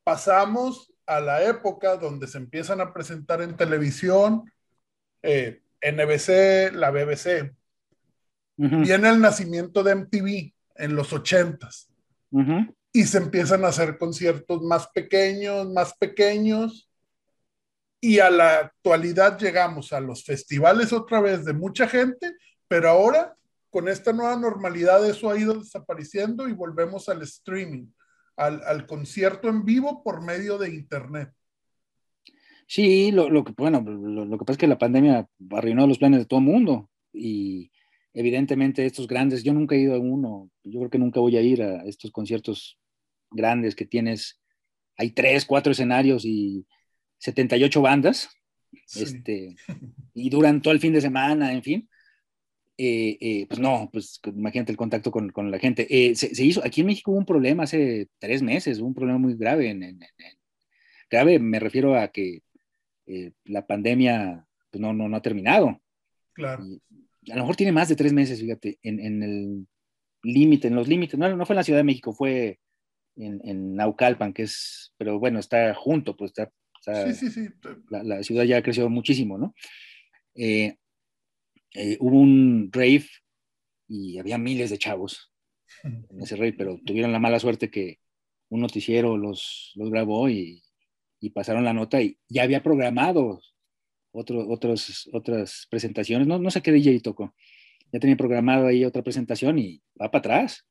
pasamos 0.04 0.92
a 1.06 1.20
la 1.20 1.42
época 1.44 1.96
donde 1.96 2.26
se 2.26 2.38
empiezan 2.38 2.80
a 2.80 2.92
presentar 2.92 3.42
en 3.42 3.56
televisión, 3.56 4.50
eh, 5.24 5.62
NBC, 5.80 6.74
la 6.74 6.90
BBC. 6.90 7.54
Viene 8.56 9.08
el 9.08 9.20
nacimiento 9.20 9.82
de 9.82 9.94
MTV 9.96 10.52
en 10.76 10.94
los 10.94 11.12
ochentas. 11.12 11.90
Y 12.92 13.04
se 13.04 13.18
empiezan 13.18 13.64
a 13.64 13.68
hacer 13.68 13.98
conciertos 13.98 14.62
más 14.62 14.88
pequeños, 14.88 15.68
más 15.70 15.94
pequeños. 15.96 16.90
Y 18.00 18.18
a 18.18 18.30
la 18.30 18.58
actualidad 18.58 19.38
llegamos 19.38 19.92
a 19.92 20.00
los 20.00 20.24
festivales 20.24 20.92
otra 20.92 21.20
vez 21.20 21.44
de 21.44 21.54
mucha 21.54 21.88
gente, 21.88 22.36
pero 22.68 22.90
ahora 22.90 23.34
con 23.70 23.88
esta 23.88 24.12
nueva 24.12 24.36
normalidad 24.36 25.04
eso 25.08 25.30
ha 25.30 25.38
ido 25.38 25.54
desapareciendo 25.54 26.48
y 26.48 26.52
volvemos 26.52 27.08
al 27.08 27.22
streaming, 27.22 27.86
al, 28.36 28.86
concierto 28.86 29.48
en 29.48 29.64
vivo 29.64 30.02
por 30.04 30.22
medio 30.22 30.58
de 30.58 30.68
Internet. 30.68 31.32
Sí, 32.66 33.12
lo, 33.12 33.44
que, 33.44 33.52
bueno, 33.56 33.80
lo, 33.80 34.38
que 34.38 34.44
pasa 34.44 34.52
es 34.52 34.58
que 34.58 34.66
la 34.66 34.78
pandemia 34.78 35.28
arruinó 35.50 35.86
los 35.86 35.98
planes 35.98 36.20
de 36.20 36.26
todo 36.26 36.40
el 36.40 36.46
mundo 36.46 36.90
y 37.12 37.70
evidentemente 38.14 38.86
estos 38.86 39.06
grandes, 39.06 39.42
yo 39.42 39.52
nunca 39.52 39.74
he 39.74 39.80
ido 39.80 39.94
a 39.94 39.98
uno, 39.98 40.50
yo 40.62 40.80
creo 40.80 40.90
que 40.90 40.98
nunca 40.98 41.20
voy 41.20 41.36
a 41.36 41.42
ir 41.42 41.62
a 41.62 41.84
estos 41.84 42.10
conciertos 42.10 42.78
grandes 43.30 43.74
que 43.74 43.84
tienes, 43.84 44.40
hay 44.96 45.10
tres, 45.10 45.44
cuatro 45.44 45.72
escenarios 45.72 46.24
y 46.24 46.66
78 47.18 47.82
bandas, 47.82 48.30
este, 48.94 49.56
y 50.14 50.30
duran 50.30 50.62
todo 50.62 50.72
el 50.72 50.80
fin 50.80 50.92
de 50.92 51.00
semana, 51.00 51.52
en 51.52 51.62
fin. 51.62 51.88
Eh, 52.76 53.16
eh, 53.20 53.46
pues 53.46 53.60
no, 53.60 53.88
pues 53.92 54.20
imagínate 54.24 54.72
el 54.72 54.78
contacto 54.78 55.10
con, 55.10 55.30
con 55.30 55.50
la 55.50 55.58
gente. 55.58 55.86
Eh, 55.88 56.14
se, 56.16 56.44
hizo, 56.44 56.64
aquí 56.64 56.80
en 56.80 56.88
México 56.88 57.12
hubo 57.12 57.18
un 57.18 57.26
problema 57.26 57.64
hace 57.64 58.08
tres 58.18 58.42
meses, 58.42 58.80
un 58.80 58.94
problema 58.94 59.18
muy 59.18 59.34
grave. 59.36 59.70
En, 59.70 60.00
grave 61.08 61.38
me 61.38 61.60
refiero 61.60 61.96
a 61.96 62.08
que 62.08 62.42
la 63.44 63.66
pandemia 63.66 64.46
pues 64.70 64.80
no, 64.80 64.92
no, 64.92 65.08
no, 65.08 65.16
ha 65.16 65.22
terminado. 65.22 65.80
Claro. 66.32 66.64
a 66.64 67.36
lo 67.36 67.42
mejor 67.42 67.54
tiene 67.54 67.70
más 67.70 67.88
de 67.88 67.94
tres 67.94 68.12
meses, 68.12 68.40
fíjate, 68.40 68.78
en, 68.82 69.22
el 69.22 69.66
límite, 70.24 70.66
en 70.66 70.74
los 70.74 70.88
límites. 70.88 71.16
No, 71.16 71.36
no 71.36 71.46
fue 71.46 71.54
en 71.54 71.58
la 71.58 71.64
Ciudad 71.64 71.78
de 71.78 71.84
México, 71.84 72.12
fue 72.12 72.58
en, 73.16 73.76
Naucalpan, 73.76 74.32
que 74.32 74.42
es, 74.42 74.92
pero 74.96 75.20
bueno, 75.20 75.38
está 75.38 75.74
junto, 75.74 76.16
pues 76.16 76.32
está. 76.32 76.50
sí, 77.06 77.14
sí, 77.14 77.30
sí. 77.30 77.48
La, 77.88 78.02
la, 78.02 78.22
ciudad 78.24 78.42
ya 78.42 78.56
ha 78.56 78.62
crecido 78.62 78.88
muchísimo, 78.90 79.38
¿no? 79.38 79.54
Eh, 80.34 80.76
eh, 81.74 81.96
hubo 82.00 82.18
un 82.18 82.70
rave 82.72 83.06
y 83.86 84.18
había 84.18 84.38
miles 84.38 84.70
de 84.70 84.78
chavos 84.78 85.32
en 85.84 86.20
ese 86.20 86.34
rave, 86.34 86.54
pero 86.54 86.80
tuvieron 86.84 87.12
la 87.12 87.20
mala 87.20 87.38
suerte 87.38 87.70
que 87.70 88.00
un 88.48 88.60
noticiero 88.60 89.16
los, 89.16 89.70
los 89.76 89.88
grabó 89.90 90.28
y, 90.28 90.63
y, 91.26 91.30
pasaron 91.30 91.64
la 91.64 91.72
nota 91.72 92.00
y 92.00 92.18
ya 92.28 92.42
había 92.42 92.62
programado 92.62 93.40
otro, 94.12 94.48
otros, 94.48 95.08
otras 95.12 95.66
presentaciones. 95.70 96.26
No, 96.26 96.38
no 96.38 96.50
sé 96.50 96.62
qué 96.62 96.72
DJ 96.72 97.00
tocó. 97.00 97.34
Ya 97.92 98.00
tenía 98.00 98.16
programado 98.16 98.66
ahí 98.66 98.84
otra 98.84 99.02
presentación 99.02 99.58
y 99.58 99.82
va 100.00 100.10
para 100.10 100.20
atrás. 100.20 100.66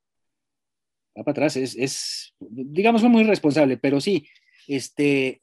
Va 1.17 1.23
para 1.23 1.31
atrás. 1.31 1.57
Es, 1.57 1.75
es 1.75 2.33
digamos, 2.39 3.01
fue 3.01 3.09
muy 3.09 3.23
irresponsable, 3.23 3.77
pero 3.77 3.99
sí, 4.01 4.27
este, 4.67 5.39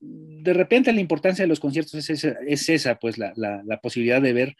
de 0.00 0.52
repente 0.52 0.92
la 0.92 1.00
importancia 1.00 1.44
de 1.44 1.48
los 1.48 1.60
conciertos 1.60 1.94
es 1.94 2.10
esa, 2.10 2.36
es 2.46 2.68
esa 2.68 2.96
pues 2.96 3.18
la, 3.18 3.32
la, 3.36 3.62
la 3.64 3.80
posibilidad 3.80 4.20
de 4.20 4.32
ver 4.32 4.56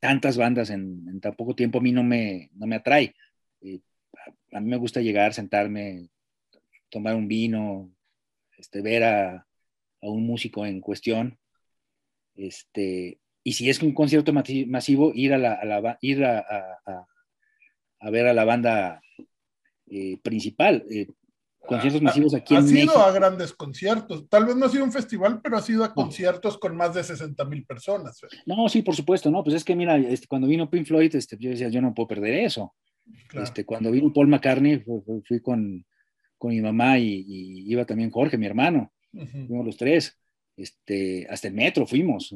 tantas 0.00 0.36
bandas 0.36 0.70
en, 0.70 1.20
tan 1.20 1.34
poco 1.36 1.54
tiempo 1.54 1.78
a 1.78 1.82
mí 1.82 1.92
no 1.92 2.02
me, 2.02 2.50
no 2.54 2.66
me 2.66 2.76
atrae. 2.76 3.14
Eh, 3.60 3.80
a, 4.52 4.60
mí 4.60 4.68
me 4.68 4.78
gusta 4.78 5.00
llegar, 5.00 5.34
sentarme, 5.34 6.08
tomar 6.88 7.14
un 7.14 7.28
vino, 7.28 7.90
este, 8.60 8.82
ver 8.82 9.04
a, 9.04 9.46
un 10.02 10.26
músico 10.26 10.64
en 10.64 10.80
cuestión. 10.80 11.38
Este, 12.34 13.18
y 13.42 13.52
si 13.52 13.68
es 13.68 13.82
un 13.82 13.92
concierto 13.92 14.32
masivo, 14.32 15.12
ir 15.14 15.34
a, 15.34 15.38
la, 15.38 15.98
ir 16.00 16.24
a, 16.24 17.06
ver 18.10 18.26
a 18.26 18.32
la 18.32 18.44
banda 18.44 19.02
eh, 19.86 20.18
principal. 20.22 20.84
Eh, 20.90 21.08
conciertos 21.58 22.00
masivos 22.02 22.34
aquí 22.34 22.56
ha 22.56 22.62
sido 22.62 22.98
a 22.98 23.12
grandes 23.12 23.52
conciertos. 23.52 24.28
Tal 24.28 24.46
vez 24.46 24.56
no 24.56 24.66
ha 24.66 24.70
sido 24.70 24.84
un 24.84 24.92
festival, 24.92 25.40
pero 25.42 25.56
ha 25.58 25.62
sido 25.62 25.84
a 25.84 25.92
conciertos 25.92 26.56
con 26.58 26.76
más 26.76 26.94
de 26.94 27.04
60 27.04 27.44
mil 27.44 27.64
personas. 27.64 28.20
No, 28.46 28.68
sí, 28.68 28.82
por 28.82 28.96
supuesto, 28.96 29.30
no. 29.30 29.44
Pues 29.44 29.56
es 29.56 29.64
que 29.64 29.76
mira, 29.76 29.96
este, 29.98 30.26
cuando 30.26 30.48
vino 30.48 30.70
Pink 30.70 30.86
Floyd, 30.86 31.14
este, 31.14 31.36
yo 31.38 31.50
decía, 31.50 31.68
yo 31.68 31.82
no 31.82 31.94
puedo 31.94 32.08
perder 32.08 32.44
eso. 32.44 32.74
Este, 33.34 33.64
cuando 33.64 33.90
vino 33.90 34.12
Paul 34.12 34.28
McCartney, 34.28 34.82
fui, 35.26 35.40
con, 35.40 35.84
con, 36.40 36.50
mi 36.50 36.60
mamá 36.60 36.98
y, 36.98 37.24
iba 37.70 37.84
también 37.84 38.10
Jorge, 38.10 38.38
mi 38.38 38.46
hermano. 38.46 38.92
Fuimos 39.12 39.66
los 39.66 39.76
tres. 39.76 40.16
Este, 40.56 41.26
hasta 41.30 41.48
el 41.48 41.54
metro 41.54 41.86
fuimos. 41.86 42.34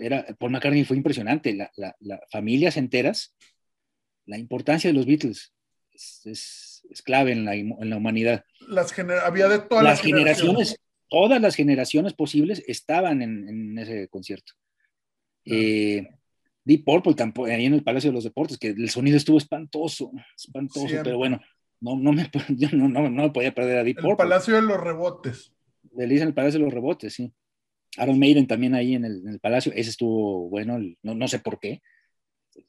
Era, 0.00 0.26
Paul 0.38 0.52
McCartney 0.52 0.84
fue 0.84 0.96
impresionante. 0.96 1.54
La, 1.54 1.70
la, 2.00 2.20
familias 2.30 2.76
enteras, 2.76 3.36
la 4.26 4.38
importancia 4.38 4.88
de 4.88 4.94
los 4.94 5.06
Beatles 5.06 5.52
es 6.24 6.70
es 6.90 7.02
clave 7.02 7.32
en 7.32 7.44
la, 7.44 7.54
en 7.54 7.90
la 7.90 7.96
humanidad. 7.96 8.44
Las 8.68 8.96
había 8.98 9.48
de 9.48 9.60
todas 9.60 9.84
las, 9.84 10.00
generaciones, 10.00 10.76
Todas 11.08 11.40
las 11.40 11.54
generaciones 11.54 12.14
posibles 12.14 12.62
estaban 12.66 13.22
en, 13.22 13.48
en 13.48 13.78
ese 13.78 14.08
concierto. 14.08 14.52
Eh, 15.44 16.06
Deep 16.64 16.84
Purple 16.84 17.14
tampoco, 17.14 17.48
ahí 17.48 17.64
en 17.64 17.74
el 17.74 17.82
Palacio 17.82 18.10
de 18.10 18.14
los 18.14 18.24
Deportes, 18.24 18.58
que 18.58 18.68
el 18.68 18.90
sonido 18.90 19.16
estuvo 19.16 19.38
espantoso, 19.38 20.12
espantoso, 20.36 20.94
pero 21.02 21.18
bueno, 21.18 21.40
no, 21.80 21.96
no, 21.96 22.12
me, 22.12 22.30
yo 22.50 22.68
no, 22.72 22.88
no, 22.88 23.08
no, 23.10 23.22
me 23.22 23.30
podía 23.30 23.54
perder 23.54 23.78
a 23.78 23.84
Deep 23.84 23.98
el 24.04 24.16
Palacio 24.16 24.54
de 24.54 24.62
los 24.62 24.80
Rebotes. 24.80 25.52
Le 25.96 26.06
dicen 26.06 26.28
el 26.28 26.34
Palacio 26.34 26.58
de 26.58 26.64
los 26.64 26.74
Rebotes, 26.74 27.14
sí. 27.14 27.32
Aaron 27.96 28.18
Maiden 28.18 28.46
también 28.46 28.74
ahí 28.74 28.94
en 28.94 29.04
el, 29.04 29.20
en 29.22 29.28
el 29.28 29.40
Palacio, 29.40 29.72
ese 29.74 29.90
estuvo 29.90 30.48
bueno, 30.48 30.78
no, 31.02 31.14
no 31.14 31.28
sé 31.28 31.40
por 31.40 31.58
qué. 31.58 31.82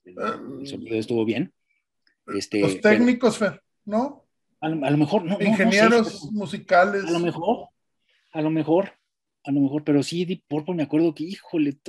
El, 0.03 0.16
el 0.62 0.68
sonido 0.68 0.97
estuvo 0.97 1.26
bien. 1.26 1.53
Este, 2.28 2.62
los 2.62 2.82
técnicos, 2.82 3.38
Fer. 3.38 3.62
¿no? 3.86 4.26
A 4.59 4.70
lo, 4.70 4.97
mejor, 4.97 5.26
no. 5.26 5.41
Ingenieros 5.41 6.32
musicales. 6.32 7.05
A 7.05 7.12
lo 7.12 7.20
mejor, 7.20 7.70
a 8.32 8.41
lo 8.41 8.51
mejor, 8.51 8.93
a 9.43 9.51
lo 9.51 9.59
mejor, 9.59 9.84
pero 9.84 10.03
sí, 10.03 10.24
Deep 10.24 10.43
Purple 10.47 10.76
me 10.76 10.84
acuerdo 10.84 11.16
que, 11.16 11.24
híjole, 11.24 11.80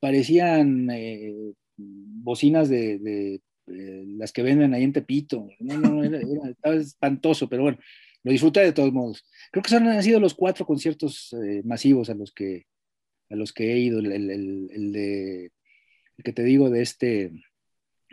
parecían 0.00 0.90
eh, 0.90 1.52
bocinas 1.76 2.68
de, 2.68 3.40
las 3.68 4.32
que 4.32 4.42
venden 4.42 4.74
ahí 4.74 4.84
en 4.84 4.92
Tepito. 4.92 5.48
No, 5.58 5.76
no, 5.78 6.04
era, 6.04 6.18
estaba 6.48 6.74
espantoso, 6.76 7.48
pero 7.48 7.62
bueno, 7.62 7.78
lo 8.22 8.32
disfruté 8.32 8.60
de 8.60 8.72
todos 8.72 8.92
modos. 8.92 9.24
Creo 9.50 9.62
que 9.62 9.70
son, 9.70 9.86
han 9.88 10.02
sido 10.02 10.20
los 10.20 10.34
cuatro 10.34 10.66
conciertos 10.66 11.32
eh, 11.32 11.62
masivos 11.64 12.10
a 12.10 12.14
los 12.14 12.32
que 12.32 12.66
a 13.30 13.36
los 13.36 13.52
que 13.52 13.72
he 13.72 13.78
ido. 13.78 14.00
El, 14.00 14.12
el, 14.12 14.92
de 14.92 15.44
el 16.16 16.24
que 16.24 16.32
te 16.32 16.42
digo 16.42 16.70
de 16.70 16.82
este 16.82 17.32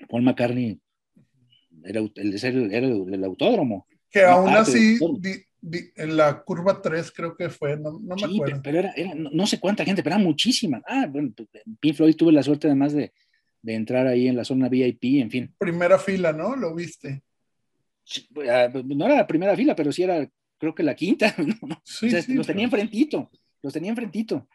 Paul 0.10 0.24
McCartney 0.24 0.80
era 1.84 2.00
el, 2.00 2.12
era 2.72 2.88
el, 2.88 3.24
autódromo. 3.24 3.88
Que 4.10 4.24
aún 4.24 4.50
así, 4.50 4.98
en 5.96 6.18
la 6.18 6.44
curva 6.44 6.82
3 6.82 7.12
creo 7.12 7.36
que 7.36 7.50
fue, 7.50 7.78
no, 7.78 8.00
me 8.00 8.14
acuerdo. 8.14 8.62
Pero, 8.64 8.80
era, 8.80 8.94
no, 9.16 9.48
sé 9.48 9.60
cuánta 9.60 9.84
gente, 9.84 10.04
pero 10.04 10.16
era 10.16 10.24
muchísima. 10.24 10.82
Ah, 10.88 11.08
bueno, 11.10 11.34
pues, 11.36 11.50
Pink 11.80 11.96
Floyd 11.96 12.16
tuve 12.16 12.32
la 12.32 12.44
suerte 12.44 12.68
además 12.68 12.94
de, 12.94 13.12
de 13.66 13.74
entrar 13.74 14.06
ahí 14.06 14.28
en 14.28 14.38
la 14.38 14.46
zona 14.46 14.70
VIP, 14.70 15.22
en 15.22 15.32
fin. 15.32 15.56
Primera 15.58 15.98
fila, 15.98 16.32
¿no? 16.32 16.56
¿Lo 16.56 16.76
viste? 16.76 17.24
Pues, 18.32 18.48
ah, 18.48 18.70
pues, 18.72 18.86
no 18.86 19.06
era 19.06 19.16
la 19.16 19.28
primera 19.28 19.56
fila, 19.56 19.76
pero 19.76 19.92
sí 19.92 20.04
era, 20.04 20.30
creo 20.60 20.76
que 20.76 20.84
la 20.84 20.96
quinta. 20.96 21.36
Sí, 21.84 22.10
los 22.36 22.46
tenía 22.46 22.66
enfrentito, 22.66 23.32
los 23.64 23.74
tenía 23.74 23.90
enfrentito. 23.90 24.48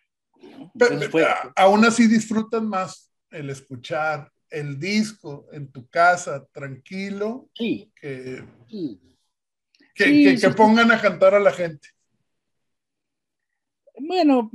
Pero, 0.79 1.27
aún 1.57 1.85
así 1.85 2.07
disfrutan 2.07 2.69
más 2.69 3.13
el 3.31 3.51
escuchar 3.51 4.31
el 4.49 4.79
disco 4.79 5.49
en 5.53 5.71
tu 5.71 5.89
casa 5.89 6.45
tranquilo 6.53 7.51
sí. 7.55 7.91
que, 7.95 8.43
que, 9.95 10.51
pongan 10.57 10.91
a 10.91 11.01
cantar 11.01 11.35
a 11.35 11.41
la 11.41 11.53
gente. 11.53 11.89
Bueno, 14.07 14.51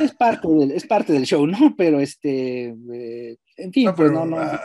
es 0.00 0.14
parte 0.14 0.48
del, 0.48 0.70
es 0.72 0.86
parte 0.86 1.12
del 1.12 1.24
show, 1.24 1.46
¿no? 1.46 1.74
Pero 1.76 2.00
este, 2.00 2.74
eh, 2.92 3.38
en 3.56 3.72
fin, 3.72 3.90
pues 3.96 4.12
no, 4.12 4.24
no. 4.24 4.38
Ah, 4.38 4.60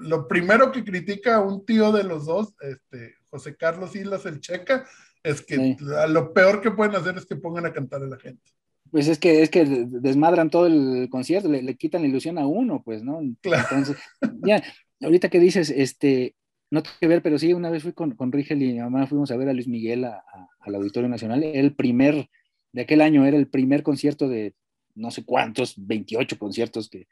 lo 0.00 0.28
primero 0.28 0.70
que 0.72 0.84
critica 0.84 1.40
un 1.40 1.64
tío 1.64 1.92
de 1.92 2.04
los 2.04 2.26
dos, 2.26 2.54
este, 2.60 3.14
José 3.30 3.56
Carlos 3.56 3.96
Islas 3.96 4.26
el 4.26 4.40
Checa, 4.40 4.86
es 5.22 5.42
que 5.42 5.76
lo 6.08 6.32
peor 6.32 6.60
que 6.60 6.70
pueden 6.70 6.94
hacer 6.94 7.16
es 7.16 7.26
que 7.26 7.36
pongan 7.36 7.66
a 7.66 7.72
cantar 7.72 8.02
a 8.02 8.06
la 8.06 8.18
gente. 8.18 8.42
Pues 8.90 9.08
es 9.08 9.18
que, 9.18 9.42
es 9.42 9.50
que 9.50 9.64
desmadran 9.64 10.50
todo 10.50 10.66
el 10.66 11.08
concierto, 11.10 11.48
le, 11.48 11.76
quitan 11.76 12.02
la 12.02 12.08
ilusión 12.08 12.38
a 12.38 12.46
uno, 12.46 12.82
pues, 12.82 13.02
¿no? 13.02 13.20
Claro. 13.42 13.66
Entonces, 13.70 13.96
ya, 14.42 14.62
ahorita 15.02 15.28
que 15.28 15.40
dices, 15.40 15.70
este, 15.70 16.34
no 16.70 16.82
tengo 16.82 16.96
que 17.00 17.08
ver, 17.08 17.22
pero 17.22 17.38
sí, 17.38 17.52
una 17.52 17.70
vez 17.70 17.82
fui 17.82 17.92
con, 17.92 18.14
con 18.14 18.32
Rigel 18.32 18.62
y 18.62 18.72
mi 18.72 18.78
mamá, 18.78 19.06
fuimos 19.06 19.30
a 19.30 19.36
ver 19.36 19.48
a 19.48 19.52
Luis 19.52 19.68
Miguel 19.68 20.04
al 20.04 20.74
Auditorio 20.74 21.08
Nacional, 21.08 21.42
el 21.42 21.74
primer, 21.74 22.30
de 22.72 22.82
aquel 22.82 23.00
año 23.00 23.24
era 23.26 23.36
el 23.36 23.48
primer 23.48 23.82
concierto 23.82 24.28
de 24.28 24.54
no 24.94 25.10
sé 25.10 25.24
cuántos, 25.24 25.74
28 25.76 26.38
conciertos 26.38 26.88
que, 26.88 27.06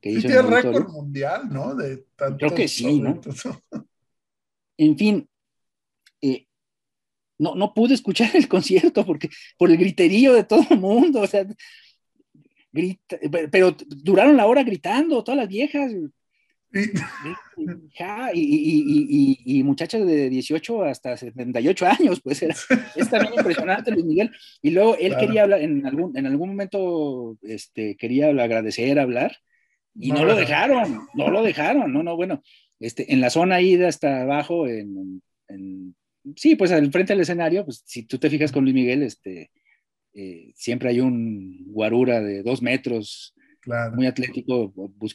que 0.00 0.10
hizo. 0.10 0.28
Tiene 0.28 0.42
récord 0.42 0.88
mundial, 0.88 1.48
¿no? 1.50 1.74
De 1.74 2.04
Creo 2.38 2.54
que 2.54 2.68
sí, 2.68 3.00
¿no? 3.00 3.20
En 4.78 4.96
fin, 4.96 5.28
eh, 6.22 6.46
no, 7.38 7.54
no 7.54 7.74
pude 7.74 7.94
escuchar 7.94 8.34
el 8.34 8.48
concierto 8.48 9.04
porque 9.04 9.28
por 9.58 9.70
el 9.70 9.76
griterío 9.76 10.32
de 10.32 10.44
todo 10.44 10.64
el 10.70 10.80
mundo, 10.80 11.20
o 11.20 11.26
sea, 11.26 11.46
grita, 12.72 13.18
pero 13.50 13.76
duraron 13.86 14.36
la 14.36 14.46
hora 14.46 14.62
gritando, 14.62 15.22
todas 15.22 15.38
las 15.38 15.48
viejas. 15.48 15.92
Y, 18.34 19.62
muchachas 19.64 20.06
de 20.06 20.30
18 20.30 20.84
hasta 20.84 21.16
78 21.16 21.86
años, 21.86 22.20
pues 22.22 22.42
era, 22.42 22.54
es 22.96 23.10
también 23.10 23.34
impresionante 23.34 23.90
Luis 23.90 24.04
Miguel. 24.04 24.30
Y 24.62 24.70
luego 24.70 24.96
él 24.96 25.16
quería 25.16 25.42
hablar, 25.42 25.60
en 25.60 25.86
algún, 25.86 26.16
en 26.16 26.26
algún 26.26 26.50
momento 26.50 27.36
este, 27.42 27.96
quería 27.96 28.28
agradecer, 28.28 28.98
hablar, 28.98 29.36
y 29.94 30.10
no, 30.10 30.24
lo 30.24 30.34
dejaron, 30.34 31.06
no 31.14 31.30
lo 31.30 31.42
dejaron, 31.42 31.92
no, 31.92 32.02
no, 32.02 32.16
bueno, 32.16 32.42
este, 32.80 33.12
en 33.12 33.20
la 33.20 33.30
zona 33.30 33.56
ahí 33.56 33.76
de 33.76 33.86
hasta 33.86 34.22
abajo, 34.22 34.66
en, 34.66 35.22
sí, 36.36 36.56
pues 36.56 36.72
al 36.72 36.90
frente 36.90 37.12
del 37.12 37.20
escenario, 37.20 37.64
pues 37.64 37.82
si 37.84 38.04
tú 38.04 38.18
te 38.18 38.30
fijas 38.30 38.52
con 38.52 38.64
Luis 38.64 38.74
Miguel, 38.74 39.02
este, 39.02 39.50
eh, 40.14 40.52
siempre 40.54 40.88
hay 40.88 41.00
un 41.00 41.64
guarura 41.66 42.20
de 42.20 42.42
dos 42.42 42.62
metros, 42.62 43.34
muy 43.94 44.06
atlético, 44.06 44.72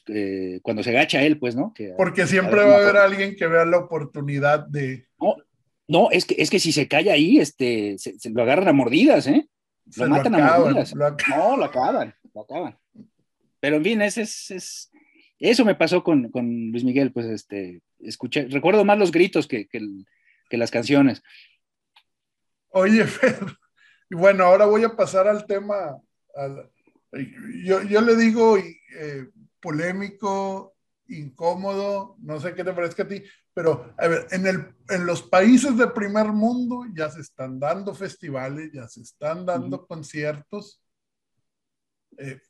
eh, 0.07 0.59
cuando 0.61 0.83
se 0.83 0.91
agacha 0.91 1.21
él, 1.21 1.37
pues, 1.39 1.55
¿no? 1.55 1.73
Porque 1.95 2.27
siempre 2.27 2.63
va 2.63 2.75
a 2.75 2.77
haber 2.77 2.97
alguien 2.97 3.35
que 3.35 3.47
vea 3.47 3.65
la 3.65 3.77
oportunidad 3.77 4.65
de... 4.67 5.07
No, 5.19 5.35
no 5.87 6.11
es, 6.11 6.25
que, 6.25 6.35
es 6.37 6.49
que 6.49 6.59
si 6.59 6.71
se 6.71 6.87
calla 6.87 7.13
ahí, 7.13 7.39
este, 7.39 7.97
se, 7.97 8.29
lo 8.29 8.43
agarran 8.43 8.67
a 8.67 8.73
mordidas, 8.73 9.27
¿eh? 9.27 9.47
Lo 9.95 10.07
matan 10.07 10.35
a 10.35 10.59
mordidas. 10.59 10.95
no, 10.95 11.57
lo 11.57 11.65
acaban, 11.65 12.15
lo 12.33 12.41
acaban. 12.41 12.77
Pero 13.59 13.77
en 13.77 13.83
fin, 13.83 14.01
ese 14.01 14.21
es, 14.21 14.91
eso 15.39 15.65
me 15.65 15.75
pasó 15.75 16.03
con, 16.03 16.29
Luis 16.33 16.83
Miguel, 16.83 17.11
pues, 17.11 17.25
este, 17.27 17.81
escuché, 17.99 18.47
recuerdo 18.49 18.85
más 18.85 18.97
los 18.97 19.11
gritos 19.11 19.47
que, 19.47 19.67
que 19.67 20.57
las 20.57 20.71
canciones. 20.71 21.21
Oye, 22.69 23.03
Fer, 23.07 23.35
y 24.09 24.15
bueno, 24.15 24.45
ahora 24.45 24.65
voy 24.65 24.83
a 24.83 24.95
pasar 24.95 25.27
al 25.27 25.45
tema, 25.45 26.01
yo, 27.63 27.81
yo, 27.83 28.01
le 28.01 28.15
digo 28.15 28.57
eh, 28.57 29.29
polémico, 29.59 30.75
incómodo, 31.07 32.15
no 32.19 32.39
sé 32.39 32.53
qué 32.53 32.63
te 32.63 32.73
parezca 32.73 33.03
a 33.03 33.07
ti, 33.07 33.23
pero 33.53 33.93
a 33.97 34.07
ver, 34.07 34.27
en, 34.31 34.45
el, 34.45 34.75
en 34.89 35.05
los 35.05 35.23
países 35.23 35.77
de 35.77 35.87
primer 35.87 36.27
mundo 36.27 36.85
ya 36.93 37.09
se 37.09 37.21
están 37.21 37.59
dando 37.59 37.95
festivales, 37.95 38.71
ya 38.73 38.87
se 38.87 39.01
están 39.01 39.45
dando 39.45 39.87
conciertos, 39.87 40.81
eh, 42.17 42.41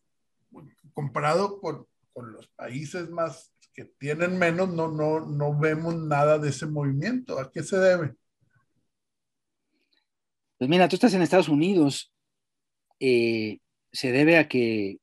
comparado 0.94 1.60
con, 1.60 1.86
con, 2.14 2.34
los 2.34 2.48
países 2.48 3.10
más 3.10 3.54
que 3.74 3.86
tienen 3.86 4.40
menos, 4.40 4.70
no, 4.70 4.88
no, 4.88 5.20
no 5.20 5.58
vemos 5.58 5.96
nada 5.96 6.40
de 6.40 6.50
ese 6.50 6.66
movimiento. 6.66 7.40
¿A 7.40 7.52
qué 7.52 7.62
se 7.62 7.78
debe? 7.78 8.16
Pues 10.58 10.70
mira, 10.70 10.88
tú 10.90 10.96
estás 10.96 11.14
en 11.14 11.22
Estados 11.22 11.50
Unidos, 11.50 12.12
eh, 13.00 13.60
se 13.92 14.12
debe 14.12 14.38
a 14.38 14.48
que 14.48 15.00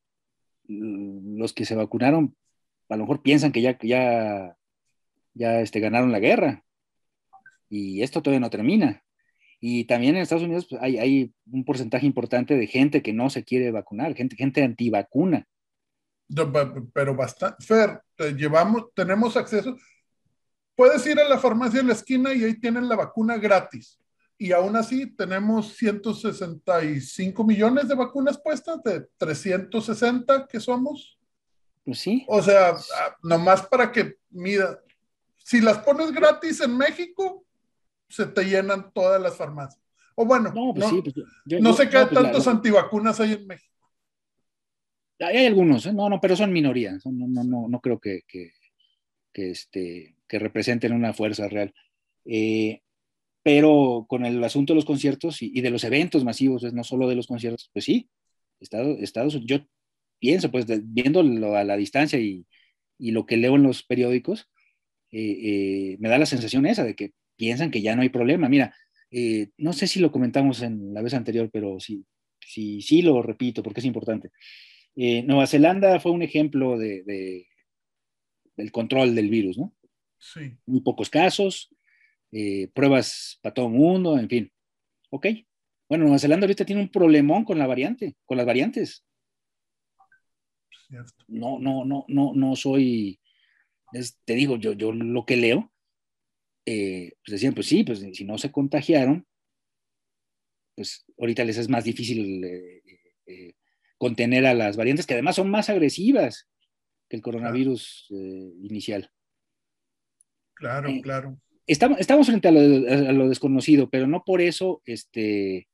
los 0.67 1.53
que 1.53 1.65
se 1.65 1.75
vacunaron 1.75 2.37
a 2.89 2.97
lo 2.97 3.03
mejor 3.03 3.23
piensan 3.23 3.53
que 3.53 3.63
ya, 3.63 3.79
ya, 3.81 4.57
ya 5.35 5.61
este, 5.61 5.81
ganaron 5.81 6.13
la 6.13 6.21
guerra 6.21 6.65
y 7.69 8.03
esto 8.03 8.23
todavía 8.23 8.41
no 8.41 8.51
termina. 8.51 9.03
Y 9.61 9.85
también 9.85 10.17
en 10.17 10.23
Estados 10.23 10.45
Unidos 10.45 10.67
pues, 10.69 10.81
hay, 10.83 10.99
hay, 10.99 11.35
un 11.51 11.65
porcentaje 11.65 12.07
importante 12.07 12.57
de 12.57 12.67
gente 12.67 13.03
que 13.03 13.13
no 13.13 13.31
se 13.31 13.45
quiere 13.45 13.71
vacunar, 13.71 14.15
gente, 14.15 14.37
gente 14.37 14.63
antivacuna. 14.63 15.47
Pero 16.93 17.15
bastante, 17.17 17.65
Fer, 17.65 18.01
llevamos, 18.37 18.93
tenemos 18.95 19.37
acceso. 19.37 19.77
Puedes 20.75 21.07
ir 21.07 21.19
a 21.19 21.29
la 21.29 21.39
farmacia 21.39 21.81
en 21.81 21.87
la 21.87 21.95
esquina 21.95 22.35
y 22.35 22.45
ahí 22.45 22.61
tienen 22.61 22.89
la 22.89 22.97
vacuna 22.97 23.39
gratis 23.39 23.99
y 24.37 24.53
aún 24.53 24.77
así 24.77 25.07
tenemos 25.07 25.75
165 25.77 27.45
millones 27.45 27.89
de 27.89 27.95
vacunas 27.95 28.39
puestas 28.39 28.83
de 28.83 29.07
360 29.17 30.47
que 30.49 30.61
somos. 30.61 31.19
Pues 31.85 31.99
sí. 31.99 32.25
O 32.29 32.43
sea, 32.43 32.75
nomás 33.23 33.63
para 33.67 33.93
que, 33.93 34.17
mira, 34.31 34.81
si 35.37 35.61
las 35.61 35.79
pones 35.79 36.11
gratis 36.13 36.61
en 36.61 36.77
México, 36.77 37.45
se 38.09 38.27
te 38.27 38.45
llenan 38.45 38.93
todas 38.93 39.21
las 39.21 39.37
farmacias. 39.37 39.83
O 40.17 40.25
bueno, 40.25 40.53
no, 40.55 40.73
pues 40.75 40.87
pues 40.91 41.77
sé 41.77 41.89
qué 41.89 42.07
pues 42.07 42.11
tantos 42.11 42.47
antivacunas 42.47 43.19
hay 43.21 43.33
en 43.33 43.47
México. 43.47 43.75
Hay 45.21 45.47
algunos, 45.47 45.87
¿eh? 45.87 45.93
no, 45.93 46.09
no, 46.09 46.21
pero 46.21 46.37
son 46.37 46.53
minorías. 46.53 47.05
No, 47.07 47.27
no, 47.29 47.45
no, 47.45 47.69
no 47.69 47.81
creo 47.81 47.99
que, 47.99 48.23
que, 48.27 48.53
que, 49.33 49.51
este, 49.51 50.17
que 50.27 50.39
representen 50.39 50.93
una 50.93 51.13
fuerza 51.13 51.49
real. 51.49 51.75
Eh, 52.25 52.83
pero 53.45 54.07
con 54.09 54.25
el 54.25 54.43
asunto 54.43 54.73
de 54.73 54.77
los 54.77 54.87
conciertos 54.87 55.43
y, 55.43 55.61
de 55.61 55.71
los 55.71 55.85
eventos 55.85 56.25
masivos, 56.25 56.65
no 56.73 56.83
solo 56.83 57.07
de 57.09 57.15
los 57.15 57.27
conciertos, 57.27 57.71
pues 57.75 57.85
sí, 57.85 58.09
Estados, 58.59 58.99
Estados 59.01 59.39
yo 59.45 59.59
pienso, 60.19 60.51
pues 60.51 60.65
viéndolo 60.67 61.55
a 61.55 61.63
la 61.63 61.77
distancia 61.77 62.19
y, 62.19 62.47
y, 62.99 63.11
lo 63.11 63.27
que 63.27 63.37
leo 63.37 63.57
en 63.57 63.63
los 63.65 63.83
periódicos, 63.83 64.49
eh, 65.13 65.93
eh, 65.93 65.97
me 66.01 66.09
da 66.09 66.19
la 66.19 66.25
sensación 66.25 66.65
esa 66.65 66.85
de 66.85 66.97
que 66.97 67.13
piensan 67.37 67.71
que 67.71 67.83
ya 67.83 67.95
no 67.95 68.01
hay 68.01 68.09
problema. 68.09 68.49
Mira, 68.49 68.75
eh, 69.11 69.51
no 69.59 69.75
sé 69.75 69.87
si 69.89 70.01
lo 70.01 70.11
comentamos 70.11 70.63
en 70.63 70.95
la 70.95 71.03
vez 71.03 71.13
anterior, 71.13 71.51
pero 71.53 71.79
sí, 71.79 72.07
sí, 72.41 72.81
sí 72.81 73.03
lo 73.03 73.21
repito 73.21 73.63
porque 73.63 73.81
es 73.81 73.87
importante. 73.87 74.31
Nueva 74.97 75.47
Zelanda 75.47 76.01
fue 76.01 76.13
un 76.13 76.23
ejemplo 76.23 76.79
de, 76.79 77.03
de, 77.03 77.47
del 78.57 78.73
control 78.73 79.15
del 79.15 79.29
virus, 79.29 79.59
¿no? 79.59 79.75
Sí. 80.19 80.57
Muy 80.65 80.81
pocos 80.81 81.11
casos, 81.11 81.75
eh, 82.37 82.69
pruebas 82.75 83.39
para 83.43 83.55
todo 83.55 83.67
el 83.67 83.75
mundo, 83.75 84.19
en 84.19 84.29
fin. 84.29 84.53
Ok. 85.11 85.27
Bueno, 85.89 86.03
Nueva 86.03 86.19
Zelanda 86.19 86.47
ahorita 86.47 86.65
tiene 86.65 86.83
un 86.83 86.89
problemón 86.89 87.45
con 87.45 87.59
la 87.61 87.69
variante, 87.69 88.17
con 88.25 88.37
las 88.37 88.45
variantes. 88.45 89.05
No, 91.29 91.61
no, 91.61 91.85
no, 91.85 92.05
no, 92.09 92.33
no 92.35 92.57
soy, 92.57 93.21
te 94.25 94.35
digo, 94.35 94.57
yo, 94.57 94.73
yo 94.73 94.93
lo 94.93 95.25
que 95.25 95.37
leo, 95.37 95.73
eh, 96.67 97.13
pues 97.25 97.35
decían, 97.35 97.55
pues 97.55 97.69
sí, 97.69 97.85
pues 97.85 98.01
si 98.01 98.25
no 98.25 98.37
se 98.37 98.51
contagiaron, 98.51 99.25
pues 100.75 101.07
ahorita 101.17 101.45
les 101.45 101.59
es 101.59 101.69
más 101.69 101.85
difícil 101.85 102.45
eh, 102.45 103.55
contener 103.97 104.45
a 104.47 104.55
las 104.55 104.77
variantes 104.77 105.07
que 105.07 105.15
además 105.15 105.37
son 105.37 105.51
más 105.51 105.71
agresivas 105.71 106.49
que 107.09 107.15
el 107.15 107.23
coronavirus 107.23 108.09
inicial. 108.11 109.13
Claro, 110.55 110.91
claro 111.01 111.39
estamos, 111.67 112.27
frente 112.27 112.49
a 112.49 112.53
lo, 112.53 113.29
desconocido, 113.29 113.89
pero 113.91 114.07
no 114.07 114.25
por 114.25 114.41
eso 114.41 114.83
este, 114.85 115.69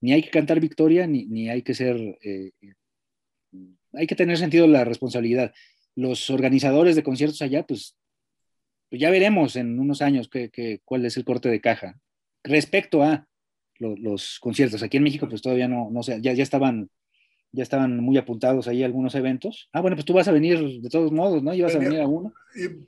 ni 0.00 0.12
hay 0.12 0.22
que 0.22 0.30
cantar 0.30 0.60
victoria, 0.60 1.06
ni, 1.06 1.48
hay 1.48 1.62
que 1.62 1.74
ser, 1.74 2.18
eh, 2.22 2.52
hay 3.92 4.06
que 4.06 4.16
tener 4.16 4.36
sentido 4.38 4.66
la 4.66 4.84
responsabilidad. 4.84 5.52
Los 5.94 6.30
organizadores 6.30 6.96
de 6.96 7.02
conciertos 7.02 7.42
allá, 7.42 7.66
pues, 7.66 7.96
ya 8.90 9.10
veremos 9.10 9.56
en 9.56 9.78
unos 9.78 10.02
años 10.02 10.28
qué, 10.28 10.80
cuál 10.84 11.04
es 11.04 11.16
el 11.16 11.24
corte 11.24 11.48
de 11.48 11.60
caja. 11.60 12.00
Respecto 12.42 13.02
a 13.02 13.26
los 13.78 14.38
conciertos, 14.40 14.82
aquí 14.82 14.98
en 14.98 15.04
México, 15.04 15.28
pues 15.28 15.40
todavía 15.40 15.68
no, 15.68 15.90
no 15.90 16.02
sé, 16.02 16.20
ya, 16.20 16.32
ya 16.34 16.42
estaban 16.42 16.90
ya 17.52 17.62
estaban 17.62 17.98
muy 17.98 18.16
apuntados 18.16 18.68
ahí 18.68 18.82
algunos 18.82 19.14
eventos. 19.14 19.68
Ah, 19.72 19.80
bueno, 19.80 19.96
pues 19.96 20.04
tú 20.04 20.12
vas 20.12 20.28
a 20.28 20.32
venir 20.32 20.80
de 20.80 20.88
todos 20.88 21.10
modos, 21.10 21.42
¿no? 21.42 21.52
Ibas 21.52 21.74
a 21.74 21.78
venir 21.78 22.00
a 22.00 22.06
uno. 22.06 22.32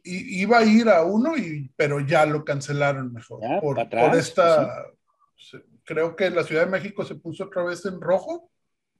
iba 0.05 0.59
a 0.59 0.65
ir 0.65 0.89
a 0.89 1.05
uno, 1.05 1.37
y, 1.37 1.71
pero 1.77 2.01
ya 2.01 2.27
lo 2.27 2.45
cancelaron 2.45 3.13
mejor. 3.13 3.41
por, 3.61 3.79
esta, 4.17 4.87
pues 5.35 5.63
creo 5.85 6.15
que 6.15 6.31
la 6.31 6.45
Ciudad 6.45 6.65
de 6.65 6.71
México 6.71 7.05
se 7.05 7.17
puso 7.17 7.45
otra 7.45 7.65
vez 7.65 7.85
en 7.87 8.01
rojo. 8.01 8.51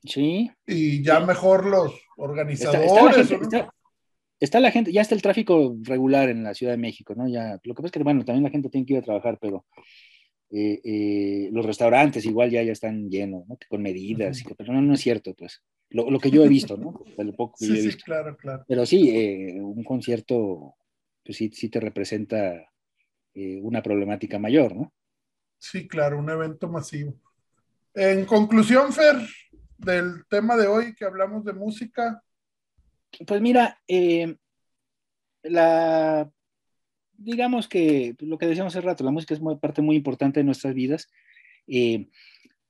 Sí. 0.05 0.51
Y 0.67 1.03
ya 1.03 1.21
mejor 1.21 1.67
los 1.67 1.93
organizadores. 2.17 3.31
Está, 4.41 4.59
la 4.59 4.73
gente, 4.73 4.93
ya 4.93 5.03
está 5.03 5.15
el 5.15 5.23
tráfico 5.23 5.77
regular 5.83 6.29
en 6.29 6.43
la 6.43 6.53
Ciudad 6.53 6.73
de 6.73 6.79
México, 6.79 7.15
¿no? 7.15 7.29
Ya, 7.29 7.61
lo 7.63 7.75
que 7.75 7.83
pasa 7.83 7.87
es 7.87 7.93
que, 7.93 8.03
bueno, 8.03 8.25
también 8.25 8.43
la 8.43 8.51
gente 8.51 8.69
tiene 8.69 8.85
que 8.85 8.95
ir 8.95 8.99
a 8.99 9.05
trabajar, 9.05 9.39
pero 9.41 9.67
eh, 10.55 10.83
eh, 10.85 11.49
los 11.51 11.65
restaurantes 11.65 12.27
igual 12.27 12.51
ya, 12.51 12.63
ya 12.63 12.73
están 12.73 13.09
llenos, 13.09 13.49
¿no? 13.49 13.57
con 13.71 13.81
medidas, 13.81 14.43
pero 14.59 14.75
no, 14.75 14.83
no, 14.83 14.93
es 14.93 15.01
cierto, 15.01 15.33
pues. 15.35 15.63
Lo, 15.89 16.11
lo, 16.11 16.21
que 16.21 16.31
yo 16.31 16.45
he 16.45 16.49
visto, 16.49 16.77
¿no? 16.77 17.03
lo 17.17 17.33
poco 17.35 17.57
que 17.59 17.65
sí, 17.65 17.73
yo 17.73 17.79
he 17.79 17.83
visto. 17.83 18.01
Sí, 18.01 18.05
claro, 18.05 18.37
claro. 18.37 18.65
Pero 18.69 18.85
sí, 18.85 19.11
eh, 19.11 19.59
un 19.59 19.83
concierto, 19.83 20.75
pues 21.25 21.39
sí, 21.39 21.51
sí 21.55 21.71
te 21.71 21.81
representa 21.81 22.69
una 23.35 23.83
problemática 23.83 24.39
mayor, 24.39 24.77
¿no? 24.77 24.93
Sí, 25.57 25.89
claro, 25.89 26.19
un 26.19 26.29
evento 26.29 26.69
masivo. 26.69 27.15
En 27.95 28.27
conclusión, 28.27 28.93
Fer, 28.93 29.17
del 29.79 30.27
tema 30.29 30.55
de 30.59 30.67
hoy 30.67 30.95
que 30.95 31.07
hablamos 31.07 31.43
de 31.47 31.55
música. 31.55 32.23
Pues 33.27 33.41
mira, 33.41 33.81
la 35.45 36.31
digamos 37.23 37.69
que 37.69 38.15
lo 38.21 38.39
que 38.39 38.47
decíamos 38.47 38.75
hace 38.75 38.85
rato, 38.85 39.05
la 39.05 39.11
música 39.11 39.35
es 39.35 39.41
parte 39.61 39.83
muy 39.83 39.97
importante 39.97 40.41
de 40.41 40.45
nuestras 40.45 40.75
vidas. 40.75 41.11
Eh, 41.67 42.09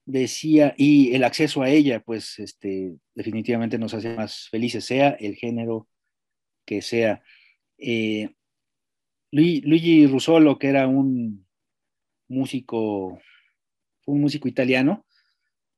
decía, 0.05 0.74
y 0.76 1.14
el 1.14 1.24
acceso 1.24 1.62
a 1.62 1.70
ella, 1.70 2.00
pues 2.00 2.38
este, 2.38 2.96
definitivamente 3.14 3.78
nos 3.78 3.94
hace 3.94 4.14
más 4.14 4.48
felices, 4.50 4.84
sea 4.84 5.11
el 5.11 5.36
género 5.36 5.88
que 6.64 6.82
sea. 6.82 7.22
Eh, 7.78 8.30
Luigi 9.30 10.07
Russolo, 10.07 10.59
que 10.59 10.68
era 10.68 10.86
un 10.86 11.46
músico 12.28 13.18
un 14.07 14.20
músico 14.20 14.48
italiano, 14.48 15.07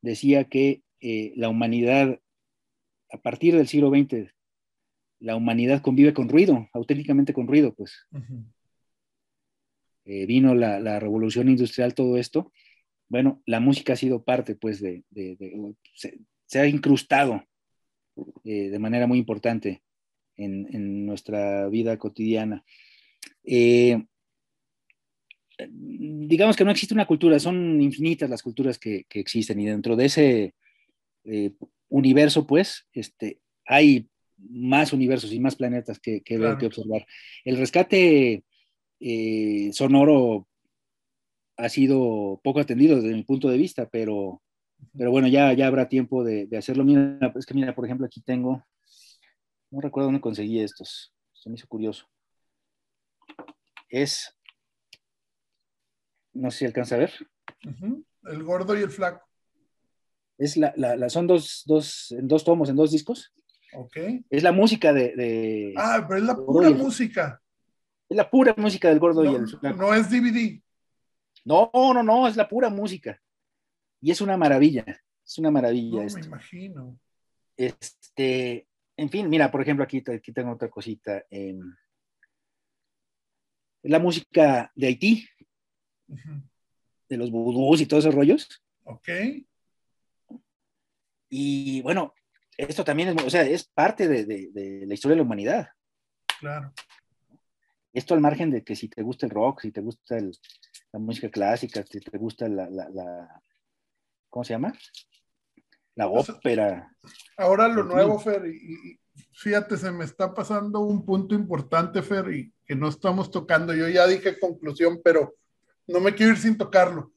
decía 0.00 0.44
que 0.44 0.82
eh, 1.00 1.32
la 1.36 1.48
humanidad, 1.48 2.20
a 3.10 3.18
partir 3.18 3.56
del 3.56 3.68
siglo 3.68 3.90
XX, 3.90 4.32
la 5.20 5.36
humanidad 5.36 5.82
convive 5.82 6.12
con 6.12 6.28
ruido, 6.28 6.68
auténticamente 6.72 7.32
con 7.32 7.46
ruido, 7.46 7.74
pues. 7.74 8.06
Eh, 10.06 10.26
vino 10.26 10.54
la, 10.54 11.00
revolución 11.00 11.48
industrial, 11.48 11.94
todo 11.94 12.18
esto. 12.18 12.52
Bueno, 13.08 13.42
la 13.46 13.60
música 13.60 13.94
ha 13.94 13.96
sido 13.96 14.22
parte, 14.22 14.54
pues, 14.54 14.80
de, 14.80 15.02
se, 15.94 16.58
ha 16.58 16.66
incrustado 16.66 17.42
eh, 18.44 18.68
de 18.68 18.78
manera 18.78 19.06
muy 19.06 19.18
importante 19.18 19.82
en, 20.36 21.06
nuestra 21.06 21.68
vida 21.68 21.96
cotidiana. 21.98 22.64
Eh, 23.44 24.04
digamos 25.70 26.56
que 26.56 26.64
no 26.64 26.70
existe 26.70 26.94
una 26.94 27.06
cultura, 27.06 27.38
son 27.38 27.80
infinitas 27.80 28.28
las 28.28 28.42
culturas 28.42 28.78
que, 28.78 29.06
existen 29.10 29.60
y 29.60 29.66
dentro 29.66 29.96
de 29.96 30.04
ese 30.04 30.54
universo, 31.88 32.46
pues, 32.46 32.86
este, 32.92 33.40
hay 33.64 34.08
más 34.36 34.92
universos 34.92 35.32
y 35.32 35.40
más 35.40 35.56
planetas 35.56 35.98
que, 35.98 36.20
que 36.20 36.36
ver, 36.36 36.58
que 36.58 36.66
observar. 36.66 37.06
El 37.44 37.56
rescate 37.56 38.44
eh, 39.06 39.70
sonoro 39.74 40.48
ha 41.58 41.68
sido 41.68 42.40
poco 42.42 42.60
atendido 42.60 42.96
desde 42.96 43.14
mi 43.14 43.22
punto 43.22 43.50
de 43.50 43.58
vista, 43.58 43.86
pero, 43.90 44.42
pero 44.96 45.10
bueno, 45.10 45.28
ya, 45.28 45.52
ya 45.52 45.66
habrá 45.66 45.90
tiempo 45.90 46.24
de, 46.24 46.48
hacerlo. 46.56 46.84
Mira, 46.84 47.18
es 47.36 47.44
que 47.44 47.52
mira, 47.52 47.74
por 47.74 47.84
ejemplo, 47.84 48.06
aquí 48.06 48.22
tengo, 48.22 48.64
no 49.70 49.80
recuerdo 49.82 50.06
dónde 50.06 50.22
conseguí 50.22 50.58
estos, 50.58 51.12
se 51.34 51.50
me 51.50 51.56
hizo 51.56 51.68
curioso. 51.68 52.06
Es, 53.90 54.34
no 56.32 56.50
sé 56.50 56.60
si 56.60 56.64
alcanza 56.64 56.94
a 56.94 56.98
ver. 56.98 57.12
El 58.22 58.42
gordo 58.42 58.74
y 58.74 58.82
el 58.82 58.90
flaco. 58.90 59.28
Es 60.38 60.56
la, 60.56 60.72
la, 60.76 61.10
son 61.10 61.26
dos, 61.26 61.62
dos, 61.66 62.10
en 62.12 62.26
dos 62.26 62.42
tomos, 62.42 62.70
en 62.70 62.76
dos 62.76 62.90
discos. 62.90 63.34
Ok. 63.74 63.98
Es 64.30 64.42
la 64.42 64.52
música 64.52 64.94
de. 64.94 65.74
ah, 65.76 66.04
pero 66.08 66.20
es 66.20 66.24
la 66.24 66.34
pura 66.36 66.70
música. 66.70 67.43
Es 68.14 68.18
la 68.18 68.30
pura 68.30 68.54
música 68.56 68.88
del 68.88 69.00
gordo 69.00 69.24
y 69.24 69.34
el 69.34 69.76
No 69.76 69.92
es 69.92 70.08
DVD. 70.08 70.62
No, 71.44 71.68
no, 71.74 72.00
no, 72.00 72.28
es 72.28 72.36
la 72.36 72.48
pura 72.48 72.70
música. 72.70 73.20
Y 74.00 74.12
es 74.12 74.20
una 74.20 74.36
maravilla. 74.36 74.84
Es 75.26 75.36
una 75.38 75.50
maravilla. 75.50 76.04
No, 76.04 76.14
me 76.14 76.20
imagino. 76.20 76.96
Este, 77.56 78.68
en 78.96 79.10
fin, 79.10 79.28
mira, 79.28 79.50
por 79.50 79.62
ejemplo, 79.62 79.82
aquí, 79.82 80.00
aquí 80.06 80.32
tengo 80.32 80.52
otra 80.52 80.70
cosita. 80.70 81.24
Eh, 81.28 81.58
la 83.82 83.98
música 83.98 84.70
de 84.76 84.86
Haití, 84.86 85.28
de 86.06 87.16
los 87.16 87.32
vudús 87.32 87.80
y 87.80 87.86
todos 87.86 88.04
esos 88.04 88.14
rollos. 88.14 88.62
Ok. 88.84 89.08
Y 91.30 91.82
bueno, 91.82 92.14
esto 92.56 92.84
también 92.84 93.08
es, 93.08 93.24
o 93.24 93.28
sea, 93.28 93.42
es 93.42 93.64
parte 93.64 94.06
de, 94.06 94.86
la 94.86 94.94
historia 94.94 95.14
de 95.14 95.16
la 95.16 95.26
humanidad. 95.26 95.68
Claro. 96.38 96.72
Esto 97.94 98.14
al 98.14 98.20
margen 98.20 98.50
de 98.50 98.64
que 98.64 98.74
si 98.74 98.88
te 98.88 99.02
gusta 99.02 99.26
el 99.26 99.30
rock, 99.30 99.60
si 99.60 99.70
te 99.70 99.80
gusta 99.80 100.18
la 100.92 100.98
música 100.98 101.30
clásica, 101.30 101.84
si 101.88 102.00
te 102.00 102.18
gusta 102.18 102.48
la, 102.48 103.40
¿cómo 104.28 104.42
se 104.42 104.52
llama? 104.52 104.74
La 105.94 106.10
pues, 106.10 106.28
ópera. 106.28 106.92
Ahora 107.36 107.68
lo 107.68 107.84
nuevo, 107.84 108.18
Fer, 108.18 108.46
y, 108.46 108.98
fíjate, 109.32 109.76
se 109.76 109.92
me 109.92 110.04
está 110.04 110.34
pasando 110.34 110.80
un 110.80 111.06
punto 111.06 111.36
importante, 111.36 112.02
Fer, 112.02 112.34
y 112.34 112.52
que 112.66 112.74
no 112.74 112.88
estamos 112.88 113.30
tocando. 113.30 113.72
Yo 113.72 113.88
ya 113.88 114.08
dije 114.08 114.40
conclusión, 114.40 115.00
pero 115.04 115.36
no 115.86 116.00
me 116.00 116.16
quiero 116.16 116.32
ir 116.32 116.38
sin 116.38 116.58
tocarlo. 116.58 117.12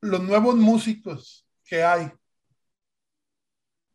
Los 0.00 0.22
nuevos 0.22 0.56
músicos 0.56 1.46
que 1.64 1.82
hay, 1.82 2.10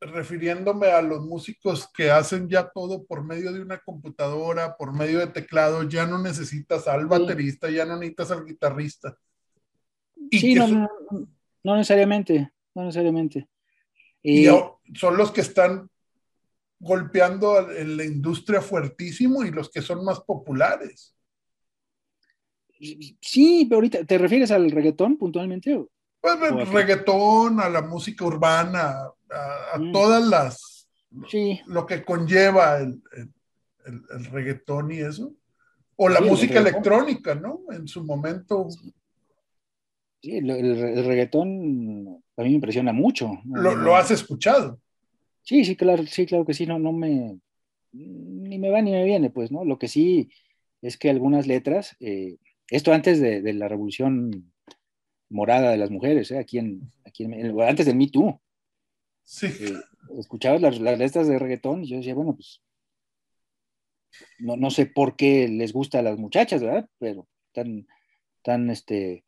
refiriéndome 0.02 0.88
a 0.88 1.02
los 1.02 1.22
músicos 1.22 1.88
que 1.94 2.10
hacen 2.10 2.50
ya 2.50 2.70
todo 2.70 3.06
por 3.06 3.24
medio 3.24 3.54
de 3.54 3.62
una 3.62 3.80
computadora, 3.80 4.76
por 4.76 4.94
medio 4.94 5.20
de 5.20 5.28
teclado, 5.28 5.84
ya 5.84 6.08
no 6.08 6.18
necesitas 6.18 6.88
al 6.88 7.06
baterista, 7.06 7.70
ya 7.70 7.86
no 7.86 7.96
necesitas 7.96 8.32
al 8.32 8.46
guitarrista. 8.46 9.16
sí, 10.32 10.56
no, 10.56 10.90
no, 11.64 11.76
necesariamente, 11.76 12.52
no 12.74 12.86
necesariamente. 12.86 13.48
Y 14.24 14.48
son 14.96 15.18
los 15.18 15.32
que 15.32 15.42
están 15.42 15.88
golpeando 16.80 17.72
en 17.72 17.96
la 17.96 18.04
industria 18.04 18.60
fuertísimo 18.60 19.46
y 19.46 19.52
los 19.52 19.70
que 19.70 19.84
son 19.84 20.04
más 20.04 20.20
populares. 20.22 21.16
Sí, 23.22 23.68
pero 23.70 23.78
ahorita, 23.78 24.04
¿te 24.06 24.18
refieres 24.18 24.50
al 24.50 24.72
reggaetón 24.72 25.18
puntualmente? 25.18 25.86
Pues 26.22 26.40
el 26.40 26.68
reggaetón, 26.68 27.60
a 27.60 27.68
la 27.68 27.82
música 27.82 28.24
urbana, 28.26 29.10
a, 29.30 29.78
mm. 29.80 29.92
todas 29.92 30.24
las, 30.24 30.88
lo 31.66 31.86
que 31.88 32.04
conlleva 32.04 32.78
el, 32.78 33.02
el, 33.86 34.26
reggaetón 34.26 34.92
y 34.92 35.00
eso. 35.00 35.34
O 35.96 36.10
la 36.10 36.22
música 36.22 36.60
electrónica, 36.60 37.36
¿no? 37.36 37.62
En 37.72 37.88
su 37.88 38.04
momento. 38.04 38.68
Sí, 40.22 40.38
el, 40.38 41.06
reggaetón 41.06 42.22
a 42.38 42.44
mí 42.44 42.50
me 42.50 42.56
impresiona 42.56 42.94
mucho. 42.94 43.32
¿Lo, 43.46 43.96
has 43.96 44.12
escuchado? 44.12 44.80
Sí, 45.42 45.66
sí, 45.66 45.76
claro, 45.76 46.06
sí, 46.06 46.28
claro 46.28 46.46
que 46.46 46.54
sí, 46.54 46.68
no, 46.68 46.78
no 46.78 46.94
me, 46.94 47.40
ni 47.92 48.60
me 48.60 48.70
va 48.70 48.82
ni 48.82 48.92
me 48.92 49.04
viene, 49.04 49.32
pues, 49.32 49.52
¿no? 49.52 49.66
Lo 49.66 49.80
que 49.80 49.88
sí 49.88 50.30
es 50.84 50.98
que 50.98 51.10
algunas 51.10 51.48
letras, 51.48 51.96
eh, 52.00 52.38
esto 52.70 52.94
antes 52.94 53.20
de, 53.20 53.42
de, 53.42 53.54
la 53.54 53.68
revolución 53.68 54.51
morada 55.32 55.72
de 55.72 55.78
las 55.78 55.90
mujeres, 55.90 56.30
¿eh? 56.32 56.38
aquí, 56.38 56.60
en, 56.60 56.92
aquí 57.06 57.26
antes 57.26 57.86
del 57.86 57.96
Me 57.96 58.08
Too. 58.08 58.40
Sí. 59.24 59.48
Eh, 59.48 59.80
escuchabas 60.20 60.62
las, 60.62 60.80
las, 60.80 61.00
letras 61.00 61.28
de 61.28 61.40
reggaetón 61.40 61.84
y 61.84 61.90
yo 61.90 61.98
decía, 61.98 62.14
bueno, 62.14 62.36
pues 62.36 62.62
no, 64.40 64.58
no, 64.58 64.70
sé 64.70 64.86
por 64.86 65.16
qué 65.16 65.48
les 65.48 65.72
gusta 65.74 66.00
a 66.00 66.04
las 66.04 66.18
muchachas, 66.18 66.62
¿verdad? 66.62 66.88
Pero 67.00 67.28
están, 67.48 67.88
tan 68.42 68.70
este, 68.70 69.24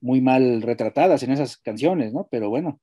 muy 0.00 0.20
mal 0.20 0.62
retratadas 0.62 1.22
en 1.22 1.30
esas 1.30 1.56
canciones, 1.56 2.12
¿no? 2.12 2.26
Pero 2.30 2.50
bueno, 2.50 2.80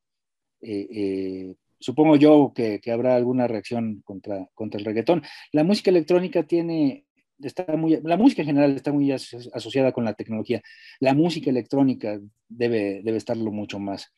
eh, 0.62 1.56
supongo 1.80 2.16
yo 2.16 2.53
que, 2.56 2.80
que, 2.80 2.91
habrá 2.91 3.16
alguna 3.16 3.47
reacción 3.47 4.01
contra, 4.06 4.49
contra 4.53 4.80
el 4.80 4.86
reggaetón. 4.86 5.24
La 5.51 5.64
música 5.64 5.89
electrónica 5.89 6.43
tiene 6.43 7.05
está 7.41 7.65
muy, 7.75 7.99
la 8.03 8.17
música 8.17 8.41
en 8.41 8.47
general 8.47 8.75
está 8.75 8.91
muy 8.91 9.11
asociada 9.11 9.91
con 9.91 10.05
la 10.05 10.13
tecnología. 10.13 10.61
La 10.99 11.13
música 11.13 11.49
electrónica 11.49 12.19
debe, 12.47 13.01
debe 13.03 13.17
estarlo 13.17 13.51
mucho 13.51 13.79
más. 13.79 14.11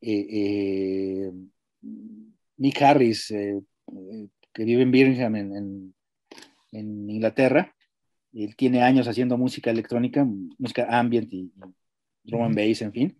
Eh, 0.00 0.26
eh, 0.30 1.32
Nick 2.58 2.82
Harris, 2.82 3.30
eh, 3.30 3.60
que 4.52 4.64
vive 4.64 4.82
en 4.82 4.90
Birmingham, 4.90 5.36
en, 5.36 5.94
en, 6.72 7.10
Inglaterra, 7.10 7.74
él 8.32 8.54
tiene 8.56 8.82
años 8.82 9.08
haciendo 9.08 9.36
música 9.36 9.70
electrónica, 9.70 10.26
música 10.58 10.86
ambient 10.88 11.32
y, 11.32 11.52
drum 12.24 12.42
and 12.42 12.56
bass, 12.56 12.82
en 12.82 12.92
fin, 12.92 13.18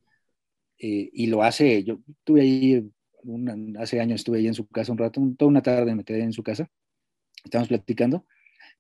y 0.79 1.27
lo 1.27 1.43
hace, 1.43 1.83
yo 1.85 2.01
estuve 2.09 2.43
ahí, 2.43 2.91
hace 3.79 4.01
años 4.01 4.21
estuve 4.21 4.39
ahí 4.39 4.47
en 4.47 4.55
su 4.55 4.67
casa 4.67 4.93
un 4.93 4.99
rato, 4.99 5.21
toda 5.39 5.49
una 5.49 5.63
tarde 5.63 5.95
me 5.95 6.05
quedé 6.05 6.23
en 6.23 6.33
su 6.33 6.43
casa, 6.43 6.69
estábamos 7.45 7.69
platicando, 7.69 8.27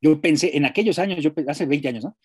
yo 0.00 0.20
pensé, 0.20 0.56
en 0.56 0.64
aquellos 0.64 0.98
años, 0.98 1.22
yo, 1.22 1.32
hace 1.48 1.66
20 1.66 1.88
años, 1.88 2.04
¿no? 2.04 2.16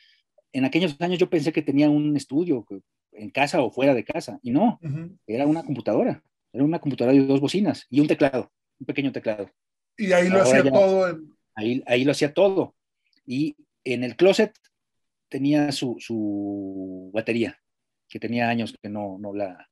En 0.54 0.66
aquellos 0.66 1.00
años 1.00 1.18
yo 1.20 1.30
pensé 1.30 1.54
que 1.54 1.62
tenía 1.62 1.90
un 1.90 2.16
estudio 2.18 2.66
en 3.14 3.30
casa 3.30 3.62
o 3.62 3.72
fuera 3.72 3.94
de 3.94 4.04
casa, 4.04 4.40
y 4.44 4.52
no, 4.52 4.80
era 5.26 5.48
una 5.48 5.64
computadora, 5.64 6.24
era 6.52 6.64
una 6.64 6.80
computadora 6.80 7.16
de 7.16 7.26
dos 7.26 7.40
bocinas 7.40 7.86
y 7.90 8.00
un 8.00 8.08
teclado, 8.08 8.52
un 8.80 8.86
pequeño 8.86 9.12
teclado. 9.12 9.50
Y 9.98 10.12
ahí 10.12 10.30
lo 10.30 10.42
hacía 10.42 10.64
todo. 10.64 11.20
Ahí, 11.56 11.84
ahí 11.86 12.04
lo 12.04 12.12
hacía 12.12 12.34
todo. 12.34 12.76
Y 13.26 13.56
en 13.84 14.04
el 14.04 14.16
closet 14.16 14.54
tenía 15.30 15.72
su, 15.72 15.98
su 16.00 17.10
batería, 17.14 17.60
que 18.10 18.20
tenía 18.20 18.50
años 18.50 18.76
que 18.82 18.90
no, 18.90 19.18
no, 19.20 19.34
la, 19.34 19.70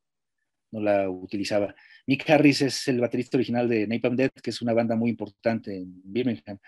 no 0.70 0.80
la 0.80 1.10
utilizaba. 1.10 1.74
Nick 2.06 2.28
Harris 2.28 2.62
es 2.62 2.88
el 2.88 3.00
baterista 3.00 3.36
original 3.36 3.68
de 3.68 3.86
Napalm 3.86 4.16
Death, 4.16 4.40
que 4.42 4.50
es 4.50 4.62
una 4.62 4.72
banda 4.72 4.96
muy 4.96 5.10
importante 5.10 5.76
en 5.76 6.00
Birmingham 6.04 6.58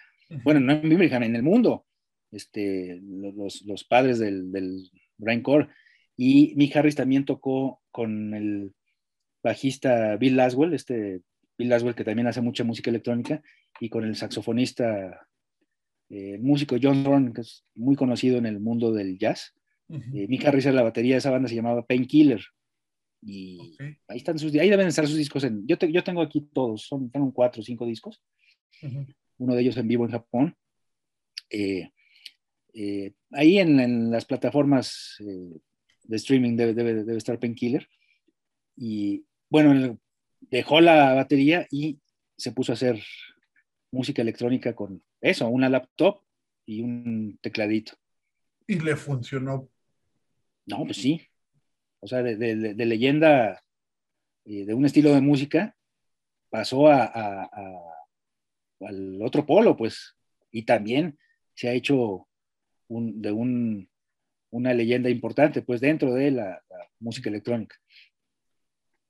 bueno, 0.44 0.60
no 0.60 0.72
en 0.72 0.88
Birmingham, 0.88 1.22
en 1.22 1.36
el 1.36 1.42
mundo, 1.42 1.86
este, 2.30 3.00
los, 3.02 3.62
los 3.62 3.84
padres 3.84 4.18
del, 4.18 4.50
del 4.50 4.90
Brain 5.18 5.42
Core. 5.42 5.68
Y 6.16 6.54
Mick 6.56 6.76
Harris 6.76 6.94
también 6.94 7.24
tocó 7.24 7.80
con 7.90 8.34
el 8.34 8.72
bajista 9.42 10.16
Bill 10.16 10.36
Laswell, 10.36 10.74
este 10.74 11.22
Bill 11.58 11.68
Laswell 11.68 11.94
que 11.94 12.04
también 12.04 12.26
hace 12.26 12.40
mucha 12.40 12.64
música 12.64 12.90
electrónica, 12.90 13.42
y 13.80 13.88
con 13.88 14.04
el 14.04 14.16
saxofonista, 14.16 15.26
eh, 16.10 16.38
músico 16.38 16.76
John 16.80 17.02
Thorne, 17.02 17.32
que 17.32 17.40
es 17.40 17.64
muy 17.74 17.96
conocido 17.96 18.38
en 18.38 18.46
el 18.46 18.60
mundo 18.60 18.92
del 18.92 19.18
jazz. 19.18 19.54
Eh, 19.88 20.26
Mick 20.28 20.44
Harris 20.46 20.66
era 20.66 20.76
la 20.76 20.82
batería 20.82 21.14
de 21.14 21.18
esa 21.18 21.30
banda, 21.30 21.48
se 21.48 21.54
llamaba 21.54 21.84
Painkiller. 21.86 22.42
Y 23.24 23.76
ahí 24.08 24.18
están 24.18 24.38
sus, 24.38 24.54
ahí 24.54 24.70
deben 24.70 24.88
estar 24.88 25.06
sus 25.06 25.16
discos. 25.16 25.44
En, 25.44 25.66
yo, 25.66 25.76
yo 25.78 26.02
tengo 26.02 26.22
aquí 26.22 26.48
todos, 26.52 26.86
son, 26.86 27.10
son 27.12 27.30
cuatro 27.30 27.60
o 27.60 27.64
cinco 27.64 27.86
discos 27.86 28.22
uno 29.38 29.54
de 29.54 29.62
ellos 29.62 29.76
en 29.76 29.88
vivo 29.88 30.04
en 30.04 30.12
Japón. 30.12 30.56
Eh, 31.50 31.90
eh, 32.74 33.12
ahí 33.32 33.58
en, 33.58 34.10
las 34.10 34.24
plataformas 34.24 35.16
eh, 35.20 35.60
de 36.04 36.16
streaming 36.16 36.56
debe, 36.56 36.74
debe, 36.74 36.94
debe 37.04 37.18
estar 37.18 37.38
Painkiller. 37.38 37.88
Y 38.76 39.24
bueno, 39.48 39.98
dejó 40.40 40.80
la 40.80 41.14
batería 41.14 41.66
y 41.70 41.98
se 42.36 42.52
puso 42.52 42.72
a 42.72 42.74
hacer 42.74 43.02
música 43.90 44.22
electrónica 44.22 44.74
con 44.74 45.02
eso, 45.20 45.48
una 45.48 45.68
laptop 45.68 46.22
y 46.66 46.82
un 46.82 47.38
tecladito. 47.40 47.92
Y 48.66 48.80
le 48.80 48.96
funcionó. 48.96 49.68
No, 50.66 50.84
pues 50.84 50.96
sí. 50.96 51.20
O 52.00 52.06
sea, 52.06 52.22
de, 52.22 52.36
de, 52.36 52.86
leyenda 52.86 53.62
eh, 54.44 54.64
de 54.64 54.74
un 54.74 54.84
estilo 54.84 55.14
de 55.14 55.20
música 55.20 55.76
pasó 56.50 56.88
a, 56.88 57.48
al 58.86 59.20
otro 59.22 59.44
polo, 59.46 59.76
pues, 59.76 60.16
y 60.50 60.64
también 60.64 61.18
se 61.54 61.68
ha 61.68 61.72
hecho 61.72 62.26
de 62.88 63.32
un, 63.32 63.88
una 64.50 64.74
leyenda 64.74 65.08
importante, 65.08 65.62
pues, 65.62 65.80
dentro 65.80 66.14
de 66.14 66.30
la 66.30 66.62
música 66.98 67.30
electrónica. 67.30 67.76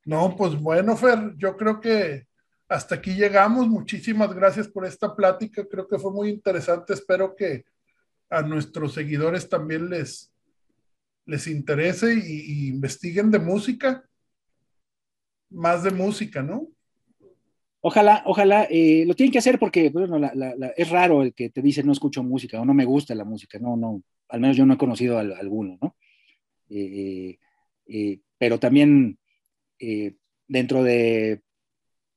No, 0.05 0.35
pues 0.35 0.55
bueno, 0.55 0.97
Fer, 0.97 1.33
yo 1.37 1.55
creo 1.55 1.79
que 1.79 2.27
hasta 2.67 2.95
aquí 2.95 3.13
llegamos. 3.13 3.67
Muchísimas 3.67 4.33
gracias 4.33 4.67
por 4.67 4.85
esta 4.85 5.15
plática. 5.15 5.65
Creo 5.69 5.87
que 5.87 5.97
fue 5.97 6.11
muy 6.11 6.29
interesante. 6.29 6.93
Espero 6.93 7.35
que 7.35 7.65
a 8.29 8.41
nuestros 8.41 8.93
seguidores 8.93 9.47
también 9.47 9.89
les, 9.89 10.33
les 11.25 11.47
interese 11.47 12.13
y, 12.13 12.67
investiguen 12.67 13.31
de 13.31 13.39
música. 13.39 14.03
Más 15.49 15.83
de 15.83 15.91
música, 15.91 16.41
¿no? 16.41 16.67
Ojalá, 17.85 18.23
ojalá, 18.25 18.65
eh, 18.69 19.03
lo 19.05 19.13
tienen 19.13 19.33
que 19.33 19.39
hacer 19.39 19.59
porque 19.59 19.89
bueno, 19.89 20.17
es 20.77 20.89
raro 20.89 21.21
el 21.21 21.33
que 21.33 21.49
te 21.49 21.61
dice 21.61 21.83
no 21.83 21.91
escucho 21.91 22.23
música 22.23 22.61
o 22.61 22.63
no 22.63 22.73
me 22.73 22.85
gusta 22.85 23.13
la 23.13 23.25
música, 23.25 23.59
no, 23.59 23.75
no, 23.75 24.01
al 24.29 24.39
menos 24.39 24.55
yo 24.55 24.65
no 24.65 24.75
he 24.75 24.77
conocido 24.77 25.17
a, 25.17 25.21
alguno, 25.21 25.77
¿no? 25.81 25.97
Eh, 26.69 27.37
eh, 27.87 28.19
pero 28.37 28.57
también 28.57 29.19
dentro 30.47 30.81
de 30.81 31.41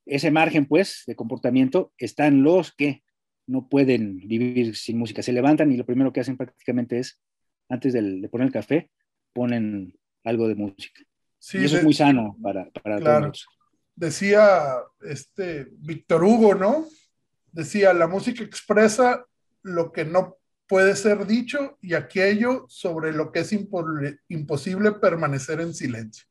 ese 0.05 0.31
margen, 0.31 0.67
pues, 0.67 1.03
de 1.05 1.17
comportamiento, 1.17 1.91
están 1.97 2.43
los 2.43 2.71
que 2.71 3.03
no 3.45 3.67
pueden 3.67 4.25
vivir 4.25 4.73
sin 4.77 4.97
música. 4.97 5.21
Se 5.21 5.33
levantan 5.33 5.69
y 5.73 5.75
lo 5.75 5.85
primero 5.85 6.13
que 6.13 6.21
hacen 6.21 6.37
prácticamente 6.37 6.97
es, 6.99 7.21
antes 7.67 7.91
de, 7.91 8.29
poner 8.29 8.47
el 8.47 8.53
café, 8.53 8.89
ponen 9.33 9.93
algo 10.23 10.47
de 10.47 10.55
música. 10.55 11.01
y 11.53 11.65
eso 11.65 11.75
es 11.75 11.83
muy 11.83 11.93
sano 11.93 12.37
para, 12.41 12.69
para 12.71 12.99
todos. 13.01 13.45
Decía 13.97 14.77
este 15.01 15.67
Víctor 15.71 16.23
Hugo, 16.23 16.55
¿no? 16.55 16.85
Decía, 17.51 17.93
la 17.93 18.07
música 18.07 18.43
expresa 18.43 19.25
lo 19.63 19.91
que 19.91 20.05
no 20.05 20.37
puede 20.67 20.95
ser 20.95 21.25
dicho 21.25 21.77
y 21.81 21.95
aquello 21.95 22.65
sobre 22.69 23.11
lo 23.11 23.31
que 23.31 23.39
es 23.39 23.51
imposible 24.29 24.91
permanecer 24.93 25.61
en 25.61 25.73
silencio. 25.73 26.25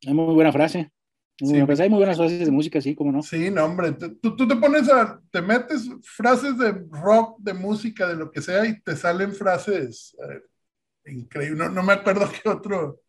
Es 0.00 0.14
muy 0.14 0.32
buena 0.32 0.52
frase. 0.52 0.92
Sí. 1.36 1.56
Hay 1.56 1.88
muy 1.88 1.98
buenas 1.98 2.18
frases 2.18 2.44
de 2.44 2.50
música, 2.50 2.80
sí, 2.80 2.94
como 2.94 3.12
no. 3.12 3.22
Sí, 3.22 3.50
no, 3.50 3.64
hombre. 3.64 3.92
Tú, 3.92 4.36
tú, 4.36 4.46
te 4.46 4.56
pones 4.56 4.88
a, 4.90 5.20
te 5.30 5.42
metes 5.42 5.90
frases 6.02 6.56
de 6.58 6.70
rock, 6.90 7.38
de 7.40 7.54
música, 7.54 8.06
de 8.06 8.14
lo 8.14 8.30
que 8.30 8.42
sea, 8.42 8.66
y 8.66 8.80
te 8.82 8.94
salen 8.94 9.32
frases 9.32 10.14
eh, 10.22 11.10
increíbles. 11.12 11.72
No, 11.72 11.82
me 11.82 11.94
acuerdo 11.94 12.30
qué 12.42 12.48
otro. 12.48 13.00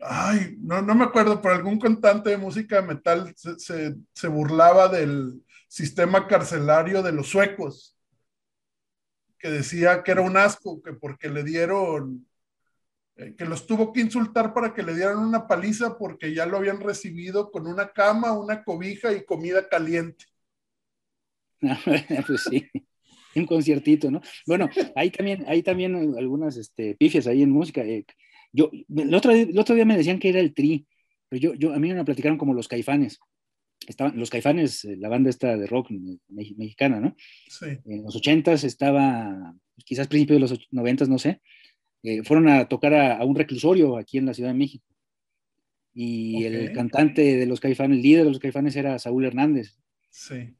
Ay, 0.00 0.56
no, 0.58 0.82
no 0.82 0.94
me 0.94 1.04
acuerdo, 1.04 1.40
pero 1.40 1.54
algún 1.54 1.78
cantante 1.78 2.30
de 2.30 2.36
música 2.36 2.82
metal 2.82 3.32
se, 3.36 3.94
se, 4.12 4.28
burlaba 4.28 4.88
del 4.88 5.42
sistema 5.68 6.26
carcelario 6.26 7.02
de 7.02 7.12
los 7.12 7.28
suecos, 7.28 7.96
que 9.38 9.50
decía 9.50 10.02
que 10.02 10.12
era 10.12 10.20
un 10.20 10.36
asco, 10.36 10.82
que 10.82 10.92
porque 10.92 11.28
le 11.30 11.44
dieron 11.44 12.26
eh, 13.16 13.34
que 13.36 13.44
los 13.44 13.66
tuvo 13.66 13.92
que 13.92 14.00
insultar 14.00 14.52
para 14.52 14.74
que 14.74 14.82
le 14.82 14.94
dieran 14.94 15.18
una 15.18 15.46
paliza 15.46 15.96
porque 15.96 16.34
ya 16.34 16.46
lo 16.46 16.56
habían 16.56 16.80
recibido 16.80 17.52
con 17.52 17.66
una 17.66 17.92
cama, 17.92 18.32
una 18.32 18.64
cobija 18.64 19.12
y 19.12 19.24
comida 19.24 19.68
caliente. 19.68 20.24
pues 22.26 22.42
sí, 22.50 22.68
un 23.36 23.46
conciertito, 23.46 24.10
¿no? 24.10 24.20
Bueno, 24.46 24.68
hay 24.96 25.10
también, 25.10 25.44
hay 25.46 25.62
también 25.62 25.94
algunas 26.18 26.56
este, 26.56 26.96
pifias 26.96 27.28
ahí 27.28 27.42
en 27.42 27.50
música. 27.50 27.82
Eh, 27.82 28.04
yo, 28.54 28.70
el 28.96 29.12
otro, 29.12 29.32
el 29.32 29.58
otro 29.58 29.74
día 29.74 29.84
me 29.84 29.96
decían 29.96 30.20
que 30.20 30.28
era 30.28 30.38
el 30.38 30.54
tri, 30.54 30.86
pero 31.28 31.40
yo, 31.40 31.54
yo, 31.54 31.74
a 31.74 31.78
mí 31.80 31.92
me 31.92 32.04
platicaron 32.04 32.38
como 32.38 32.54
los 32.54 32.68
caifanes. 32.68 33.18
Estaban, 33.88 34.16
los 34.16 34.30
caifanes, 34.30 34.84
eh, 34.84 34.96
la 34.96 35.08
banda 35.08 35.28
esta 35.28 35.56
de 35.56 35.66
rock 35.66 35.90
mexicana, 36.28 37.00
¿no? 37.00 37.16
Sí. 37.48 37.66
En 37.84 38.04
los 38.04 38.14
ochentas 38.14 38.62
estaba, 38.62 39.54
quizás 39.84 40.06
principios 40.06 40.36
de 40.36 40.40
los 40.40 40.68
noventas, 40.70 41.08
no 41.08 41.18
sé, 41.18 41.40
eh, 42.04 42.22
fueron 42.22 42.48
a 42.48 42.68
tocar 42.68 42.94
a, 42.94 43.24
un 43.24 43.34
reclusorio 43.34 43.96
aquí 43.98 44.18
en 44.18 44.26
la 44.26 44.34
Ciudad 44.34 44.50
de 44.50 44.58
México. 44.58 44.86
Y 45.92 46.44
el 46.44 46.72
cantante 46.72 47.36
de 47.36 47.46
los 47.46 47.60
caifanes, 47.60 47.96
el 47.96 48.02
líder 48.02 48.24
de 48.24 48.30
los 48.30 48.38
caifanes 48.38 48.76
era 48.76 48.98
Saúl 49.00 49.24
Hernández. 49.24 49.76
Sí. 50.10 50.54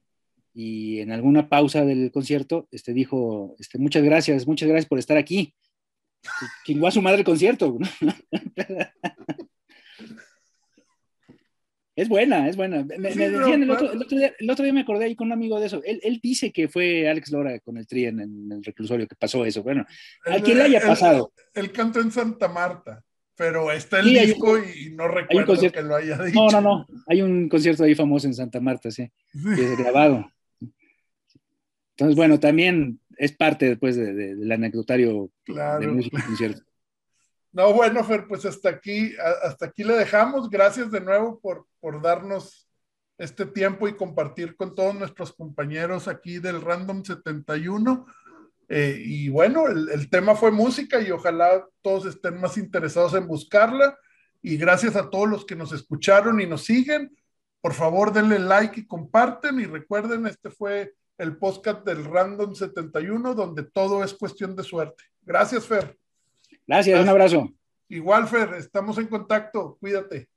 Y 0.53 0.99
en 0.99 1.13
alguna 1.13 1.49
pausa 1.49 1.85
del 1.85 2.11
concierto, 2.11 2.69
este 2.73 2.93
dijo, 2.93 3.55
este, 3.59 3.79
muchas 3.79 4.03
gracias, 4.03 4.47
muchas 4.47 4.69
gracias 4.69 4.89
por 4.89 4.99
estar 4.99 5.17
aquí. 5.17 5.55
Chingó 6.65 6.87
a 6.87 6.91
su 6.91 7.03
madre 7.03 7.19
el 7.19 7.25
concierto. 7.25 7.79
Es 11.97 12.09
buena, 12.09 12.49
es 12.49 12.57
buena. 12.57 12.83
Me, 12.85 13.11
decían 13.11 13.63
el, 13.63 13.71
otro, 13.71 14.65
día, 14.65 14.73
me 14.73 14.81
acordé 14.81 15.05
ahí 15.05 15.15
con 15.15 15.29
un 15.29 15.33
amigo 15.33 15.61
de 15.61 15.67
eso. 15.67 15.81
Él, 15.85 16.19
dice 16.21 16.53
que 16.53 16.69
fue 16.69 17.09
Alex 17.09 17.31
Lora 17.31 17.61
con 17.61 17.77
el 17.77 17.87
tri 17.87 18.07
en, 18.07 18.19
el 18.21 18.65
reclusorio 18.65 19.07
que 19.07 19.15
pasó 19.15 19.45
eso. 19.45 19.63
Bueno, 19.63 19.87
a 20.27 20.41
quien 20.41 20.59
le 20.59 20.65
haya 20.65 20.81
pasado. 20.81 21.33
Él, 21.53 21.71
cantó 21.71 22.01
en 22.01 22.11
Santa 22.11 22.49
Marta, 22.49 23.05
pero 23.37 23.71
está 23.71 24.01
el 24.01 24.07
disco 24.13 24.59
y 24.59 24.91
no 24.91 25.07
recuerdo 25.07 25.57
que 25.71 25.83
lo 25.83 25.95
haya 25.95 26.19
dicho. 26.19 26.35
No, 26.35 26.49
no, 26.49 26.61
no. 26.61 26.87
Hay 27.07 27.23
un 27.23 27.49
concierto 27.49 27.85
ahí 27.85 27.95
famoso 27.95 28.27
en 28.27 28.35
Santa 28.35 28.61
Marta, 28.61 28.91
sí. 28.91 29.09
es 29.33 29.79
grabado. 29.79 30.29
Entonces, 31.97 32.17
bueno, 32.17 32.41
también 32.41 32.99
es 33.19 33.33
parte 33.37 33.69
después 33.69 33.97
del 33.97 34.51
anecdotario 34.51 35.31
de 35.47 35.87
música 35.87 36.25
concierto. 36.25 36.63
No, 37.55 37.73
bueno, 37.73 38.03
Fer, 38.03 38.27
pues 38.27 38.45
hasta 38.45 38.69
aquí, 38.69 39.15
hasta 39.45 39.67
aquí 39.67 39.85
le 39.85 39.95
dejamos. 39.95 40.51
Gracias 40.51 40.91
de 40.91 41.01
nuevo 41.01 41.39
por, 41.39 41.69
por 41.79 42.03
darnos 42.03 42.69
este 43.17 43.47
tiempo 43.47 43.87
y 43.87 43.95
compartir 43.95 44.57
con 44.57 44.75
todos 44.75 44.93
nuestros 44.97 45.33
compañeros 45.33 46.09
aquí 46.09 46.41
del 46.41 46.61
Random 46.61 47.05
71. 47.05 48.07
Eh, 48.69 49.01
y 49.05 49.29
bueno, 49.29 49.69
el, 49.69 49.89
el, 49.89 50.11
tema 50.11 50.35
fue 50.35 50.51
música 50.51 51.01
y 51.01 51.13
ojalá 51.13 51.65
todos 51.81 52.07
estén 52.07 52.41
más 52.41 52.59
interesados 52.59 53.15
en 53.15 53.29
buscarla. 53.29 53.97
Y 54.43 54.57
gracias 54.57 54.97
a 54.97 55.09
todos 55.09 55.29
los 55.29 55.47
que 55.47 55.55
nos 55.55 55.73
escucharon 55.73 56.41
y 56.41 56.47
nos 56.47 56.65
siguen. 56.65 57.17
Por 57.61 57.73
favor, 57.73 58.13
denle 58.13 58.41
like 58.41 58.81
y 58.81 58.87
comparten. 58.89 59.61
Y 59.61 59.67
recuerden, 59.67 60.27
este 60.27 60.51
fue 60.51 60.93
el 61.19 61.37
podcast 61.37 61.85
del 61.85 62.05
Random 62.05 62.55
71, 62.55 63.35
donde 63.35 63.65
todo 63.65 64.03
es 64.03 64.15
cuestión 64.15 64.57
de 64.57 64.63
suerte. 64.63 65.05
Gracias, 65.23 65.67
Fer. 65.67 65.97
Gracias, 66.67 67.01
un 67.01 67.09
abrazo. 67.09 67.49
Igual, 67.89 68.27
Fer, 68.27 68.55
estamos 68.55 68.99
en 68.99 69.07
contacto. 69.07 69.77
Cuídate. 69.79 70.29